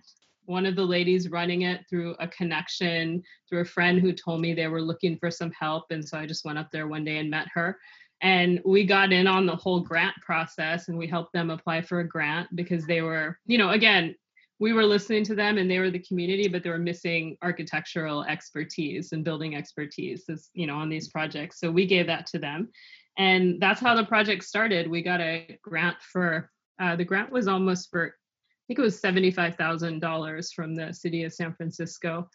one 0.46 0.66
of 0.66 0.76
the 0.76 0.86
ladies 0.86 1.30
running 1.30 1.64
it 1.64 1.82
through 1.90 2.16
a 2.20 2.28
connection 2.28 3.22
through 3.50 3.62
a 3.62 3.66
friend 3.66 4.00
who 4.00 4.14
told 4.14 4.42
me 4.42 4.54
they 4.54 4.68
were 4.68 4.82
looking 4.82 5.18
for 5.18 5.32
some 5.32 5.52
help 5.52 5.86
and 5.90 6.08
so 6.08 6.18
I 6.18 6.26
just 6.26 6.46
went 6.46 6.60
up 6.60 6.70
there 6.72 6.88
one 6.88 7.04
day 7.04 7.18
and 7.18 7.30
met 7.30 7.48
her 7.54 7.78
and 8.22 8.62
we 8.66 8.86
got 8.86 9.12
in 9.12 9.28
on 9.28 9.46
the 9.46 9.56
whole 9.56 9.82
grant 9.82 10.16
process 10.26 10.88
and 10.88 10.98
we 10.98 11.08
helped 11.08 11.34
them 11.34 11.50
apply 11.50 11.82
for 11.82 12.00
a 12.00 12.08
grant 12.08 12.48
because 12.56 12.86
they 12.86 13.02
were 13.02 13.38
you 13.46 13.58
know 13.58 13.72
again 13.72 14.16
we 14.60 14.72
were 14.72 14.86
listening 14.86 15.24
to 15.26 15.36
them 15.36 15.58
and 15.58 15.70
they 15.70 15.80
were 15.80 15.92
the 15.92 16.00
community 16.00 16.48
but 16.48 16.64
they 16.64 16.70
were 16.70 16.78
missing 16.78 17.38
architectural 17.42 18.24
expertise 18.24 19.12
and 19.12 19.24
building 19.24 19.56
expertise 19.56 20.24
as 20.30 20.50
you 20.54 20.68
know 20.68 20.76
on 20.76 20.90
these 20.90 21.10
projects. 21.10 21.60
So 21.60 21.72
we 21.72 21.86
gave 21.86 22.08
that 22.08 22.26
to 22.28 22.40
them. 22.40 22.70
And 23.18 23.62
that's 23.62 23.80
how 23.80 23.96
the 23.96 24.06
project 24.06 24.44
started. 24.44 24.90
We 24.90 25.02
got 25.02 25.22
a 25.22 25.58
grant 25.62 25.98
for 26.02 26.50
uh, 26.80 26.96
the 26.96 27.06
grant 27.06 27.32
was 27.32 27.48
almost 27.48 27.90
for 27.90 28.08
i 28.08 28.64
think 28.68 28.80
it 28.80 28.82
was 28.82 29.02
$75000 29.02 30.54
from 30.54 30.76
the 30.76 30.94
city 30.94 31.24
of 31.24 31.34
san 31.34 31.54
francisco. 31.54 32.30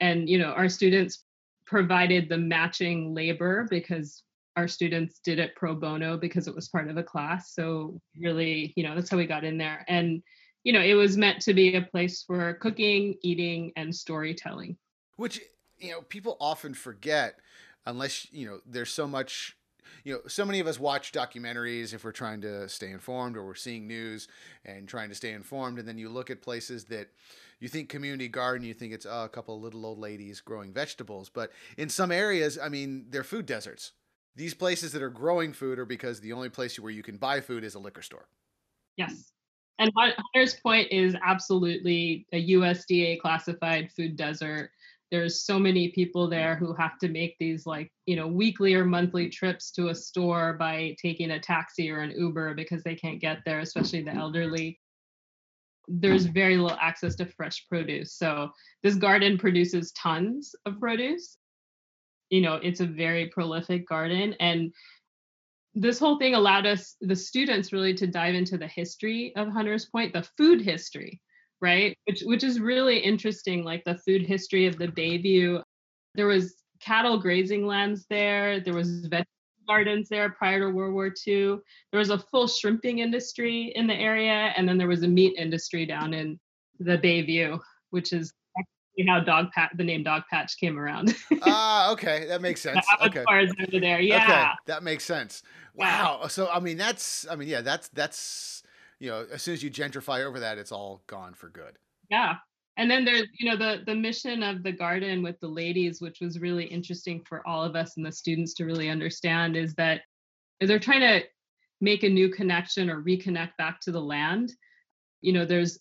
And 0.00 0.28
you 0.28 0.38
know 0.38 0.52
our 0.52 0.68
students 0.68 1.24
provided 1.66 2.28
the 2.28 2.38
matching 2.38 3.14
labor 3.14 3.66
because 3.70 4.22
our 4.60 4.68
students 4.68 5.20
did 5.24 5.38
it 5.38 5.56
pro 5.56 5.74
bono 5.74 6.18
because 6.18 6.46
it 6.46 6.54
was 6.54 6.68
part 6.68 6.88
of 6.88 6.98
a 6.98 7.02
class. 7.02 7.54
So 7.54 7.98
really, 8.18 8.74
you 8.76 8.84
know, 8.84 8.94
that's 8.94 9.08
how 9.08 9.16
we 9.16 9.26
got 9.26 9.42
in 9.42 9.56
there. 9.56 9.84
And, 9.88 10.22
you 10.64 10.72
know, 10.74 10.82
it 10.82 10.94
was 10.94 11.16
meant 11.16 11.40
to 11.42 11.54
be 11.54 11.74
a 11.74 11.82
place 11.82 12.22
for 12.22 12.54
cooking, 12.54 13.14
eating, 13.22 13.72
and 13.76 13.94
storytelling. 13.94 14.76
Which, 15.16 15.40
you 15.78 15.92
know, 15.92 16.02
people 16.02 16.36
often 16.40 16.74
forget 16.74 17.36
unless, 17.86 18.30
you 18.32 18.46
know, 18.46 18.60
there's 18.66 18.90
so 18.90 19.06
much 19.06 19.56
you 20.04 20.14
know, 20.14 20.20
so 20.28 20.44
many 20.44 20.60
of 20.60 20.66
us 20.66 20.78
watch 20.78 21.12
documentaries 21.12 21.92
if 21.92 22.04
we're 22.04 22.12
trying 22.12 22.40
to 22.42 22.68
stay 22.68 22.90
informed 22.90 23.36
or 23.36 23.44
we're 23.44 23.54
seeing 23.54 23.86
news 23.86 24.28
and 24.64 24.88
trying 24.88 25.08
to 25.08 25.14
stay 25.14 25.32
informed. 25.32 25.78
And 25.78 25.86
then 25.86 25.98
you 25.98 26.08
look 26.08 26.30
at 26.30 26.42
places 26.42 26.84
that 26.86 27.08
you 27.58 27.68
think 27.68 27.88
community 27.88 28.28
garden, 28.28 28.66
you 28.66 28.72
think 28.72 28.92
it's 28.92 29.04
oh, 29.04 29.24
a 29.24 29.28
couple 29.28 29.60
little 29.60 29.84
old 29.84 29.98
ladies 29.98 30.40
growing 30.40 30.72
vegetables. 30.72 31.28
But 31.28 31.50
in 31.76 31.88
some 31.88 32.12
areas, 32.12 32.56
I 32.56 32.68
mean, 32.68 33.06
they're 33.10 33.24
food 33.24 33.46
deserts 33.46 33.92
these 34.36 34.54
places 34.54 34.92
that 34.92 35.02
are 35.02 35.10
growing 35.10 35.52
food 35.52 35.78
are 35.78 35.84
because 35.84 36.20
the 36.20 36.32
only 36.32 36.48
place 36.48 36.78
where 36.78 36.92
you 36.92 37.02
can 37.02 37.16
buy 37.16 37.40
food 37.40 37.64
is 37.64 37.74
a 37.74 37.78
liquor 37.78 38.02
store. 38.02 38.28
Yes. 38.96 39.32
And 39.78 39.90
Hunters 39.96 40.54
Point 40.60 40.88
is 40.90 41.16
absolutely 41.24 42.26
a 42.32 42.50
USDA 42.50 43.20
classified 43.20 43.90
food 43.96 44.14
desert. 44.14 44.70
There's 45.10 45.42
so 45.42 45.58
many 45.58 45.88
people 45.88 46.28
there 46.28 46.54
who 46.54 46.74
have 46.74 46.98
to 46.98 47.08
make 47.08 47.36
these 47.38 47.66
like, 47.66 47.90
you 48.06 48.14
know, 48.14 48.28
weekly 48.28 48.74
or 48.74 48.84
monthly 48.84 49.28
trips 49.28 49.70
to 49.72 49.88
a 49.88 49.94
store 49.94 50.52
by 50.52 50.94
taking 51.02 51.32
a 51.32 51.40
taxi 51.40 51.90
or 51.90 52.00
an 52.00 52.12
Uber 52.16 52.54
because 52.54 52.82
they 52.82 52.94
can't 52.94 53.20
get 53.20 53.38
there, 53.44 53.60
especially 53.60 54.02
the 54.02 54.14
elderly. 54.14 54.78
There's 55.88 56.26
very 56.26 56.58
little 56.58 56.78
access 56.80 57.16
to 57.16 57.24
fresh 57.24 57.66
produce. 57.68 58.14
So 58.14 58.50
this 58.82 58.94
garden 58.94 59.38
produces 59.38 59.92
tons 59.92 60.54
of 60.66 60.78
produce 60.78 61.38
you 62.30 62.40
know 62.40 62.54
it's 62.54 62.80
a 62.80 62.86
very 62.86 63.26
prolific 63.28 63.86
garden 63.86 64.34
and 64.40 64.72
this 65.74 66.00
whole 66.00 66.18
thing 66.18 66.34
allowed 66.34 66.66
us 66.66 66.96
the 67.00 67.14
students 67.14 67.72
really 67.72 67.94
to 67.94 68.06
dive 68.06 68.34
into 68.34 68.58
the 68.58 68.66
history 68.66 69.32
of 69.36 69.48
hunters 69.48 69.86
point 69.86 70.12
the 70.12 70.28
food 70.36 70.60
history 70.60 71.20
right? 71.60 71.96
Which 72.06 72.22
which 72.22 72.44
is 72.44 72.60
really 72.60 72.98
interesting, 72.98 73.64
like 73.64 73.84
the 73.84 73.98
food 73.98 74.22
history 74.26 74.66
of 74.66 74.78
the 74.78 74.88
Bayview. 74.88 75.62
There 76.14 76.26
was 76.26 76.56
cattle 76.80 77.18
grazing 77.18 77.66
lands 77.66 78.06
there. 78.08 78.60
There 78.60 78.74
was 78.74 79.06
vegetable 79.06 79.26
gardens 79.68 80.08
there 80.08 80.30
prior 80.30 80.60
to 80.60 80.70
World 80.70 80.94
War 80.94 81.12
II. 81.26 81.58
There 81.92 81.98
was 81.98 82.10
a 82.10 82.18
full 82.18 82.48
shrimping 82.48 83.00
industry 83.00 83.72
in 83.74 83.86
the 83.86 83.94
area, 83.94 84.52
and 84.56 84.68
then 84.68 84.78
there 84.78 84.88
was 84.88 85.02
a 85.02 85.08
meat 85.08 85.34
industry 85.36 85.86
down 85.86 86.14
in 86.14 86.38
the 86.78 86.98
Bayview, 86.98 87.60
which 87.90 88.12
is 88.12 88.32
how 89.08 89.20
dog 89.20 89.50
pat 89.52 89.70
the 89.76 89.84
name 89.84 90.04
Dogpatch 90.04 90.56
came 90.58 90.78
around. 90.78 91.14
Ah 91.42 91.88
uh, 91.88 91.92
okay 91.92 92.26
that 92.26 92.42
makes 92.42 92.60
sense. 92.60 92.84
Okay. 93.02 93.24
over 93.28 93.80
there 93.80 94.00
yeah. 94.00 94.24
okay, 94.24 94.50
that 94.66 94.82
makes 94.82 95.04
sense. 95.04 95.42
Wow 95.74 96.26
so 96.28 96.48
i 96.48 96.60
mean 96.60 96.76
that's 96.76 97.26
i 97.30 97.36
mean 97.36 97.48
yeah 97.48 97.62
that's 97.62 97.88
that's 97.88 98.62
you 98.98 99.08
know 99.08 99.26
as 99.32 99.42
soon 99.42 99.54
as 99.54 99.62
you 99.62 99.70
gentrify 99.70 100.24
over 100.24 100.40
that 100.40 100.58
it's 100.58 100.72
all 100.72 101.02
gone 101.06 101.34
for 101.34 101.48
good. 101.48 101.78
Yeah 102.10 102.34
and 102.76 102.90
then 102.90 103.04
there's 103.04 103.26
you 103.38 103.48
know 103.48 103.56
the 103.56 103.82
the 103.86 103.94
mission 103.94 104.42
of 104.42 104.62
the 104.62 104.72
garden 104.72 105.22
with 105.22 105.38
the 105.40 105.48
ladies 105.48 106.00
which 106.00 106.20
was 106.20 106.40
really 106.40 106.64
interesting 106.64 107.22
for 107.28 107.46
all 107.46 107.62
of 107.62 107.76
us 107.76 107.96
and 107.96 108.06
the 108.06 108.12
students 108.12 108.54
to 108.54 108.64
really 108.64 108.88
understand 108.88 109.56
is 109.56 109.74
that 109.74 110.00
they're 110.60 110.78
trying 110.78 111.00
to 111.00 111.22
make 111.80 112.02
a 112.02 112.08
new 112.08 112.28
connection 112.28 112.90
or 112.90 113.02
reconnect 113.02 113.56
back 113.56 113.80
to 113.80 113.92
the 113.92 114.00
land. 114.00 114.52
You 115.20 115.32
know 115.32 115.44
there's 115.44 115.78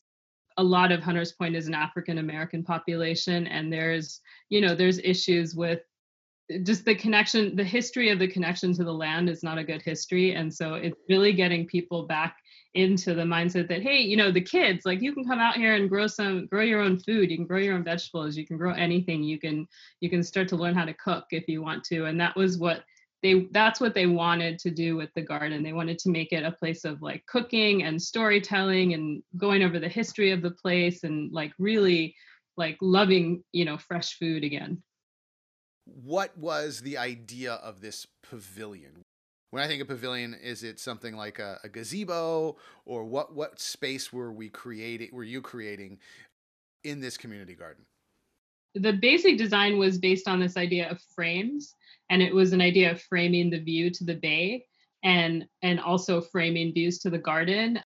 a 0.59 0.63
lot 0.63 0.91
of 0.91 1.01
hunters 1.01 1.31
point 1.31 1.55
is 1.55 1.67
an 1.67 1.73
african 1.73 2.17
american 2.17 2.63
population 2.63 3.47
and 3.47 3.71
there's 3.71 4.19
you 4.49 4.59
know 4.59 4.75
there's 4.75 4.99
issues 4.99 5.55
with 5.55 5.79
just 6.63 6.83
the 6.83 6.95
connection 6.95 7.55
the 7.55 7.63
history 7.63 8.09
of 8.09 8.19
the 8.19 8.27
connection 8.27 8.73
to 8.73 8.83
the 8.83 8.93
land 8.93 9.29
is 9.29 9.41
not 9.41 9.57
a 9.57 9.63
good 9.63 9.81
history 9.81 10.33
and 10.33 10.53
so 10.53 10.73
it's 10.73 10.99
really 11.07 11.31
getting 11.31 11.65
people 11.65 12.05
back 12.07 12.35
into 12.73 13.13
the 13.13 13.23
mindset 13.23 13.69
that 13.69 13.81
hey 13.81 13.99
you 13.99 14.17
know 14.17 14.31
the 14.31 14.41
kids 14.41 14.85
like 14.85 15.01
you 15.01 15.13
can 15.13 15.23
come 15.23 15.39
out 15.39 15.55
here 15.55 15.75
and 15.75 15.89
grow 15.89 16.07
some 16.07 16.45
grow 16.47 16.61
your 16.61 16.81
own 16.81 16.99
food 16.99 17.31
you 17.31 17.37
can 17.37 17.45
grow 17.45 17.57
your 17.57 17.75
own 17.75 17.83
vegetables 17.83 18.35
you 18.35 18.45
can 18.45 18.57
grow 18.57 18.73
anything 18.73 19.23
you 19.23 19.39
can 19.39 19.65
you 20.01 20.09
can 20.09 20.21
start 20.21 20.47
to 20.47 20.57
learn 20.57 20.75
how 20.75 20.85
to 20.85 20.93
cook 20.95 21.25
if 21.31 21.47
you 21.47 21.61
want 21.61 21.83
to 21.83 22.05
and 22.05 22.19
that 22.19 22.35
was 22.35 22.57
what 22.57 22.83
they 23.21 23.47
that's 23.51 23.79
what 23.79 23.93
they 23.93 24.05
wanted 24.05 24.57
to 24.59 24.71
do 24.71 24.95
with 24.95 25.09
the 25.15 25.21
garden 25.21 25.63
they 25.63 25.73
wanted 25.73 25.97
to 25.99 26.09
make 26.09 26.31
it 26.31 26.43
a 26.43 26.51
place 26.51 26.85
of 26.85 27.01
like 27.01 27.25
cooking 27.25 27.83
and 27.83 28.01
storytelling 28.01 28.93
and 28.93 29.21
going 29.37 29.63
over 29.63 29.79
the 29.79 29.89
history 29.89 30.31
of 30.31 30.41
the 30.41 30.51
place 30.51 31.03
and 31.03 31.31
like 31.31 31.53
really 31.59 32.15
like 32.57 32.77
loving 32.81 33.43
you 33.51 33.65
know 33.65 33.77
fresh 33.77 34.17
food 34.17 34.43
again 34.43 34.81
what 35.85 36.37
was 36.37 36.81
the 36.81 36.97
idea 36.97 37.53
of 37.53 37.81
this 37.81 38.07
pavilion 38.23 39.03
when 39.51 39.63
I 39.63 39.67
think 39.67 39.81
of 39.81 39.87
pavilion, 39.87 40.35
is 40.35 40.63
it 40.63 40.79
something 40.79 41.15
like 41.15 41.39
a, 41.39 41.59
a, 41.63 41.69
gazebo, 41.69 42.55
or 42.85 43.03
what? 43.03 43.33
What 43.33 43.59
space 43.59 44.13
were 44.13 44.31
we 44.31 44.47
creating? 44.49 45.09
Were 45.11 45.23
you 45.23 45.41
creating 45.41 45.97
in 46.83 46.99
this 47.01 47.17
community 47.17 47.55
garden? 47.55 47.85
The 48.75 48.93
basic 48.93 49.37
design 49.37 49.77
was 49.77 49.97
based 49.97 50.27
on 50.27 50.39
this 50.39 50.57
idea 50.57 50.89
of 50.89 51.01
frames, 51.15 51.75
and 52.09 52.21
it 52.21 52.33
was 52.33 52.53
an 52.53 52.61
idea 52.61 52.91
of 52.91 53.01
framing 53.01 53.49
the 53.49 53.59
view 53.59 53.89
to 53.91 54.03
the 54.03 54.15
bay, 54.15 54.65
and 55.03 55.45
and 55.61 55.79
also 55.79 56.21
framing 56.21 56.73
views 56.73 56.99
to 56.99 57.09
the 57.09 57.17
garden 57.17 57.81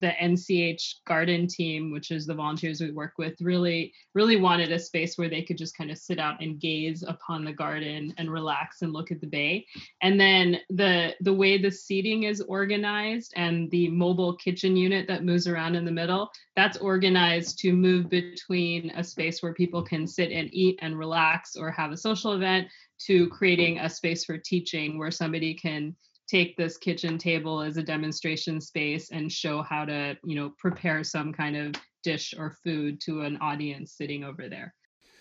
the 0.00 0.12
NCH 0.20 0.94
garden 1.06 1.46
team, 1.46 1.90
which 1.90 2.10
is 2.10 2.26
the 2.26 2.34
volunteers 2.34 2.80
we 2.80 2.90
work 2.90 3.14
with, 3.18 3.40
really, 3.40 3.92
really 4.14 4.36
wanted 4.36 4.72
a 4.72 4.78
space 4.78 5.16
where 5.16 5.28
they 5.28 5.42
could 5.42 5.58
just 5.58 5.76
kind 5.76 5.90
of 5.90 5.98
sit 5.98 6.18
out 6.18 6.40
and 6.40 6.60
gaze 6.60 7.02
upon 7.06 7.44
the 7.44 7.52
garden 7.52 8.14
and 8.18 8.30
relax 8.30 8.82
and 8.82 8.92
look 8.92 9.10
at 9.10 9.20
the 9.20 9.26
bay. 9.26 9.66
And 10.02 10.20
then 10.20 10.58
the 10.70 11.14
the 11.20 11.32
way 11.32 11.58
the 11.58 11.70
seating 11.70 12.24
is 12.24 12.40
organized 12.40 13.32
and 13.36 13.70
the 13.70 13.88
mobile 13.88 14.36
kitchen 14.36 14.76
unit 14.76 15.06
that 15.08 15.24
moves 15.24 15.46
around 15.46 15.74
in 15.74 15.84
the 15.84 15.92
middle, 15.92 16.30
that's 16.56 16.78
organized 16.78 17.58
to 17.60 17.72
move 17.72 18.08
between 18.08 18.90
a 18.90 19.04
space 19.04 19.42
where 19.42 19.54
people 19.54 19.82
can 19.82 20.06
sit 20.06 20.30
and 20.30 20.48
eat 20.52 20.78
and 20.82 20.98
relax 20.98 21.56
or 21.56 21.70
have 21.70 21.92
a 21.92 21.96
social 21.96 22.32
event 22.32 22.68
to 22.98 23.28
creating 23.28 23.78
a 23.78 23.88
space 23.88 24.24
for 24.24 24.38
teaching 24.38 24.98
where 24.98 25.10
somebody 25.10 25.54
can 25.54 25.94
take 26.28 26.56
this 26.56 26.76
kitchen 26.76 27.18
table 27.18 27.60
as 27.60 27.76
a 27.76 27.82
demonstration 27.82 28.60
space 28.60 29.10
and 29.10 29.32
show 29.32 29.62
how 29.62 29.84
to 29.84 30.16
you 30.24 30.36
know 30.36 30.52
prepare 30.58 31.02
some 31.02 31.32
kind 31.32 31.56
of 31.56 31.74
dish 32.02 32.34
or 32.38 32.56
food 32.62 33.00
to 33.00 33.22
an 33.22 33.36
audience 33.40 33.94
sitting 33.96 34.24
over 34.24 34.48
there. 34.48 34.74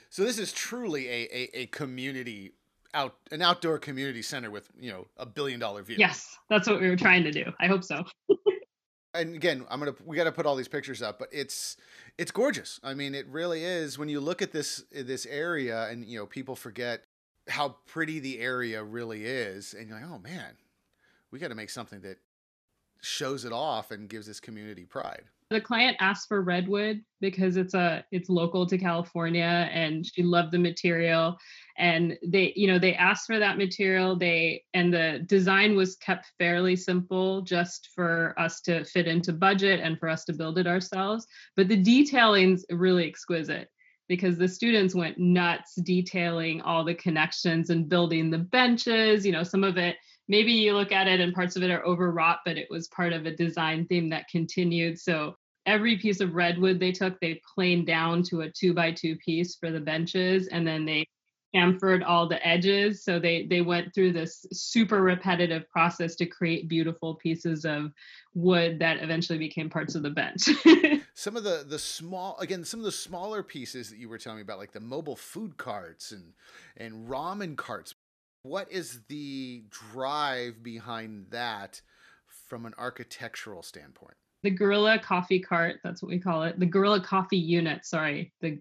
So 0.10 0.24
this 0.24 0.40
is 0.40 0.54
truly 0.54 1.08
a, 1.08 1.28
a, 1.32 1.60
a 1.62 1.66
community 1.68 2.54
out 2.94 3.16
an 3.32 3.42
outdoor 3.42 3.78
community 3.78 4.22
center 4.22 4.50
with 4.50 4.70
you 4.80 4.92
know 4.92 5.08
a 5.18 5.26
billion 5.26 5.60
dollar 5.60 5.84
view. 5.84 5.96
Yes 5.98 6.38
that's 6.50 6.68
what 6.68 6.80
we 6.80 6.90
were 6.90 6.96
trying 6.96 7.24
to 7.24 7.32
do. 7.32 7.46
I 7.60 7.68
hope 7.68 7.84
so. 7.84 8.04
And 9.14 9.36
again 9.36 9.66
i'm 9.72 9.80
gonna 9.80 9.96
we 10.06 10.16
got 10.16 10.26
to 10.26 10.32
put 10.32 10.46
all 10.46 10.56
these 10.56 10.68
pictures 10.68 11.02
up 11.02 11.18
but 11.18 11.30
it's 11.32 11.78
it's 12.20 12.30
gorgeous. 12.30 12.80
I 12.84 12.94
mean 12.94 13.16
it 13.16 13.26
really 13.30 13.64
is. 13.64 13.98
When 13.98 14.10
you 14.10 14.20
look 14.20 14.44
at 14.44 14.52
this 14.52 14.84
this 14.92 15.26
area 15.26 15.88
and 15.90 16.06
you 16.06 16.20
know 16.20 16.28
people 16.28 16.56
forget 16.56 17.04
how 17.48 17.78
pretty 17.88 18.20
the 18.20 18.40
area 18.40 18.84
really 18.84 19.26
is 19.26 19.74
and 19.74 19.88
you're 19.88 20.00
like 20.00 20.08
oh 20.08 20.20
man 20.20 20.58
we 21.32 21.40
got 21.40 21.50
to 21.50 21.56
make 21.56 21.70
something 21.70 22.02
that 22.02 22.18
shows 23.02 23.46
it 23.46 23.54
off 23.54 23.92
and 23.92 24.10
gives 24.10 24.28
this 24.28 24.40
community 24.40 24.86
pride. 24.86 25.24
The 25.50 25.62
client 25.62 25.96
asked 26.02 26.28
for 26.28 26.42
redwood 26.42 27.02
because 27.22 27.56
it's 27.56 27.74
a 27.74 28.04
it's 28.12 28.28
local 28.28 28.66
to 28.66 28.78
California 28.78 29.70
and 29.72 30.06
she 30.06 30.22
loved 30.22 30.52
the 30.52 30.60
material. 30.60 31.38
And 31.78 32.18
they 32.26 32.52
you 32.58 32.68
know 32.68 32.78
they 32.78 32.96
asked 32.96 33.28
for 33.28 33.40
that 33.40 33.58
material. 33.58 34.18
They 34.18 34.64
and 34.74 34.94
the 34.94 35.24
design 35.26 35.78
was 35.78 35.96
kept 35.98 36.32
fairly 36.38 36.76
simple 36.76 37.44
just 37.44 37.90
for 37.96 38.36
us 38.38 38.60
to 38.62 38.84
fit 38.84 39.08
into 39.08 39.32
budget 39.32 39.80
and 39.80 39.98
for 39.98 40.10
us 40.10 40.26
to 40.26 40.34
build 40.34 40.58
it 40.58 40.68
ourselves. 40.68 41.26
But 41.56 41.70
the 41.70 41.82
detailing's 41.82 42.66
really 42.70 43.08
exquisite 43.08 43.70
because 44.10 44.38
the 44.38 44.48
students 44.48 44.96
went 44.96 45.18
nuts 45.18 45.76
detailing 45.76 46.62
all 46.62 46.84
the 46.84 46.96
connections 46.96 47.70
and 47.70 47.90
building 47.90 48.30
the 48.30 48.38
benches 48.38 49.26
you 49.26 49.34
know 49.34 49.44
some 49.44 49.66
of 49.66 49.78
it 49.78 49.98
maybe 50.28 50.52
you 50.52 50.74
look 50.74 50.92
at 50.92 51.08
it 51.08 51.20
and 51.20 51.34
parts 51.34 51.56
of 51.56 51.64
it 51.64 51.72
are 51.72 51.86
overwrought, 51.86 52.40
but 52.46 52.58
it 52.58 52.68
was 52.70 52.88
part 52.90 53.14
of 53.14 53.26
a 53.26 53.36
design 53.36 53.86
theme 53.86 54.10
that 54.10 54.28
continued. 54.30 55.00
So 55.00 55.36
every 55.66 55.98
piece 55.98 56.20
of 56.22 56.34
redwood 56.34 56.80
they 56.80 56.92
took, 56.92 57.20
they 57.20 57.42
planed 57.56 57.88
down 57.88 58.24
to 58.24 58.42
a 58.42 58.52
two 58.52 58.74
by 58.74 58.92
two 58.92 59.16
piece 59.18 59.56
for 59.56 59.72
the 59.72 59.80
benches, 59.80 60.48
and 60.48 60.66
then 60.66 60.86
they 60.86 61.08
chamfered 61.56 62.04
all 62.06 62.28
the 62.28 62.46
edges. 62.46 63.04
So 63.04 63.20
they 63.20 63.46
they 63.46 63.62
went 63.62 63.94
through 63.94 64.14
this 64.14 64.46
super 64.52 65.02
repetitive 65.02 65.70
process 65.70 66.16
to 66.16 66.26
create 66.26 66.68
beautiful 66.68 67.16
pieces 67.16 67.66
of 67.66 67.92
wood 68.34 68.80
that 68.80 69.02
eventually 69.02 69.40
became 69.40 69.70
parts 69.70 69.96
of 69.96 70.04
the 70.04 70.10
bench. 70.10 70.50
some 71.14 71.36
of 71.36 71.44
the 71.44 71.66
the 71.68 71.80
small 71.80 72.38
again, 72.40 72.64
some 72.64 72.80
of 72.80 72.86
the 72.86 72.92
smaller 72.92 73.44
pieces 73.44 73.90
that 73.90 73.98
you 73.98 74.10
were 74.10 74.18
telling 74.18 74.38
me 74.38 74.42
about, 74.44 74.60
like 74.60 74.74
the 74.74 74.80
mobile 74.80 75.16
food 75.16 75.58
carts 75.58 76.12
and 76.12 76.34
and 76.76 77.08
ramen 77.08 77.56
carts 77.56 77.94
what 78.48 78.72
is 78.72 79.02
the 79.10 79.64
drive 79.70 80.64
behind 80.64 81.26
that 81.30 81.82
from 82.48 82.66
an 82.66 82.74
architectural 82.78 83.62
standpoint? 83.62 84.16
The 84.44 84.52
Gorilla 84.52 85.00
Coffee 85.00 85.40
Cart, 85.40 85.80
that's 85.84 86.02
what 86.02 86.10
we 86.10 86.20
call 86.20 86.44
it. 86.44 86.60
The 86.60 86.66
Gorilla 86.66 87.02
Coffee 87.02 87.38
Unit, 87.38 87.86
sorry, 87.86 88.32
the 88.42 88.60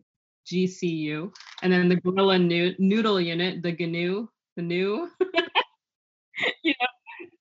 GCU. 0.51 1.33
And 1.63 1.73
then 1.73 1.89
the 1.89 1.97
Gorilla 1.97 2.39
no- 2.39 2.75
Noodle 2.79 3.21
Unit, 3.21 3.63
the 3.63 3.73
GNU, 3.73 4.27
the 4.57 4.63
new. 4.63 5.11
know, 6.65 6.87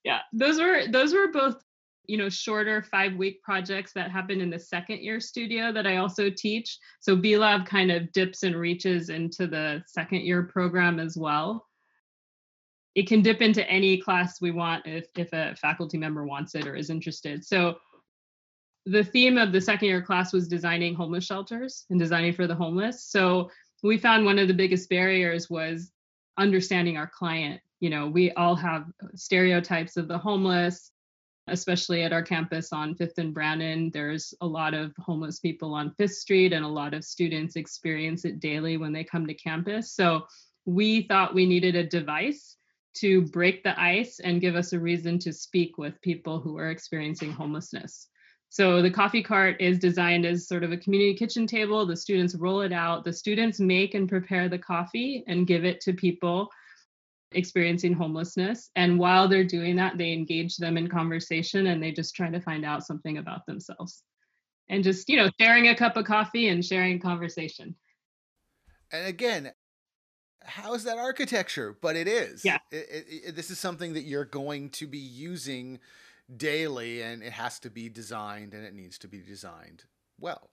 yeah, 0.03 0.19
those 0.31 0.59
were 0.59 0.83
those 0.87 1.13
were 1.13 1.31
both 1.31 1.63
you 2.07 2.17
know 2.17 2.29
shorter 2.29 2.83
five 2.83 3.15
week 3.15 3.41
projects 3.41 3.91
that 3.93 4.11
happen 4.11 4.39
in 4.39 4.51
the 4.51 4.59
second 4.59 4.99
year 4.99 5.19
studio 5.19 5.71
that 5.71 5.87
i 5.87 5.97
also 5.97 6.29
teach 6.29 6.77
so 6.99 7.15
b 7.15 7.35
lab 7.35 7.65
kind 7.65 7.89
of 7.89 8.11
dips 8.11 8.43
and 8.43 8.55
reaches 8.55 9.09
into 9.09 9.47
the 9.47 9.81
second 9.87 10.21
year 10.21 10.43
program 10.43 10.99
as 10.99 11.17
well 11.17 11.65
it 12.95 13.07
can 13.07 13.21
dip 13.21 13.41
into 13.41 13.69
any 13.69 13.97
class 13.97 14.41
we 14.41 14.51
want 14.51 14.87
if, 14.87 15.07
if 15.15 15.31
a 15.33 15.53
faculty 15.55 15.97
member 15.97 16.25
wants 16.25 16.55
it 16.55 16.65
or 16.65 16.75
is 16.75 16.89
interested. 16.89 17.45
So 17.45 17.75
the 18.85 19.03
theme 19.03 19.37
of 19.37 19.51
the 19.51 19.59
second 19.59 19.89
year 19.89 20.01
class 20.01 20.31
was 20.31 20.47
designing 20.47 20.95
homeless 20.95 21.25
shelters 21.25 21.85
and 21.89 21.99
designing 21.99 22.33
for 22.33 22.47
the 22.47 22.55
homeless. 22.55 23.03
So 23.03 23.51
we 23.83 23.97
found 23.97 24.25
one 24.25 24.39
of 24.39 24.47
the 24.47 24.53
biggest 24.53 24.89
barriers 24.89 25.49
was 25.49 25.91
understanding 26.37 26.97
our 26.97 27.07
client. 27.07 27.59
You 27.81 27.89
know, 27.89 28.07
we 28.07 28.31
all 28.31 28.55
have 28.55 28.85
stereotypes 29.15 29.97
of 29.97 30.07
the 30.07 30.17
homeless, 30.17 30.91
especially 31.47 32.03
at 32.03 32.13
our 32.13 32.23
campus 32.23 32.71
on 32.71 32.95
Fifth 32.95 33.17
and 33.17 33.33
Brannan. 33.33 33.91
There's 33.91 34.33
a 34.39 34.47
lot 34.47 34.73
of 34.73 34.93
homeless 34.99 35.39
people 35.39 35.73
on 35.73 35.93
Fifth 35.97 36.15
Street, 36.15 36.53
and 36.53 36.63
a 36.63 36.69
lot 36.69 36.93
of 36.93 37.03
students 37.03 37.57
experience 37.57 38.23
it 38.23 38.39
daily 38.39 38.77
when 38.77 38.93
they 38.93 39.03
come 39.03 39.27
to 39.27 39.33
campus. 39.33 39.91
So 39.91 40.25
we 40.65 41.03
thought 41.03 41.35
we 41.35 41.45
needed 41.45 41.75
a 41.75 41.83
device 41.83 42.55
to 42.95 43.21
break 43.23 43.63
the 43.63 43.79
ice 43.79 44.19
and 44.19 44.41
give 44.41 44.55
us 44.55 44.73
a 44.73 44.79
reason 44.79 45.19
to 45.19 45.33
speak 45.33 45.77
with 45.77 46.01
people 46.01 46.39
who 46.39 46.57
are 46.57 46.69
experiencing 46.69 47.31
homelessness. 47.31 48.07
So 48.49 48.81
the 48.81 48.91
coffee 48.91 49.23
cart 49.23 49.57
is 49.59 49.79
designed 49.79 50.25
as 50.25 50.47
sort 50.47 50.63
of 50.63 50.71
a 50.71 50.77
community 50.77 51.13
kitchen 51.13 51.45
table. 51.45 51.85
The 51.85 51.97
students 51.97 52.35
roll 52.35 52.61
it 52.61 52.71
out. 52.71 53.03
The 53.03 53.13
students 53.13 53.59
make 53.59 53.93
and 53.95 54.07
prepare 54.07 54.47
the 54.47 54.59
coffee 54.59 55.23
and 55.27 55.47
give 55.47 55.65
it 55.65 55.81
to 55.81 55.93
people 55.93 56.49
experiencing 57.31 57.93
homelessness. 57.93 58.71
And 58.75 58.97
while 58.97 59.27
they're 59.27 59.43
doing 59.43 59.75
that, 59.75 59.97
they 59.97 60.13
engage 60.13 60.55
them 60.57 60.77
in 60.77 60.87
conversation 60.87 61.67
and 61.67 61.83
they 61.83 61.91
just 61.91 62.15
try 62.15 62.29
to 62.29 62.39
find 62.39 62.63
out 62.63 62.85
something 62.85 63.17
about 63.17 63.45
themselves. 63.45 64.03
and 64.69 64.83
just 64.83 65.09
you 65.09 65.17
know 65.17 65.29
sharing 65.39 65.67
a 65.67 65.75
cup 65.75 65.97
of 65.97 66.05
coffee 66.05 66.47
and 66.47 66.65
sharing 66.65 66.99
conversation 66.99 67.75
and 68.91 69.07
again 69.07 69.51
how 70.45 70.73
is 70.73 70.83
that 70.83 70.97
architecture? 70.97 71.75
But 71.81 71.95
it 71.95 72.07
is. 72.07 72.45
Yeah. 72.45 72.59
It, 72.71 72.87
it, 72.89 73.05
it, 73.27 73.35
this 73.35 73.49
is 73.49 73.59
something 73.59 73.93
that 73.93 74.03
you're 74.03 74.25
going 74.25 74.69
to 74.71 74.87
be 74.87 74.97
using 74.97 75.79
daily 76.37 77.01
and 77.01 77.21
it 77.21 77.33
has 77.33 77.59
to 77.59 77.69
be 77.69 77.89
designed 77.89 78.53
and 78.53 78.65
it 78.65 78.73
needs 78.73 78.97
to 78.99 79.07
be 79.07 79.21
designed 79.21 79.83
well. 80.19 80.49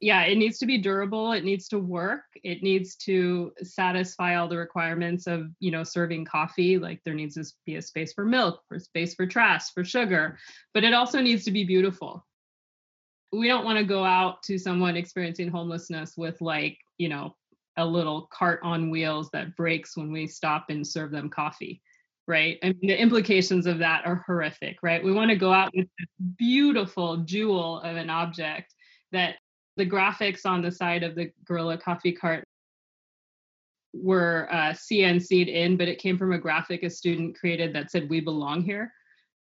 Yeah 0.00 0.22
it 0.22 0.38
needs 0.38 0.58
to 0.58 0.66
be 0.66 0.78
durable 0.78 1.32
it 1.32 1.44
needs 1.44 1.68
to 1.68 1.78
work 1.78 2.22
it 2.42 2.62
needs 2.62 2.94
to 2.96 3.52
satisfy 3.62 4.36
all 4.36 4.48
the 4.48 4.56
requirements 4.56 5.26
of 5.26 5.50
you 5.58 5.72
know 5.72 5.82
serving 5.82 6.24
coffee 6.24 6.78
like 6.78 7.00
there 7.04 7.14
needs 7.14 7.34
to 7.34 7.44
be 7.66 7.76
a 7.76 7.82
space 7.82 8.12
for 8.12 8.24
milk 8.24 8.62
for 8.68 8.78
space 8.78 9.14
for 9.14 9.26
trash 9.26 9.64
for 9.74 9.84
sugar 9.84 10.38
but 10.72 10.84
it 10.84 10.94
also 10.94 11.20
needs 11.20 11.44
to 11.44 11.50
be 11.50 11.64
beautiful. 11.64 12.24
We 13.32 13.48
don't 13.48 13.64
want 13.64 13.78
to 13.78 13.84
go 13.84 14.04
out 14.04 14.42
to 14.44 14.56
someone 14.56 14.96
experiencing 14.96 15.48
homelessness 15.50 16.16
with 16.16 16.40
like 16.40 16.78
you 16.96 17.08
know 17.08 17.34
a 17.78 17.86
little 17.86 18.28
cart 18.30 18.60
on 18.62 18.90
wheels 18.90 19.30
that 19.32 19.56
breaks 19.56 19.96
when 19.96 20.12
we 20.12 20.26
stop 20.26 20.66
and 20.68 20.86
serve 20.86 21.10
them 21.10 21.30
coffee 21.30 21.80
right? 22.28 22.58
I 22.62 22.66
mean, 22.66 22.76
the 22.82 23.00
implications 23.00 23.66
of 23.66 23.78
that 23.78 24.04
are 24.04 24.22
horrific 24.26 24.76
right? 24.82 25.02
We 25.02 25.12
want 25.12 25.30
to 25.30 25.36
go 25.36 25.52
out 25.52 25.72
with 25.74 25.88
this 25.98 26.08
beautiful 26.36 27.16
jewel 27.24 27.80
of 27.80 27.96
an 27.96 28.10
object 28.10 28.74
that 29.12 29.36
the 29.78 29.86
graphics 29.86 30.44
on 30.44 30.60
the 30.60 30.70
side 30.70 31.02
of 31.02 31.14
the 31.14 31.32
gorilla 31.46 31.78
coffee 31.78 32.12
cart 32.12 32.44
were 33.94 34.46
uh, 34.50 34.72
CNC'd 34.72 35.48
in, 35.48 35.76
but 35.76 35.88
it 35.88 35.98
came 35.98 36.18
from 36.18 36.32
a 36.32 36.38
graphic 36.38 36.82
a 36.82 36.90
student 36.90 37.38
created 37.38 37.74
that 37.74 37.90
said 37.90 38.10
"We 38.10 38.20
belong 38.20 38.62
here," 38.62 38.92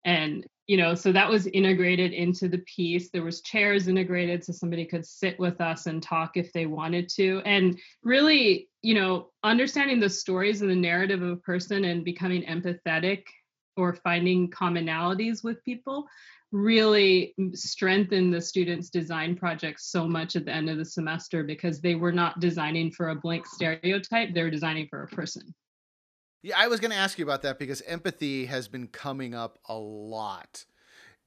and 0.05 0.45
you 0.68 0.76
know, 0.76 0.93
so 0.93 1.13
that 1.13 1.30
was 1.30 1.47
integrated 1.47 2.11
into 2.11 2.49
the 2.49 2.57
piece. 2.59 3.09
There 3.09 3.24
was 3.24 3.41
chairs 3.41 3.88
integrated 3.88 4.43
so 4.43 4.51
somebody 4.51 4.86
could 4.86 5.05
sit 5.05 5.39
with 5.39 5.61
us 5.61 5.88
and 5.88 6.03
talk 6.03 6.36
if 6.36 6.51
they 6.51 6.65
wanted 6.65 7.09
to, 7.15 7.41
and 7.45 7.80
really, 8.03 8.70
you 8.82 8.93
know, 8.93 9.30
understanding 9.43 9.99
the 9.99 10.09
stories 10.09 10.61
and 10.61 10.70
the 10.70 10.76
narrative 10.76 11.22
of 11.22 11.32
a 11.32 11.38
person 11.38 11.86
and 11.86 12.03
becoming 12.03 12.43
empathetic 12.43 13.24
or 13.78 13.93
finding 13.93 14.49
commonalities 14.49 15.43
with 15.43 15.63
people 15.63 16.07
really 16.51 17.36
strengthened 17.53 18.34
the 18.34 18.41
students' 18.41 18.89
design 18.89 19.36
projects 19.36 19.91
so 19.91 20.07
much 20.07 20.36
at 20.36 20.45
the 20.45 20.51
end 20.51 20.70
of 20.70 20.78
the 20.78 20.86
semester 20.86 21.43
because 21.43 21.82
they 21.82 21.95
were 21.95 22.11
not 22.11 22.39
designing 22.39 22.91
for 22.91 23.09
a 23.09 23.15
blank 23.15 23.45
stereotype, 23.45 24.34
they 24.34 24.43
were 24.43 24.49
designing 24.49 24.88
for 24.89 25.03
a 25.03 25.07
person. 25.07 25.53
Yeah, 26.47 26.55
I 26.57 26.69
was 26.69 26.79
going 26.79 26.91
to 26.91 26.97
ask 26.97 27.19
you 27.19 27.25
about 27.25 27.41
that 27.41 27.59
because 27.59 27.81
empathy 27.81 28.45
has 28.45 28.69
been 28.69 28.87
coming 28.87 29.35
up 29.35 29.59
a 29.67 29.75
lot 29.75 30.63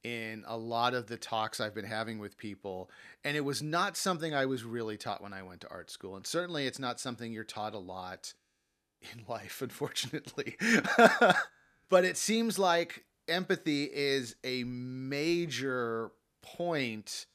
in 0.03 0.43
a 0.47 0.57
lot 0.57 0.95
of 0.95 1.05
the 1.05 1.15
talks 1.15 1.59
I've 1.59 1.75
been 1.75 1.85
having 1.85 2.17
with 2.17 2.39
people. 2.39 2.89
And 3.23 3.37
it 3.37 3.41
was 3.41 3.61
not 3.61 3.95
something 3.95 4.33
I 4.33 4.47
was 4.47 4.63
really 4.63 4.97
taught 4.97 5.21
when 5.21 5.31
I 5.31 5.43
went 5.43 5.61
to 5.61 5.69
art 5.69 5.91
school. 5.91 6.15
And 6.15 6.25
certainly 6.25 6.65
it's 6.65 6.79
not 6.79 6.99
something 6.99 7.31
you're 7.31 7.43
taught 7.43 7.75
a 7.75 7.77
lot 7.77 8.33
in 9.13 9.23
life, 9.27 9.61
unfortunately. 9.61 10.57
but 11.89 12.03
it 12.03 12.17
seems 12.17 12.57
like 12.57 13.05
empathy 13.27 13.83
is 13.83 14.35
a 14.43 14.63
major 14.63 16.09
point 16.41 17.27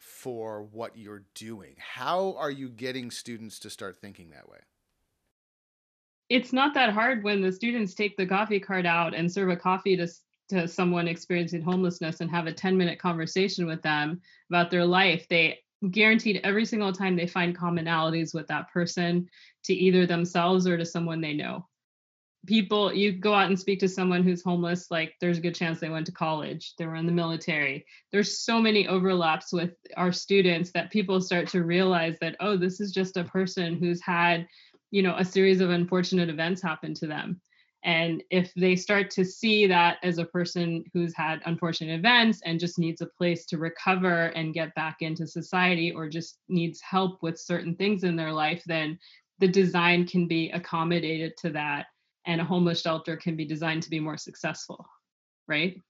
for 0.00 0.64
what 0.64 0.98
you're 0.98 1.22
doing. 1.36 1.76
How 1.78 2.34
are 2.38 2.50
you 2.50 2.68
getting 2.68 3.12
students 3.12 3.60
to 3.60 3.70
start 3.70 3.98
thinking 3.98 4.30
that 4.30 4.48
way? 4.48 4.58
It's 6.30 6.52
not 6.52 6.74
that 6.74 6.92
hard 6.92 7.24
when 7.24 7.42
the 7.42 7.52
students 7.52 7.92
take 7.92 8.16
the 8.16 8.26
coffee 8.26 8.60
cart 8.60 8.86
out 8.86 9.14
and 9.14 9.30
serve 9.30 9.50
a 9.50 9.56
coffee 9.56 9.96
to 9.96 10.08
to 10.48 10.66
someone 10.66 11.06
experiencing 11.06 11.62
homelessness 11.62 12.20
and 12.20 12.30
have 12.30 12.46
a 12.46 12.52
10 12.52 12.76
minute 12.76 12.98
conversation 12.98 13.66
with 13.66 13.82
them 13.82 14.20
about 14.48 14.70
their 14.70 14.84
life. 14.84 15.26
They 15.28 15.60
guaranteed 15.90 16.40
every 16.42 16.64
single 16.64 16.92
time 16.92 17.16
they 17.16 17.26
find 17.26 17.56
commonalities 17.56 18.34
with 18.34 18.48
that 18.48 18.70
person 18.72 19.28
to 19.64 19.74
either 19.74 20.06
themselves 20.06 20.66
or 20.66 20.76
to 20.76 20.84
someone 20.84 21.20
they 21.20 21.34
know 21.34 21.66
people 22.46 22.92
you 22.92 23.12
go 23.12 23.34
out 23.34 23.48
and 23.48 23.58
speak 23.58 23.80
to 23.80 23.88
someone 23.88 24.22
who's 24.22 24.42
homeless 24.42 24.90
like 24.90 25.14
there's 25.20 25.36
a 25.36 25.42
good 25.42 25.54
chance 25.54 25.78
they 25.78 25.90
went 25.90 26.06
to 26.06 26.12
college 26.12 26.74
they 26.78 26.86
were 26.86 26.94
in 26.94 27.04
the 27.04 27.12
military 27.12 27.84
there's 28.12 28.38
so 28.38 28.60
many 28.60 28.88
overlaps 28.88 29.52
with 29.52 29.72
our 29.96 30.10
students 30.10 30.70
that 30.72 30.90
people 30.90 31.20
start 31.20 31.46
to 31.46 31.62
realize 31.62 32.16
that 32.20 32.36
oh 32.40 32.56
this 32.56 32.80
is 32.80 32.92
just 32.92 33.18
a 33.18 33.24
person 33.24 33.76
who's 33.76 34.00
had 34.00 34.46
you 34.90 35.02
know 35.02 35.14
a 35.16 35.24
series 35.24 35.60
of 35.60 35.70
unfortunate 35.70 36.28
events 36.28 36.62
happen 36.62 36.94
to 36.94 37.06
them 37.06 37.40
and 37.82 38.22
if 38.30 38.52
they 38.54 38.76
start 38.76 39.08
to 39.08 39.24
see 39.24 39.66
that 39.66 39.96
as 40.02 40.18
a 40.18 40.24
person 40.26 40.84
who's 40.92 41.16
had 41.16 41.40
unfortunate 41.46 41.98
events 41.98 42.42
and 42.44 42.60
just 42.60 42.78
needs 42.78 43.00
a 43.00 43.06
place 43.06 43.46
to 43.46 43.56
recover 43.56 44.26
and 44.36 44.52
get 44.52 44.74
back 44.74 44.96
into 45.00 45.26
society 45.26 45.90
or 45.90 46.08
just 46.08 46.40
needs 46.48 46.80
help 46.82 47.22
with 47.22 47.38
certain 47.38 47.74
things 47.74 48.04
in 48.04 48.16
their 48.16 48.32
life 48.32 48.62
then 48.66 48.98
the 49.38 49.48
design 49.48 50.06
can 50.06 50.28
be 50.28 50.50
accommodated 50.50 51.36
to 51.38 51.50
that 51.50 51.86
and 52.26 52.40
a 52.40 52.44
homeless 52.44 52.82
shelter 52.82 53.16
can 53.16 53.36
be 53.36 53.44
designed 53.44 53.82
to 53.82 53.90
be 53.90 53.98
more 53.98 54.16
successful, 54.16 54.86
right? 55.48 55.80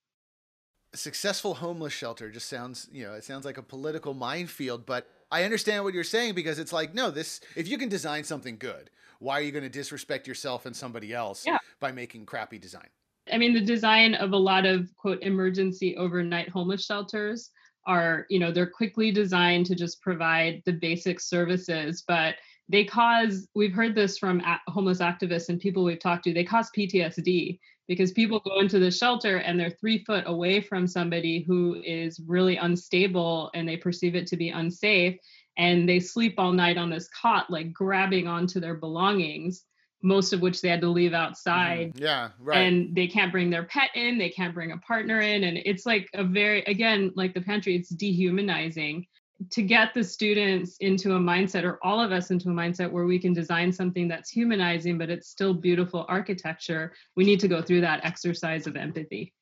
A 0.92 0.96
successful 0.96 1.54
homeless 1.54 1.92
shelter 1.92 2.30
just 2.30 2.48
sounds, 2.48 2.88
you 2.92 3.04
know, 3.04 3.14
it 3.14 3.24
sounds 3.24 3.44
like 3.44 3.58
a 3.58 3.62
political 3.62 4.14
minefield, 4.14 4.86
but 4.86 5.08
I 5.30 5.44
understand 5.44 5.84
what 5.84 5.94
you're 5.94 6.04
saying 6.04 6.34
because 6.34 6.58
it's 6.58 6.72
like, 6.72 6.94
no, 6.94 7.10
this, 7.10 7.40
if 7.56 7.68
you 7.68 7.78
can 7.78 7.88
design 7.88 8.24
something 8.24 8.56
good, 8.58 8.90
why 9.20 9.38
are 9.38 9.42
you 9.42 9.52
going 9.52 9.64
to 9.64 9.70
disrespect 9.70 10.26
yourself 10.26 10.66
and 10.66 10.74
somebody 10.74 11.12
else 11.12 11.46
yeah. 11.46 11.58
by 11.78 11.92
making 11.92 12.26
crappy 12.26 12.58
design? 12.58 12.88
I 13.32 13.38
mean, 13.38 13.54
the 13.54 13.60
design 13.60 14.14
of 14.14 14.32
a 14.32 14.36
lot 14.36 14.66
of 14.66 14.88
quote 14.96 15.22
emergency 15.22 15.96
overnight 15.96 16.48
homeless 16.48 16.84
shelters 16.84 17.50
are, 17.86 18.26
you 18.28 18.38
know, 18.38 18.50
they're 18.50 18.66
quickly 18.66 19.12
designed 19.12 19.66
to 19.66 19.74
just 19.74 20.00
provide 20.00 20.62
the 20.66 20.72
basic 20.72 21.20
services, 21.20 22.02
but 22.06 22.34
they 22.70 22.84
cause 22.84 23.48
we've 23.54 23.74
heard 23.74 23.94
this 23.94 24.16
from 24.16 24.42
homeless 24.68 25.00
activists 25.00 25.48
and 25.48 25.60
people 25.60 25.84
we've 25.84 25.98
talked 25.98 26.24
to 26.24 26.32
they 26.32 26.44
cause 26.44 26.70
ptsd 26.76 27.58
because 27.88 28.12
people 28.12 28.40
go 28.40 28.60
into 28.60 28.78
the 28.78 28.90
shelter 28.90 29.38
and 29.38 29.58
they're 29.58 29.76
three 29.80 30.04
foot 30.04 30.24
away 30.26 30.60
from 30.60 30.86
somebody 30.86 31.42
who 31.42 31.82
is 31.84 32.20
really 32.26 32.56
unstable 32.56 33.50
and 33.54 33.68
they 33.68 33.76
perceive 33.76 34.14
it 34.14 34.26
to 34.26 34.36
be 34.36 34.50
unsafe 34.50 35.18
and 35.58 35.88
they 35.88 35.98
sleep 35.98 36.34
all 36.38 36.52
night 36.52 36.78
on 36.78 36.88
this 36.88 37.08
cot 37.08 37.50
like 37.50 37.72
grabbing 37.72 38.28
onto 38.28 38.60
their 38.60 38.74
belongings 38.74 39.64
most 40.02 40.32
of 40.32 40.40
which 40.40 40.60
they 40.60 40.68
had 40.68 40.80
to 40.80 40.88
leave 40.88 41.12
outside. 41.12 41.92
Mm-hmm. 41.92 42.04
Yeah, 42.04 42.28
right. 42.38 42.58
And 42.58 42.94
they 42.94 43.06
can't 43.06 43.32
bring 43.32 43.50
their 43.50 43.64
pet 43.64 43.90
in, 43.94 44.18
they 44.18 44.30
can't 44.30 44.54
bring 44.54 44.72
a 44.72 44.78
partner 44.78 45.20
in. 45.20 45.44
And 45.44 45.58
it's 45.64 45.84
like 45.84 46.08
a 46.14 46.24
very, 46.24 46.62
again, 46.62 47.12
like 47.16 47.34
the 47.34 47.42
pantry, 47.42 47.76
it's 47.76 47.90
dehumanizing 47.90 49.06
to 49.48 49.62
get 49.62 49.94
the 49.94 50.04
students 50.04 50.76
into 50.80 51.14
a 51.14 51.18
mindset 51.18 51.64
or 51.64 51.78
all 51.82 52.00
of 52.00 52.12
us 52.12 52.30
into 52.30 52.50
a 52.50 52.52
mindset 52.52 52.90
where 52.90 53.06
we 53.06 53.18
can 53.18 53.32
design 53.32 53.72
something 53.72 54.06
that's 54.06 54.28
humanizing 54.30 54.98
but 54.98 55.08
it's 55.08 55.28
still 55.28 55.54
beautiful 55.54 56.04
architecture 56.08 56.92
we 57.16 57.24
need 57.24 57.40
to 57.40 57.48
go 57.48 57.62
through 57.62 57.80
that 57.80 58.04
exercise 58.04 58.66
of 58.66 58.76
empathy. 58.76 59.32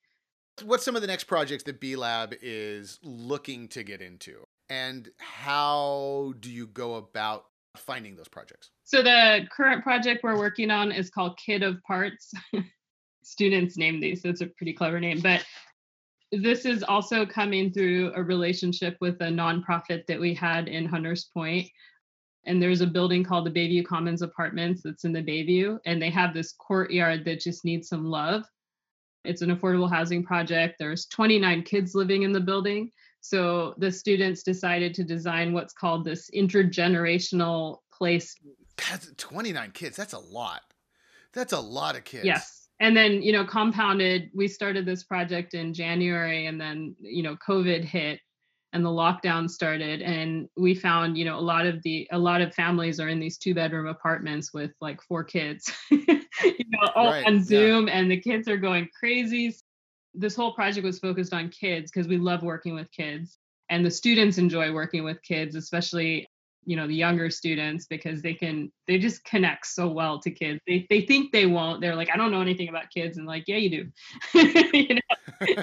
What's 0.64 0.84
some 0.84 0.96
of 0.96 1.02
the 1.02 1.08
next 1.08 1.24
projects 1.24 1.64
that 1.64 1.80
b 1.80 1.96
lab 1.96 2.34
is 2.42 2.98
looking 3.02 3.68
to 3.68 3.82
get 3.82 4.00
into? 4.00 4.44
And 4.68 5.08
how 5.18 6.34
do 6.40 6.50
you 6.50 6.66
go 6.66 6.96
about 6.96 7.46
finding 7.76 8.16
those 8.16 8.28
projects? 8.28 8.70
So 8.84 9.02
the 9.02 9.46
current 9.50 9.82
project 9.82 10.22
we're 10.22 10.38
working 10.38 10.70
on 10.70 10.92
is 10.92 11.10
called 11.10 11.38
kid 11.38 11.62
of 11.62 11.82
parts. 11.82 12.32
Students 13.22 13.76
name 13.76 14.00
these 14.00 14.22
so 14.22 14.30
it's 14.30 14.40
a 14.40 14.46
pretty 14.46 14.72
clever 14.72 14.98
name 14.98 15.20
but 15.20 15.44
this 16.32 16.64
is 16.64 16.82
also 16.82 17.24
coming 17.24 17.72
through 17.72 18.12
a 18.14 18.22
relationship 18.22 18.96
with 19.00 19.20
a 19.20 19.28
nonprofit 19.28 20.06
that 20.06 20.20
we 20.20 20.34
had 20.34 20.68
in 20.68 20.84
Hunters 20.84 21.30
Point. 21.32 21.68
And 22.44 22.62
there's 22.62 22.80
a 22.80 22.86
building 22.86 23.24
called 23.24 23.46
the 23.46 23.50
Bayview 23.50 23.84
Commons 23.84 24.22
Apartments 24.22 24.82
that's 24.82 25.04
in 25.04 25.12
the 25.12 25.22
Bayview, 25.22 25.78
and 25.84 26.00
they 26.00 26.10
have 26.10 26.32
this 26.32 26.52
courtyard 26.52 27.24
that 27.24 27.40
just 27.40 27.64
needs 27.64 27.88
some 27.88 28.04
love. 28.04 28.44
It's 29.24 29.42
an 29.42 29.54
affordable 29.54 29.90
housing 29.90 30.24
project. 30.24 30.76
There's 30.78 31.06
29 31.06 31.62
kids 31.64 31.94
living 31.94 32.22
in 32.22 32.32
the 32.32 32.40
building. 32.40 32.90
So 33.20 33.74
the 33.78 33.90
students 33.90 34.42
decided 34.42 34.94
to 34.94 35.04
design 35.04 35.52
what's 35.52 35.74
called 35.74 36.04
this 36.04 36.30
intergenerational 36.30 37.78
place. 37.92 38.34
That's 38.76 39.12
29 39.16 39.72
kids. 39.72 39.96
That's 39.96 40.12
a 40.12 40.18
lot. 40.18 40.62
That's 41.34 41.52
a 41.52 41.60
lot 41.60 41.96
of 41.96 42.04
kids. 42.04 42.24
Yes 42.24 42.67
and 42.80 42.96
then 42.96 43.22
you 43.22 43.32
know 43.32 43.44
compounded 43.44 44.30
we 44.34 44.48
started 44.48 44.86
this 44.86 45.04
project 45.04 45.54
in 45.54 45.74
january 45.74 46.46
and 46.46 46.60
then 46.60 46.94
you 47.00 47.22
know 47.22 47.36
covid 47.36 47.84
hit 47.84 48.20
and 48.72 48.84
the 48.84 48.88
lockdown 48.88 49.48
started 49.48 50.02
and 50.02 50.48
we 50.56 50.74
found 50.74 51.16
you 51.16 51.24
know 51.24 51.38
a 51.38 51.40
lot 51.40 51.66
of 51.66 51.82
the 51.82 52.06
a 52.12 52.18
lot 52.18 52.40
of 52.40 52.54
families 52.54 53.00
are 53.00 53.08
in 53.08 53.18
these 53.18 53.38
two 53.38 53.54
bedroom 53.54 53.86
apartments 53.86 54.52
with 54.52 54.70
like 54.80 55.00
four 55.02 55.24
kids 55.24 55.72
you 55.90 56.06
know 56.68 56.88
all 56.94 57.06
right, 57.06 57.26
on 57.26 57.42
zoom 57.42 57.88
yeah. 57.88 57.94
and 57.94 58.10
the 58.10 58.20
kids 58.20 58.48
are 58.48 58.58
going 58.58 58.88
crazy 58.98 59.54
this 60.14 60.36
whole 60.36 60.52
project 60.52 60.84
was 60.84 60.98
focused 60.98 61.32
on 61.32 61.48
kids 61.48 61.90
because 61.90 62.08
we 62.08 62.18
love 62.18 62.42
working 62.42 62.74
with 62.74 62.90
kids 62.90 63.38
and 63.70 63.84
the 63.84 63.90
students 63.90 64.38
enjoy 64.38 64.72
working 64.72 65.04
with 65.04 65.22
kids 65.22 65.54
especially 65.54 66.28
you 66.68 66.76
know 66.76 66.86
the 66.86 66.94
younger 66.94 67.30
students 67.30 67.86
because 67.86 68.20
they 68.20 68.34
can 68.34 68.70
they 68.86 68.98
just 68.98 69.24
connect 69.24 69.66
so 69.66 69.88
well 69.88 70.20
to 70.20 70.30
kids. 70.30 70.60
They, 70.66 70.86
they 70.90 71.00
think 71.00 71.32
they 71.32 71.46
won't. 71.46 71.80
They're 71.80 71.96
like 71.96 72.10
i 72.12 72.16
don't 72.18 72.30
know 72.30 72.42
anything 72.42 72.68
about 72.68 72.90
kids. 72.90 73.16
And 73.16 73.26
like 73.26 73.44
yeah 73.46 73.56
you 73.56 73.70
do. 73.70 73.90
You 74.74 74.94
know? 74.96 75.00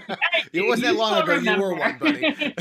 It 0.54 0.66
wasn't 0.68 0.88
that 0.88 0.96
long 0.96 1.22
ago 1.22 1.36
remember. 1.36 1.66
you 1.66 1.74
were 1.74 1.80
one 1.80 1.98
buddy. 2.00 2.56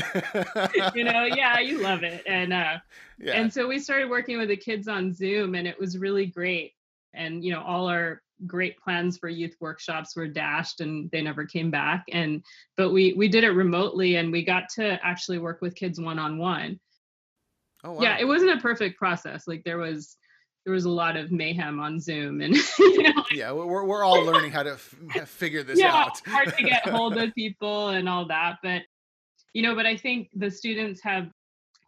You 0.95 1.05
know? 1.05 1.25
Yeah 1.25 1.59
you 1.59 1.81
love 1.81 2.03
it. 2.03 2.21
And 2.27 2.53
uh 2.53 2.77
yeah. 3.17 3.33
and 3.33 3.51
so 3.51 3.67
we 3.67 3.79
started 3.79 4.11
working 4.11 4.37
with 4.37 4.49
the 4.49 4.57
kids 4.57 4.87
on 4.87 5.11
zoom 5.11 5.55
and 5.55 5.67
it 5.67 5.79
was 5.79 5.97
really 5.97 6.27
great. 6.27 6.73
And 7.15 7.43
you 7.43 7.51
know 7.51 7.63
all 7.63 7.87
our 7.87 8.21
great 8.45 8.77
plans 8.77 9.17
for 9.17 9.27
youth 9.27 9.55
workshops 9.59 10.15
were 10.15 10.27
dashed 10.27 10.81
and 10.81 11.09
they 11.09 11.23
never 11.23 11.45
came 11.45 11.71
back. 11.71 12.03
And 12.11 12.43
but 12.77 12.91
we 12.91 13.13
we 13.13 13.27
did 13.27 13.43
it 13.43 13.51
remotely 13.51 14.17
and 14.17 14.31
we 14.31 14.45
got 14.45 14.69
to 14.75 14.99
actually 15.03 15.39
work 15.39 15.63
with 15.63 15.73
kids 15.73 15.99
one 15.99 16.19
on 16.19 16.37
one 16.37 16.79
oh 17.85 17.93
wow. 17.93 18.01
yeah 18.01 18.17
it 18.19 18.25
wasn't 18.25 18.51
a 18.51 18.57
perfect 18.57 18.97
process 18.97 19.47
like 19.47 19.63
there 19.63 19.77
was 19.77 20.17
there 20.65 20.73
was 20.73 20.85
a 20.85 20.89
lot 20.89 21.15
of 21.15 21.31
mayhem 21.31 21.79
on 21.79 21.99
zoom 21.99 22.41
and 22.41 22.55
you 22.79 23.03
know, 23.03 23.23
yeah 23.31 23.51
we're, 23.51 23.83
we're 23.83 24.03
all 24.03 24.23
learning 24.23 24.51
how 24.51 24.63
to 24.63 24.73
f- 24.73 25.29
figure 25.29 25.63
this 25.63 25.79
yeah, 25.79 25.95
out 25.95 26.19
hard 26.25 26.55
to 26.57 26.63
get 26.63 26.87
hold 26.89 27.17
of 27.17 27.33
people 27.35 27.89
and 27.89 28.09
all 28.09 28.27
that 28.27 28.57
but 28.63 28.81
you 29.53 29.61
know 29.61 29.75
but 29.75 29.85
i 29.85 29.95
think 29.95 30.29
the 30.35 30.49
students 30.49 31.01
have 31.01 31.27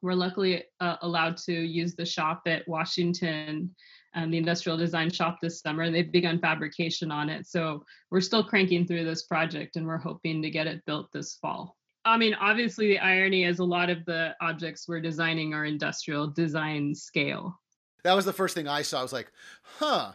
we're 0.03 0.13
luckily 0.13 0.63
uh, 0.79 0.95
allowed 1.01 1.35
to 1.35 1.53
use 1.53 1.95
the 1.95 2.05
shop 2.05 2.43
at 2.45 2.67
washington 2.67 3.73
um, 4.17 4.31
the 4.31 4.37
industrial 4.37 4.77
design 4.77 5.11
shop 5.11 5.37
this 5.41 5.61
summer 5.61 5.83
and 5.83 5.93
they've 5.93 6.11
begun 6.11 6.39
fabrication 6.39 7.11
on 7.11 7.29
it. 7.29 7.45
So 7.45 7.83
we're 8.09 8.21
still 8.21 8.43
cranking 8.43 8.87
through 8.87 9.05
this 9.05 9.23
project 9.23 9.75
and 9.75 9.85
we're 9.85 9.97
hoping 9.97 10.41
to 10.41 10.49
get 10.49 10.65
it 10.65 10.83
built 10.85 11.11
this 11.13 11.37
fall. 11.39 11.77
I 12.07 12.17
mean, 12.17 12.33
obviously, 12.35 12.87
the 12.87 12.99
irony 12.99 13.43
is 13.43 13.59
a 13.59 13.65
lot 13.65 13.89
of 13.89 14.05
the 14.05 14.35
objects 14.41 14.87
we're 14.87 15.01
designing 15.01 15.53
are 15.53 15.65
industrial 15.65 16.27
design 16.27 16.95
scale. 16.95 17.59
That 18.03 18.13
was 18.13 18.25
the 18.25 18.33
first 18.33 18.55
thing 18.55 18.67
I 18.67 18.81
saw. 18.81 18.99
I 18.99 19.03
was 19.03 19.13
like, 19.13 19.31
huh. 19.79 20.13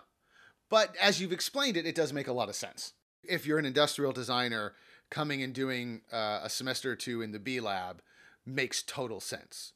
But 0.71 0.97
as 1.01 1.21
you've 1.21 1.33
explained 1.33 1.77
it, 1.77 1.87
it 1.87 1.95
does 1.95 2.13
make 2.13 2.29
a 2.29 2.33
lot 2.33 2.49
of 2.49 2.55
sense. 2.55 2.95
If 3.23 3.47
you're 3.47 3.59
an 3.59 3.67
industrial 3.67 4.13
designer 4.13 4.73
coming 5.11 5.43
and 5.43 5.53
doing 5.53 6.01
uh, 6.11 6.41
a 6.43 6.49
semester 6.49 6.93
or 6.93 6.97
two 6.97 7.21
in 7.21 7.33
the 7.33 7.39
B 7.39 7.61
lab, 7.61 8.01
makes 8.47 8.83
total 8.83 9.21
sense 9.21 9.73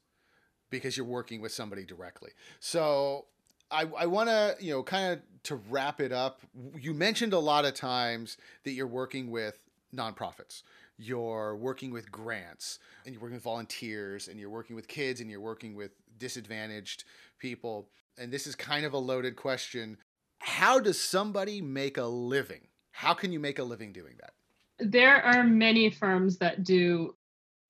because 0.69 0.97
you're 0.97 1.05
working 1.05 1.39
with 1.39 1.51
somebody 1.51 1.85
directly. 1.85 2.31
So 2.59 3.25
I, 3.69 3.85
I 3.97 4.07
want 4.07 4.29
to, 4.29 4.55
you 4.59 4.71
know, 4.71 4.83
kind 4.83 5.13
of 5.13 5.43
to 5.43 5.55
wrap 5.69 6.01
it 6.01 6.11
up. 6.11 6.41
You 6.79 6.93
mentioned 6.93 7.33
a 7.33 7.39
lot 7.39 7.65
of 7.65 7.73
times 7.73 8.37
that 8.63 8.71
you're 8.71 8.87
working 8.87 9.29
with 9.29 9.59
nonprofits, 9.95 10.63
you're 10.97 11.55
working 11.55 11.91
with 11.91 12.11
grants, 12.11 12.79
and 13.05 13.13
you're 13.13 13.21
working 13.21 13.35
with 13.35 13.43
volunteers, 13.43 14.27
and 14.27 14.39
you're 14.39 14.49
working 14.49 14.75
with 14.75 14.87
kids, 14.87 15.21
and 15.21 15.29
you're 15.29 15.39
working 15.39 15.75
with 15.75 15.91
disadvantaged 16.17 17.03
people. 17.39 17.89
And 18.17 18.31
this 18.31 18.47
is 18.47 18.55
kind 18.55 18.85
of 18.85 18.93
a 18.93 18.97
loaded 18.97 19.35
question. 19.35 19.97
How 20.39 20.79
does 20.79 20.99
somebody 20.99 21.61
make 21.61 21.97
a 21.97 22.05
living? 22.05 22.67
How 22.91 23.13
can 23.13 23.31
you 23.31 23.39
make 23.39 23.59
a 23.59 23.63
living 23.63 23.91
doing 23.93 24.15
that? 24.19 24.33
There 24.79 25.23
are 25.23 25.43
many 25.43 25.89
firms 25.89 26.37
that 26.37 26.63
do 26.63 27.15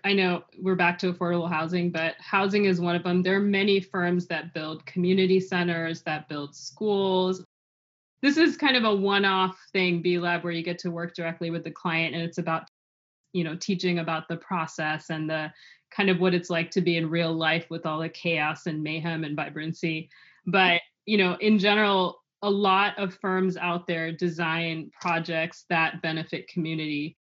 I 0.03 0.13
know 0.13 0.43
we're 0.61 0.75
back 0.75 0.97
to 0.99 1.11
affordable 1.11 1.49
housing, 1.49 1.89
but 1.91 2.15
housing 2.19 2.65
is 2.65 2.79
one 2.79 2.95
of 2.95 3.03
them. 3.03 3.21
There 3.23 3.35
are 3.35 3.41
many 3.41 3.81
firms 3.81 4.25
that 4.27 4.53
build 4.53 4.85
community 4.85 5.39
centers, 5.39 6.01
that 6.03 6.29
build 6.29 6.55
schools. 6.55 7.43
This 8.21 8.37
is 8.37 8.57
kind 8.57 8.77
of 8.77 8.83
a 8.83 8.95
one-off 8.95 9.57
thing, 9.73 10.01
B 10.01 10.17
Lab, 10.17 10.43
where 10.43 10.53
you 10.53 10.63
get 10.63 10.79
to 10.79 10.91
work 10.91 11.13
directly 11.13 11.49
with 11.49 11.63
the 11.63 11.71
client 11.71 12.15
and 12.15 12.23
it's 12.23 12.37
about, 12.37 12.69
you 13.37 13.43
know, 13.43 13.55
teaching 13.55 13.99
about 13.99 14.27
the 14.27 14.37
process 14.37 15.11
and 15.11 15.29
the 15.29 15.53
kind 15.91 16.09
of 16.09 16.19
what 16.19 16.33
it's 16.33 16.49
like 16.49 16.71
to 16.71 16.81
be 16.81 16.97
in 16.97 17.07
real 17.07 17.31
life 17.31 17.67
with 17.69 17.85
all 17.85 17.99
the 17.99 18.09
chaos 18.09 18.65
and 18.65 18.81
mayhem 18.81 19.23
and 19.23 19.35
vibrancy. 19.35 20.09
But, 20.47 20.81
you 21.05 21.19
know, 21.19 21.37
in 21.39 21.59
general, 21.59 22.23
a 22.41 22.49
lot 22.49 22.97
of 22.97 23.13
firms 23.21 23.55
out 23.55 23.85
there 23.85 24.11
design 24.11 24.89
projects 24.99 25.65
that 25.69 26.01
benefit 26.01 26.47
community 26.47 27.15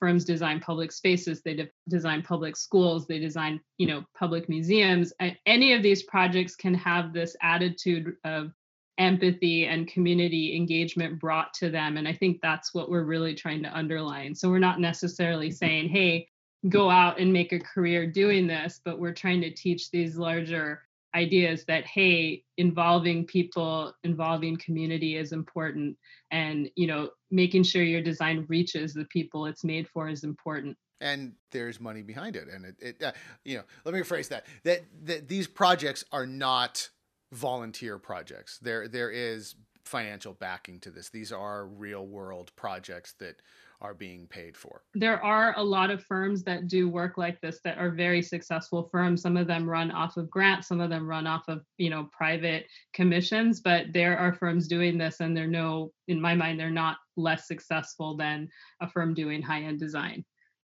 firms 0.00 0.24
design 0.24 0.60
public 0.60 0.92
spaces 0.92 1.40
they 1.42 1.54
de- 1.54 1.70
design 1.88 2.22
public 2.22 2.54
schools 2.54 3.06
they 3.06 3.18
design 3.18 3.58
you 3.78 3.86
know 3.86 4.04
public 4.16 4.46
museums 4.48 5.12
any 5.46 5.72
of 5.72 5.82
these 5.82 6.02
projects 6.02 6.54
can 6.54 6.74
have 6.74 7.14
this 7.14 7.34
attitude 7.42 8.14
of 8.24 8.52
empathy 8.98 9.66
and 9.66 9.88
community 9.88 10.56
engagement 10.56 11.18
brought 11.20 11.52
to 11.54 11.70
them. 11.70 11.96
And 11.96 12.08
i 12.08 12.12
think 12.12 12.40
that's 12.40 12.74
what 12.74 12.90
we're 12.90 13.04
really 13.04 13.34
trying 13.34 13.62
to 13.62 13.76
underline. 13.76 14.34
So 14.34 14.48
we're 14.48 14.58
not 14.58 14.80
necessarily 14.80 15.50
saying 15.50 15.88
hey 15.88 16.28
go 16.68 16.90
out 16.90 17.20
and 17.20 17.32
make 17.32 17.52
a 17.52 17.60
career 17.60 18.10
doing 18.10 18.46
this 18.46 18.80
but 18.84 18.98
we're 18.98 19.12
trying 19.12 19.40
to 19.40 19.54
teach 19.54 19.90
these 19.90 20.16
larger 20.16 20.82
ideas 21.14 21.64
that 21.64 21.86
hey 21.86 22.42
involving 22.56 23.24
people 23.24 23.92
involving 24.04 24.56
community 24.56 25.16
is 25.16 25.32
important. 25.32 25.96
And 26.30 26.70
you 26.76 26.86
know 26.86 27.10
making 27.30 27.64
sure 27.64 27.82
your 27.82 28.02
design 28.02 28.46
reaches 28.48 28.94
the 28.94 29.04
people 29.06 29.46
it's 29.46 29.64
made 29.64 29.88
for 29.88 30.08
is 30.08 30.24
important. 30.24 30.76
And 31.00 31.32
there's 31.52 31.78
money 31.80 32.02
behind 32.02 32.36
it. 32.36 32.48
And 32.48 32.64
it, 32.64 32.76
it 32.80 33.02
uh, 33.02 33.12
you 33.44 33.58
know 33.58 33.64
let 33.84 33.94
me 33.94 34.00
rephrase 34.00 34.28
that. 34.28 34.46
That 34.64 34.84
that 35.04 35.28
these 35.28 35.46
projects 35.46 36.04
are 36.12 36.26
not 36.26 36.90
volunteer 37.32 37.98
projects 37.98 38.58
there 38.62 38.88
there 38.88 39.10
is 39.10 39.56
financial 39.84 40.34
backing 40.34 40.80
to 40.80 40.90
this 40.90 41.08
these 41.10 41.32
are 41.32 41.66
real 41.66 42.06
world 42.06 42.50
projects 42.56 43.14
that 43.18 43.36
are 43.80 43.94
being 43.94 44.26
paid 44.26 44.56
for. 44.56 44.82
There 44.94 45.22
are 45.22 45.54
a 45.56 45.62
lot 45.62 45.90
of 45.90 46.02
firms 46.02 46.42
that 46.44 46.68
do 46.68 46.88
work 46.88 47.18
like 47.18 47.40
this 47.40 47.60
that 47.64 47.78
are 47.78 47.90
very 47.90 48.22
successful 48.22 48.88
firms. 48.90 49.22
Some 49.22 49.36
of 49.36 49.46
them 49.46 49.68
run 49.68 49.90
off 49.90 50.16
of 50.16 50.30
grants, 50.30 50.68
some 50.68 50.80
of 50.80 50.90
them 50.90 51.06
run 51.06 51.26
off 51.26 51.44
of, 51.48 51.62
you 51.76 51.90
know, 51.90 52.08
private 52.12 52.66
commissions, 52.94 53.60
but 53.60 53.86
there 53.92 54.18
are 54.18 54.32
firms 54.32 54.66
doing 54.68 54.96
this 54.96 55.20
and 55.20 55.36
they're 55.36 55.46
no 55.46 55.92
in 56.08 56.20
my 56.20 56.34
mind 56.34 56.58
they're 56.58 56.70
not 56.70 56.96
less 57.16 57.46
successful 57.46 58.16
than 58.16 58.48
a 58.80 58.88
firm 58.88 59.14
doing 59.14 59.42
high-end 59.42 59.78
design 59.78 60.24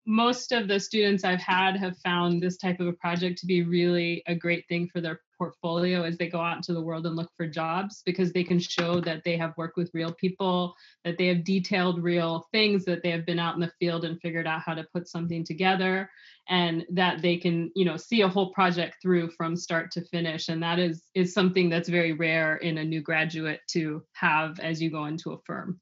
most 0.06 0.52
of 0.52 0.68
the 0.68 0.80
students 0.80 1.24
I've 1.24 1.42
had 1.42 1.78
have 1.78 1.98
found 2.00 2.42
this 2.42 2.58
type 2.58 2.82
of 2.82 2.88
a 2.88 2.94
project 2.94 3.40
to 3.40 3.46
be 3.46 3.64
really 3.64 4.22
a 4.28 4.36
great 4.36 4.68
thing 4.68 4.90
for 4.90 5.00
their 5.00 5.22
portfolio 5.38 6.04
as 6.04 6.18
they 6.18 6.30
go 6.30 6.40
out 6.40 6.58
into 6.58 6.74
the 6.74 6.82
world 6.82 7.06
and 7.06 7.16
look 7.16 7.32
for 7.38 7.48
jobs 7.48 8.02
because 8.06 8.32
they 8.32 8.44
can 8.44 8.60
show 8.60 9.00
that 9.02 9.24
they 9.24 9.38
have 9.38 9.54
worked 9.58 9.78
with 9.78 9.92
real 9.94 10.14
people, 10.14 10.76
that 11.04 11.18
they 11.18 11.28
have 11.28 11.44
detailed 11.44 12.02
real 12.04 12.48
things, 12.52 12.86
that 12.86 13.04
they 13.04 13.12
have 13.12 13.26
been 13.26 13.40
out 13.40 13.56
in 13.56 13.62
the 13.62 13.72
field 13.80 14.06
and 14.06 14.20
figured 14.22 14.48
out 14.48 14.62
how 14.62 14.74
to 14.74 14.86
put 14.94 15.08
something 15.08 15.44
together, 15.44 16.10
and 16.50 16.86
that 16.90 17.22
they 17.22 17.38
can, 17.38 17.72
you 17.76 17.86
know, 17.86 17.98
see 17.98 18.22
a 18.22 18.28
whole 18.28 18.52
project 18.52 18.98
through 19.02 19.30
from 19.32 19.56
start 19.56 19.92
to 19.92 20.06
finish. 20.06 20.50
And 20.50 20.62
that 20.64 20.80
is 20.80 21.04
is 21.14 21.34
something 21.34 21.70
that's 21.70 21.90
very 21.90 22.14
rare 22.14 22.58
in 22.58 22.78
a 22.78 22.84
new 22.84 23.02
graduate 23.02 23.62
to 23.70 24.04
have 24.14 24.60
as 24.60 24.82
you 24.82 24.90
go 24.90 25.06
into 25.06 25.32
a 25.32 25.38
firm 25.46 25.80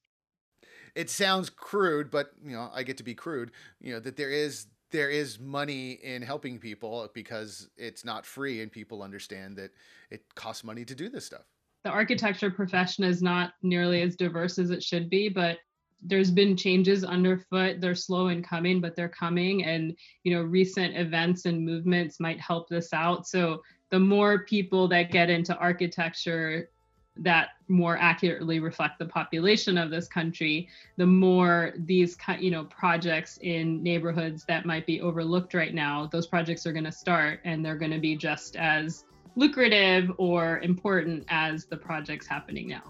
it 0.96 1.10
sounds 1.10 1.50
crude, 1.50 2.12
but 2.12 2.32
you 2.44 2.52
know, 2.52 2.70
I 2.74 2.84
get 2.84 2.98
to 2.98 3.04
be 3.04 3.14
crude. 3.14 3.52
You 3.80 3.94
know 3.94 4.00
that 4.02 4.18
there 4.18 4.30
is 4.30 4.68
there 4.92 5.10
is 5.10 5.40
money 5.40 5.92
in 6.04 6.22
helping 6.22 6.60
people 6.60 7.10
because 7.14 7.70
it's 7.78 8.06
not 8.06 8.26
free, 8.26 8.62
and 8.62 8.72
people 8.72 9.02
understand 9.02 9.58
that 9.58 9.72
it 10.10 10.24
costs 10.36 10.64
money 10.64 10.86
to 10.86 10.96
do 10.96 11.10
this 11.10 11.26
stuff. 11.26 11.46
The 11.84 11.90
architecture 11.90 12.52
profession 12.52 13.04
is 13.04 13.22
not 13.22 13.54
nearly 13.64 14.02
as 14.02 14.16
diverse 14.16 14.60
as 14.60 14.70
it 14.70 14.84
should 14.84 15.10
be, 15.10 15.30
but 15.30 15.58
there's 16.04 16.32
been 16.32 16.58
changes 16.58 17.04
underfoot. 17.04 17.80
They're 17.80 17.96
slow 17.96 18.30
in 18.30 18.44
coming 18.44 18.82
but 18.82 18.96
they're 18.96 19.10
coming. 19.10 19.66
And 19.66 19.96
you 20.24 20.34
know 20.34 20.42
recent 20.42 20.96
events 20.98 21.46
and 21.46 21.64
movements 21.64 22.20
might 22.20 22.40
help 22.40 22.70
this 22.70 22.94
out. 22.94 23.28
So 23.28 23.62
the 23.90 24.00
more 24.00 24.46
people 24.46 24.88
that 24.90 25.12
get 25.12 25.30
into 25.30 25.56
architecture 25.58 26.70
that 27.18 27.50
more 27.68 27.98
accurately 27.98 28.60
reflect 28.60 28.98
the 28.98 29.06
population 29.06 29.78
of 29.78 29.90
this 29.90 30.08
country 30.08 30.68
the 30.98 31.06
more 31.06 31.74
these 31.78 32.18
you 32.40 32.50
know 32.50 32.64
projects 32.66 33.38
in 33.42 33.84
neighborhoods 33.84 34.46
that 34.46 34.66
might 34.66 34.86
be 34.86 35.02
overlooked 35.02 35.54
right 35.54 35.74
now 35.74 36.08
those 36.12 36.26
projects 36.26 36.66
are 36.66 36.72
going 36.72 36.86
to 36.86 36.92
start 36.92 37.42
and 37.44 37.66
they're 37.66 37.78
going 37.78 37.92
to 37.92 38.00
be 38.00 38.16
just 38.16 38.56
as 38.56 39.04
lucrative 39.36 40.12
or 40.18 40.60
important 40.60 41.26
as 41.30 41.66
the 41.66 41.78
projects 41.78 42.28
happening 42.28 42.68
now. 42.68 42.84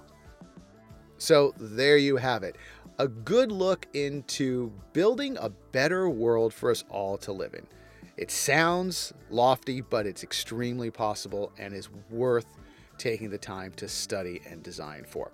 So 1.17 1.53
there 1.57 1.97
you 1.97 2.17
have 2.17 2.43
it. 2.43 2.57
A 2.99 3.07
good 3.07 3.51
look 3.51 3.87
into 3.93 4.71
building 4.93 5.37
a 5.39 5.49
better 5.49 6.09
world 6.09 6.53
for 6.53 6.71
us 6.71 6.83
all 6.89 7.17
to 7.19 7.31
live 7.31 7.53
in. 7.53 7.65
It 8.17 8.31
sounds 8.31 9.13
lofty 9.29 9.81
but 9.81 10.05
it's 10.05 10.23
extremely 10.23 10.91
possible 10.91 11.51
and 11.57 11.73
is 11.73 11.89
worth 12.09 12.45
taking 13.01 13.31
the 13.31 13.37
time 13.37 13.71
to 13.73 13.87
study 13.87 14.41
and 14.47 14.61
design 14.61 15.03
for. 15.07 15.31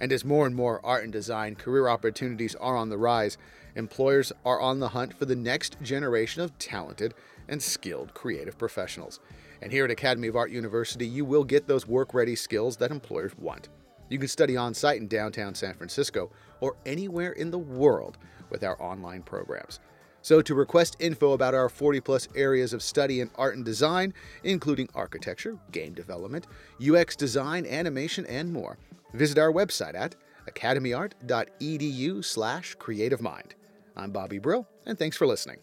And 0.00 0.12
as 0.12 0.24
more 0.24 0.46
and 0.46 0.54
more 0.54 0.80
art 0.84 1.02
and 1.02 1.12
design 1.12 1.56
career 1.56 1.88
opportunities 1.88 2.54
are 2.54 2.76
on 2.76 2.88
the 2.88 2.96
rise, 2.96 3.36
employers 3.74 4.32
are 4.46 4.60
on 4.60 4.78
the 4.78 4.88
hunt 4.88 5.12
for 5.18 5.24
the 5.24 5.36
next 5.36 5.76
generation 5.82 6.40
of 6.40 6.56
talented 6.58 7.14
and 7.48 7.60
skilled 7.60 8.14
creative 8.14 8.56
professionals. 8.56 9.18
And 9.60 9.72
here 9.72 9.84
at 9.84 9.90
Academy 9.90 10.28
of 10.28 10.36
Art 10.36 10.52
University, 10.52 11.06
you 11.06 11.24
will 11.24 11.44
get 11.44 11.66
those 11.66 11.86
work 11.86 12.14
ready 12.14 12.36
skills 12.36 12.76
that 12.76 12.92
employers 12.92 13.36
want. 13.36 13.68
You 14.08 14.18
can 14.18 14.28
study 14.28 14.56
on 14.56 14.72
site 14.72 15.00
in 15.00 15.08
downtown 15.08 15.54
San 15.54 15.74
Francisco 15.74 16.30
or 16.60 16.76
anywhere 16.86 17.32
in 17.32 17.50
the 17.50 17.58
world 17.58 18.18
with 18.50 18.62
our 18.62 18.80
online 18.80 19.22
programs. 19.22 19.80
So, 20.22 20.42
to 20.42 20.54
request 20.54 20.96
info 21.00 21.32
about 21.32 21.54
our 21.54 21.68
40 21.68 22.00
plus 22.00 22.28
areas 22.34 22.72
of 22.72 22.82
study 22.82 23.20
in 23.20 23.30
art 23.36 23.56
and 23.56 23.64
design, 23.64 24.12
including 24.44 24.88
architecture, 24.94 25.58
game 25.72 25.94
development, 25.94 26.46
UX 26.86 27.16
design, 27.16 27.66
animation, 27.66 28.26
and 28.26 28.52
more, 28.52 28.78
visit 29.14 29.38
our 29.38 29.52
website 29.52 29.94
at 29.94 30.14
academyart.edu/slash 30.48 32.74
creative 32.74 33.22
mind. 33.22 33.54
I'm 33.96 34.12
Bobby 34.12 34.38
Brill, 34.38 34.68
and 34.86 34.98
thanks 34.98 35.16
for 35.16 35.26
listening. 35.26 35.56